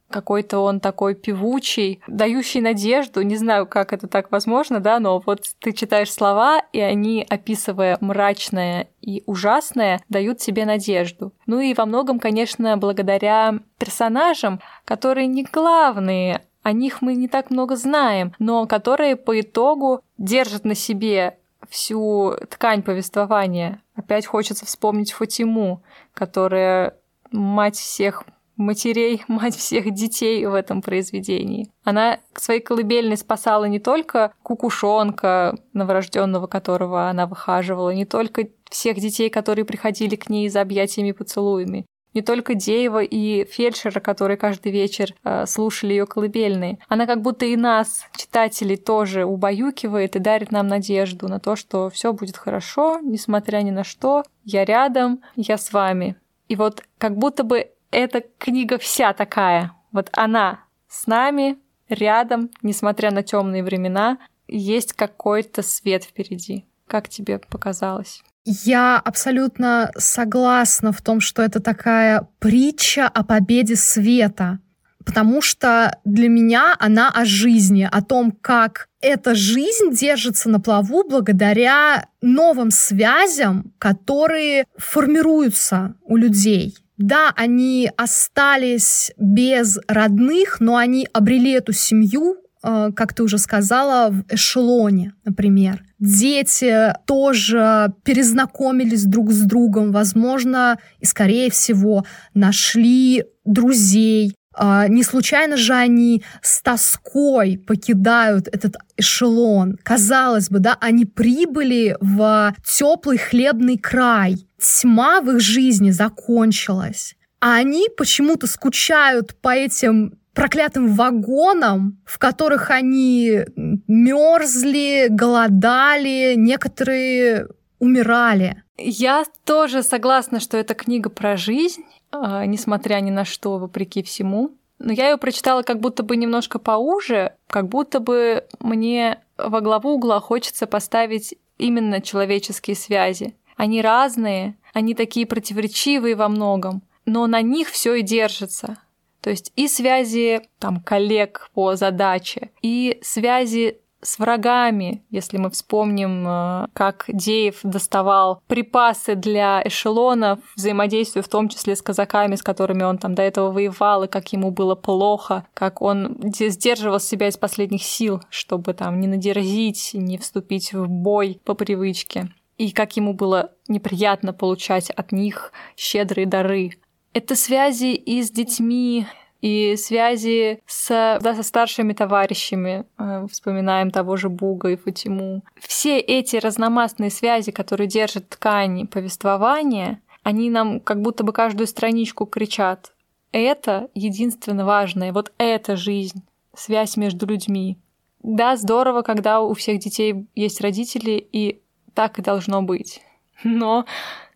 какой-то 0.10 0.60
он 0.60 0.80
такой 0.80 1.16
певучий, 1.16 2.02
дающий 2.08 2.62
надежду. 2.62 3.22
Не 3.22 3.36
знаю, 3.36 3.68
как 3.68 3.94
это 3.94 4.08
так 4.08 4.32
возможно, 4.32 4.80
да, 4.80 5.00
но 5.00 5.22
вот 5.26 5.44
ты 5.60 5.74
читаешь 5.74 6.12
слова, 6.12 6.62
и 6.72 6.80
они, 6.80 7.26
описывая 7.28 7.98
мрачное 8.02 8.88
и 9.02 9.24
ужасное, 9.26 10.02
дают 10.10 10.40
тебе 10.40 10.66
надежду. 10.66 11.34
Ну 11.46 11.60
и 11.60 11.74
во 11.74 11.86
многом, 11.86 12.20
конечно, 12.20 12.78
благодаря 12.78 13.60
персонажам, 13.78 14.60
которые 14.86 15.28
не 15.28 15.44
главные, 15.44 16.42
о 16.64 16.74
них 16.74 17.02
мы 17.02 17.16
не 17.16 17.28
так 17.28 17.50
много 17.50 17.76
знаем, 17.76 18.34
но 18.40 18.66
которые 18.68 19.16
по 19.16 19.40
итогу 19.40 20.02
держат 20.18 20.66
на 20.66 20.76
себе 20.76 21.38
всю 21.70 22.34
ткань 22.50 22.84
повествования. 22.84 23.82
Опять 23.96 24.26
хочется 24.26 24.66
вспомнить 24.66 25.12
Фатиму, 25.12 25.82
которая 26.14 26.96
мать 27.32 27.78
всех 27.78 28.24
матерей, 28.58 29.24
мать 29.28 29.56
всех 29.56 29.94
детей 29.94 30.46
в 30.46 30.54
этом 30.54 30.82
произведении. 30.82 31.72
Она 31.84 32.20
к 32.34 32.40
своей 32.42 32.60
колыбельной 32.60 33.18
спасала 33.18 33.66
не 33.66 33.80
только 33.80 34.34
кукушонка, 34.44 35.58
новорожденного 35.74 36.48
которого 36.48 37.10
она 37.10 37.28
выхаживала, 37.28 37.92
не 37.92 38.06
только 38.06 38.50
всех 38.70 38.98
детей, 38.98 39.30
которые 39.30 39.66
приходили 39.66 40.16
к 40.16 40.30
ней 40.30 40.50
за 40.50 40.62
объятиями 40.62 41.10
и 41.10 41.14
поцелуями, 41.14 41.86
не 42.18 42.24
только 42.24 42.56
Деева 42.56 43.04
и 43.04 43.46
фельдшера, 43.46 44.00
которые 44.00 44.38
каждый 44.38 44.72
вечер 44.72 45.14
э, 45.24 45.46
слушали 45.46 45.92
ее 45.92 46.08
колыбельные. 46.08 46.80
Она 46.88 47.06
как 47.06 47.22
будто 47.22 47.46
и 47.46 47.56
нас, 47.56 48.08
читателей, 48.16 48.76
тоже 48.76 49.24
убаюкивает 49.24 50.16
и 50.16 50.20
дарит 50.20 50.52
нам 50.52 50.68
надежду 50.68 51.28
на 51.28 51.40
то, 51.40 51.56
что 51.56 51.92
все 51.92 52.14
будет 52.14 52.36
хорошо, 52.36 53.00
несмотря 53.04 53.62
ни 53.62 53.70
на 53.70 53.84
что. 53.84 54.24
Я 54.44 54.66
рядом, 54.66 55.22
я 55.36 55.60
с 55.60 55.72
вами. 55.72 56.16
И 56.48 56.56
вот 56.56 56.82
как 56.98 57.16
будто 57.16 57.44
бы 57.44 57.70
эта 57.92 58.24
книга 58.38 58.78
вся 58.78 59.14
такая. 59.14 59.72
Вот 59.92 60.10
она 60.14 60.62
с 60.90 61.08
нами, 61.08 61.58
рядом, 61.90 62.50
несмотря 62.62 63.12
на 63.12 63.24
темные 63.24 63.64
времена, 63.64 64.18
есть 64.48 64.94
какой-то 64.94 65.62
свет 65.62 66.04
впереди. 66.04 66.66
Как 66.88 67.10
тебе 67.10 67.40
показалось? 67.40 68.24
Я 68.46 68.98
абсолютно 68.98 69.92
согласна 69.98 70.94
в 70.94 71.02
том, 71.02 71.20
что 71.20 71.42
это 71.42 71.60
такая 71.60 72.30
притча 72.40 73.08
о 73.08 73.26
победе 73.26 73.76
света, 73.76 74.60
потому 75.06 75.42
что 75.42 75.98
для 76.06 76.30
меня 76.30 76.74
она 76.80 77.10
о 77.10 77.26
жизни, 77.26 77.88
о 77.92 78.02
том, 78.02 78.32
как 78.32 78.88
эта 79.02 79.36
жизнь 79.36 79.92
держится 79.92 80.50
на 80.50 80.62
плаву 80.62 81.04
благодаря 81.04 82.08
новым 82.22 82.72
связям, 82.72 83.74
которые 83.80 84.66
формируются 84.78 85.96
у 86.04 86.16
людей. 86.16 86.78
Да, 86.98 87.32
они 87.36 87.92
остались 87.96 89.12
без 89.18 89.80
родных, 89.88 90.60
но 90.60 90.78
они 90.78 91.08
обрели 91.14 91.52
эту 91.52 91.72
семью, 91.72 92.38
э, 92.64 92.90
как 92.96 93.14
ты 93.14 93.24
уже 93.24 93.38
сказала, 93.38 94.10
в 94.10 94.26
эшелоне, 94.30 95.14
например. 95.24 95.84
Дети 96.00 96.94
тоже 97.06 97.94
перезнакомились 98.04 99.04
друг 99.06 99.32
с 99.32 99.42
другом, 99.42 99.92
возможно, 99.92 100.80
и, 101.00 101.06
скорее 101.06 101.52
всего, 101.52 102.04
нашли 102.34 103.26
друзей, 103.46 104.34
а, 104.60 104.88
не 104.88 105.04
случайно 105.04 105.56
же 105.56 105.74
они 105.74 106.24
с 106.42 106.62
тоской 106.62 107.62
покидают 107.66 108.48
этот 108.48 108.76
эшелон. 108.98 109.78
Казалось 109.84 110.50
бы, 110.50 110.58
да, 110.60 110.78
они 110.82 111.06
прибыли 111.06 111.96
в 112.02 112.56
теплый 112.66 113.20
хлебный 113.20 113.78
край. 113.78 114.47
Тьма 114.60 115.22
в 115.22 115.32
их 115.32 115.40
жизни 115.40 115.92
закончилась. 115.92 117.16
А 117.40 117.56
они 117.56 117.88
почему-то 117.96 118.48
скучают 118.48 119.36
по 119.42 119.50
этим 119.50 120.18
проклятым 120.34 120.94
вагонам, 120.94 122.00
в 122.06 122.20
которых 122.20 122.70
они 122.70 123.42
мерзли, 123.88 125.08
голодали, 125.10 126.36
некоторые 126.36 127.48
умирали. 127.80 128.64
Я 128.78 129.26
тоже 129.46 129.84
согласна, 129.84 130.40
что 130.40 130.58
это 130.58 130.76
книга 130.76 131.10
про 131.10 131.38
жизнь, 131.38 131.84
а, 132.12 132.46
несмотря 132.46 133.00
ни 133.00 133.10
на 133.10 133.26
что, 133.26 133.58
вопреки 133.58 134.04
всему. 134.04 134.52
Но 134.80 134.94
я 134.94 135.10
ее 135.10 135.18
прочитала 135.18 135.64
как 135.64 135.80
будто 135.80 136.04
бы 136.04 136.16
немножко 136.16 136.60
поуже, 136.60 137.34
как 137.48 137.68
будто 137.68 138.00
бы 138.00 138.46
мне 138.60 139.20
во 139.38 139.62
главу 139.62 139.94
угла 139.94 140.20
хочется 140.20 140.68
поставить 140.68 141.36
именно 141.58 142.02
человеческие 142.02 142.76
связи. 142.76 143.36
Они 143.58 143.82
разные, 143.82 144.56
они 144.74 144.94
такие 144.94 145.26
противоречивые 145.26 146.16
во 146.16 146.30
многом, 146.30 146.84
но 147.06 147.28
на 147.28 147.42
них 147.42 147.70
все 147.70 147.96
и 147.96 148.04
держится. 148.04 148.78
То 149.22 149.32
есть 149.32 149.52
и 149.56 149.68
связи 149.68 150.42
там, 150.60 150.80
коллег 150.80 151.50
по 151.54 151.76
задаче, 151.76 152.52
и 152.62 153.00
связи 153.02 153.80
с 154.02 154.20
врагами, 154.20 155.04
если 155.10 155.38
мы 155.38 155.50
вспомним, 155.50 156.26
э, 156.28 156.68
как 156.74 157.06
Деев 157.08 157.60
доставал 157.64 158.44
припасы 158.48 159.16
для 159.16 159.62
эшелонов, 159.66 160.40
взаимодействие 160.56 161.24
в 161.24 161.28
том 161.28 161.50
числе 161.50 161.76
с 161.76 161.82
казаками, 161.82 162.36
с 162.36 162.44
которыми 162.44 162.84
он 162.84 163.00
там 163.00 163.16
до 163.16 163.24
этого 163.24 163.52
воевал, 163.52 164.04
и 164.04 164.08
как 164.08 164.32
ему 164.34 164.52
было 164.52 164.76
плохо, 164.76 165.48
как 165.56 165.82
он 165.82 166.20
сдерживал 166.24 167.00
себя 167.00 167.28
из 167.28 167.38
последних 167.38 167.84
сил, 167.84 168.22
чтобы 168.30 168.76
там 168.76 169.00
не 169.00 169.08
надерзить, 169.08 169.92
не 169.94 170.20
вступить 170.20 170.74
в 170.74 170.88
бой 170.88 171.42
по 171.44 171.56
привычке 171.56 172.30
и 172.58 172.72
как 172.72 172.98
ему 172.98 173.14
было 173.14 173.52
неприятно 173.68 174.34
получать 174.34 174.90
от 174.90 175.12
них 175.12 175.52
щедрые 175.76 176.26
дары. 176.26 176.72
Это 177.14 177.36
связи 177.36 177.94
и 177.94 178.22
с 178.22 178.32
детьми, 178.32 179.08
и 179.42 179.76
связи 179.78 180.60
с, 180.66 181.20
да, 181.22 181.36
со 181.36 181.44
старшими 181.44 181.94
товарищами, 181.94 182.86
э, 182.98 183.28
вспоминаем 183.32 183.92
того 183.92 184.18
же 184.18 184.30
Буга 184.30 184.70
и 184.70 184.76
Фатиму. 184.76 185.44
Все 185.60 186.00
эти 186.00 186.38
разномастные 186.38 187.12
связи, 187.12 187.52
которые 187.52 187.88
держат 187.88 188.30
ткани 188.30 188.86
повествования, 188.86 190.02
они 190.24 190.50
нам 190.50 190.80
как 190.80 191.02
будто 191.02 191.24
бы 191.24 191.34
каждую 191.34 191.68
страничку 191.68 192.26
кричат. 192.26 192.94
Это 193.32 193.90
единственно 193.94 194.66
важное, 194.66 195.14
вот 195.14 195.32
эта 195.38 195.76
жизнь, 195.76 196.24
связь 196.56 196.98
между 196.98 197.28
людьми. 197.28 197.78
Да, 198.24 198.58
здорово, 198.58 199.04
когда 199.04 199.42
у 199.42 199.54
всех 199.54 199.80
детей 199.80 200.26
есть 200.34 200.60
родители, 200.60 201.28
и 201.32 201.62
так 201.98 202.20
и 202.20 202.22
должно 202.22 202.62
быть. 202.62 203.02
Но 203.44 203.88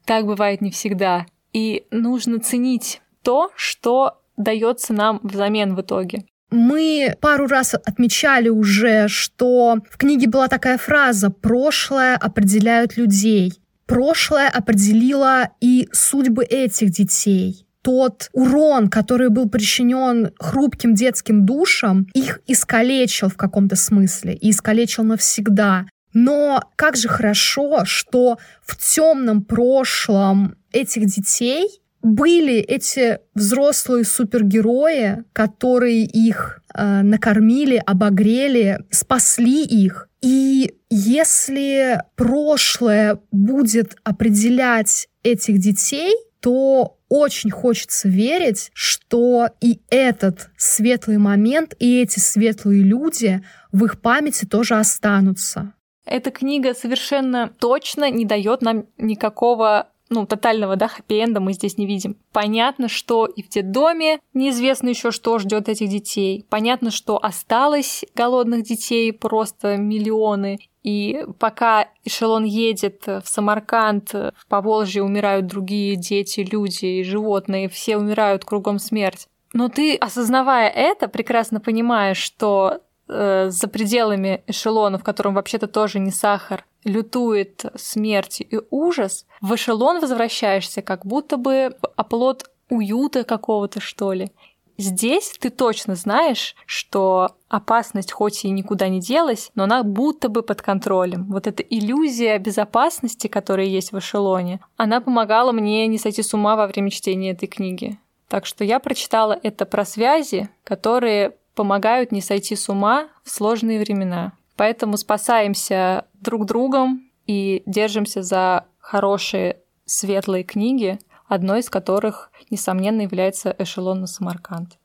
так 0.06 0.26
бывает 0.26 0.62
не 0.62 0.72
всегда. 0.72 1.28
И 1.54 1.86
нужно 1.92 2.40
ценить 2.40 3.02
то, 3.22 3.52
что 3.56 4.20
дается 4.36 4.94
нам 4.94 5.20
взамен 5.22 5.76
в 5.76 5.82
итоге. 5.82 6.26
Мы 6.50 7.16
пару 7.22 7.46
раз 7.46 7.76
отмечали 7.76 8.50
уже, 8.50 9.08
что 9.10 9.78
в 9.92 9.98
книге 10.00 10.28
была 10.28 10.48
такая 10.48 10.80
фраза 10.80 11.30
«прошлое 11.30 12.16
определяют 12.16 12.98
людей». 12.98 13.54
Прошлое 13.86 14.50
определило 14.50 15.52
и 15.60 15.88
судьбы 15.92 16.44
этих 16.44 16.90
детей. 16.90 17.68
Тот 17.84 18.30
урон, 18.34 18.90
который 18.90 19.30
был 19.30 19.48
причинен 19.50 20.32
хрупким 20.40 20.96
детским 20.96 21.46
душам, 21.46 22.08
их 22.16 22.40
искалечил 22.48 23.30
в 23.30 23.38
каком-то 23.38 23.76
смысле 23.76 24.34
и 24.34 24.50
искалечил 24.50 25.04
навсегда. 25.04 25.86
Но 26.14 26.62
как 26.76 26.96
же 26.96 27.08
хорошо, 27.08 27.86
что 27.86 28.38
в 28.62 28.78
темном 28.78 29.44
прошлом 29.44 30.56
этих 30.72 31.06
детей 31.06 31.82
были 32.02 32.56
эти 32.56 33.20
взрослые 33.36 34.04
супергерои, 34.04 35.24
которые 35.34 36.04
их 36.04 36.62
э, 36.74 37.02
накормили, 37.02 37.82
обогрели, 37.86 38.80
спасли 38.90 39.64
их. 39.64 40.08
И 40.22 40.76
если 40.90 42.02
прошлое 42.16 43.20
будет 43.32 43.96
определять 44.04 45.08
этих 45.24 45.60
детей, 45.60 46.14
то 46.40 46.98
очень 47.08 47.52
хочется 47.52 48.08
верить, 48.08 48.72
что 48.74 49.50
и 49.62 49.82
этот 49.90 50.50
светлый 50.58 51.18
момент, 51.18 51.76
и 51.78 52.02
эти 52.02 52.20
светлые 52.20 52.82
люди 52.84 53.44
в 53.72 53.86
их 53.86 54.02
памяти 54.02 54.46
тоже 54.46 54.76
останутся. 54.76 55.74
Эта 56.12 56.30
книга 56.30 56.74
совершенно 56.74 57.54
точно 57.58 58.12
не 58.12 58.26
дает 58.26 58.62
нам 58.62 58.86
никакого 58.98 59.88
ну, 60.10 60.26
тотального, 60.26 60.76
да, 60.76 60.90
хэппи-энда 60.90 61.40
мы 61.40 61.54
здесь 61.54 61.78
не 61.78 61.86
видим. 61.86 62.18
Понятно, 62.34 62.90
что 62.90 63.26
и 63.26 63.42
в 63.42 63.48
детдоме 63.48 64.20
неизвестно 64.34 64.90
еще, 64.90 65.12
что 65.12 65.40
ждет 65.40 65.70
этих 65.70 65.88
детей. 65.88 66.46
Понятно, 66.50 66.92
что 66.92 67.18
осталось 67.18 68.04
голодных 68.14 68.64
детей 68.64 69.14
просто 69.14 69.78
миллионы. 69.78 70.60
И 70.84 71.26
пока 71.40 71.88
эшелон 72.04 72.44
едет 72.44 73.08
в 73.08 73.24
Самарканд, 73.24 74.12
в 74.12 74.48
Поволжье 74.50 75.04
умирают 75.04 75.48
другие 75.48 75.96
дети, 75.96 76.42
люди 76.42 76.88
и 76.88 77.04
животные, 77.06 77.70
все 77.70 77.96
умирают 77.96 78.44
кругом 78.44 78.80
смерть. 78.80 79.30
Но 79.54 79.70
ты, 79.70 79.96
осознавая 79.96 80.70
это, 80.70 81.08
прекрасно 81.08 81.62
понимаешь, 81.62 82.18
что 82.18 82.82
э, 83.12 83.50
за 83.50 83.68
пределами 83.68 84.44
эшелона, 84.48 84.98
в 84.98 85.04
котором 85.04 85.36
вообще-то 85.36 85.68
тоже 85.68 86.00
не 86.00 86.12
сахар, 86.12 86.66
лютует 86.84 87.66
смерть 87.76 88.42
и 88.42 88.60
ужас, 88.72 89.26
в 89.42 89.54
эшелон 89.54 90.00
возвращаешься 90.00 90.82
как 90.82 91.06
будто 91.06 91.38
бы 91.38 91.76
оплот 91.96 92.50
уюта 92.70 93.24
какого-то, 93.24 93.80
что 93.80 94.14
ли. 94.14 94.32
Здесь 94.78 95.38
ты 95.40 95.52
точно 95.52 95.94
знаешь, 95.94 96.56
что 96.66 97.36
опасность 97.50 98.12
хоть 98.12 98.46
и 98.46 98.50
никуда 98.50 98.88
не 98.88 99.00
делась, 99.00 99.52
но 99.54 99.66
она 99.66 99.84
будто 99.84 100.28
бы 100.28 100.42
под 100.42 100.64
контролем. 100.64 101.28
Вот 101.30 101.46
эта 101.46 101.62
иллюзия 101.62 102.40
безопасности, 102.40 103.28
которая 103.28 103.68
есть 103.68 103.92
в 103.92 104.00
эшелоне, 104.00 104.60
она 104.78 105.00
помогала 105.00 105.52
мне 105.52 105.86
не 105.86 106.00
сойти 106.00 106.24
с 106.24 106.34
ума 106.34 106.56
во 106.56 106.66
время 106.66 106.90
чтения 106.90 107.32
этой 107.32 107.48
книги. 107.48 108.00
Так 108.28 108.46
что 108.46 108.64
я 108.64 108.80
прочитала 108.80 109.38
это 109.44 109.66
про 109.66 109.86
связи, 109.86 110.50
которые 110.64 111.36
помогают 111.56 112.12
не 112.12 112.22
сойти 112.22 112.56
с 112.56 112.70
ума 112.70 113.10
в 113.24 113.30
сложные 113.30 113.80
времена. 113.80 114.34
Поэтому 114.56 114.98
спасаемся 114.98 116.06
друг 116.14 116.46
другом 116.46 117.10
и 117.26 117.64
держимся 117.66 118.22
за 118.22 118.66
хорошие 118.80 119.58
светлые 119.86 120.44
книги, 120.44 121.00
одной 121.28 121.60
из 121.60 121.70
которых, 121.70 122.32
несомненно, 122.50 123.02
является 123.02 123.56
«Эшелон 123.58 124.02
на 124.02 124.08
Самарканд». 124.08 124.78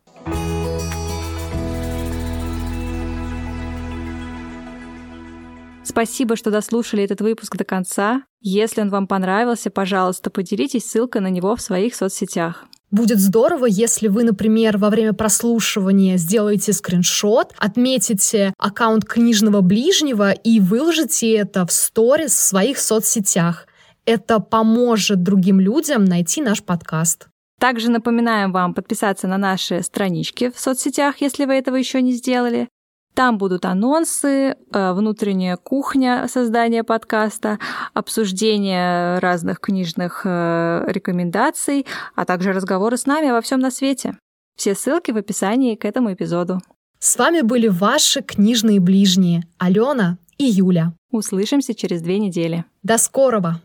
Спасибо, 5.97 6.37
что 6.37 6.51
дослушали 6.51 7.05
этот 7.05 7.23
выпуск 7.23 7.57
до 7.57 7.65
конца. 7.65 8.25
Если 8.43 8.83
он 8.83 8.91
вам 8.91 9.07
понравился, 9.07 9.71
пожалуйста, 9.71 10.29
поделитесь 10.29 10.85
ссылкой 10.85 11.23
на 11.23 11.29
него 11.29 11.57
в 11.57 11.63
своих 11.63 11.95
соцсетях. 11.95 12.67
Будет 12.91 13.19
здорово, 13.19 13.65
если 13.65 14.09
вы, 14.09 14.25
например, 14.25 14.77
во 14.77 14.91
время 14.91 15.15
прослушивания 15.15 16.19
сделаете 16.19 16.75
скриншот, 16.75 17.55
отметите 17.57 18.53
аккаунт 18.59 19.07
книжного 19.07 19.63
ближнего 19.63 20.33
и 20.33 20.61
выложите 20.61 21.33
это 21.33 21.67
в 21.67 21.73
сторис 21.73 22.33
в 22.33 22.43
своих 22.43 22.79
соцсетях. 22.79 23.67
Это 24.05 24.39
поможет 24.39 25.23
другим 25.23 25.61
людям 25.61 26.05
найти 26.05 26.43
наш 26.43 26.63
подкаст. 26.63 27.29
Также 27.59 27.91
напоминаем 27.91 28.53
вам 28.53 28.75
подписаться 28.75 29.29
на 29.29 29.39
наши 29.39 29.83
странички 29.83 30.51
в 30.55 30.61
соцсетях, 30.61 31.23
если 31.23 31.47
вы 31.47 31.55
этого 31.55 31.77
еще 31.77 32.03
не 32.03 32.13
сделали. 32.13 32.69
Там 33.17 33.39
будут 33.39 33.65
анонсы, 33.65 34.29
э, 34.73 34.93
внутренняя 34.93 35.57
кухня 35.57 36.27
создания 36.29 36.85
подкаста, 36.85 37.59
обсуждение 37.95 39.19
разных 39.21 39.59
книжных 39.59 40.21
э, 40.27 40.85
рекомендаций, 40.87 41.87
а 42.15 42.27
также 42.27 42.53
разговоры 42.53 42.99
с 42.99 43.07
нами 43.07 43.31
во 43.31 43.41
всем 43.41 43.61
на 43.61 43.71
свете. 43.71 44.19
Все 44.59 44.75
ссылки 44.75 45.13
в 45.13 45.17
описании 45.17 45.77
к 45.77 45.87
этому 45.87 46.13
эпизоду. 46.13 46.61
С 46.99 47.17
вами 47.17 47.41
были 47.41 47.69
ваши 47.69 48.21
книжные 48.21 48.81
ближние 48.81 49.45
Алена 49.57 50.19
и 50.37 50.45
Юля. 50.45 50.93
Услышимся 51.11 51.75
через 51.75 52.03
две 52.03 52.19
недели. 52.19 52.67
До 52.83 52.99
скорого! 52.99 53.63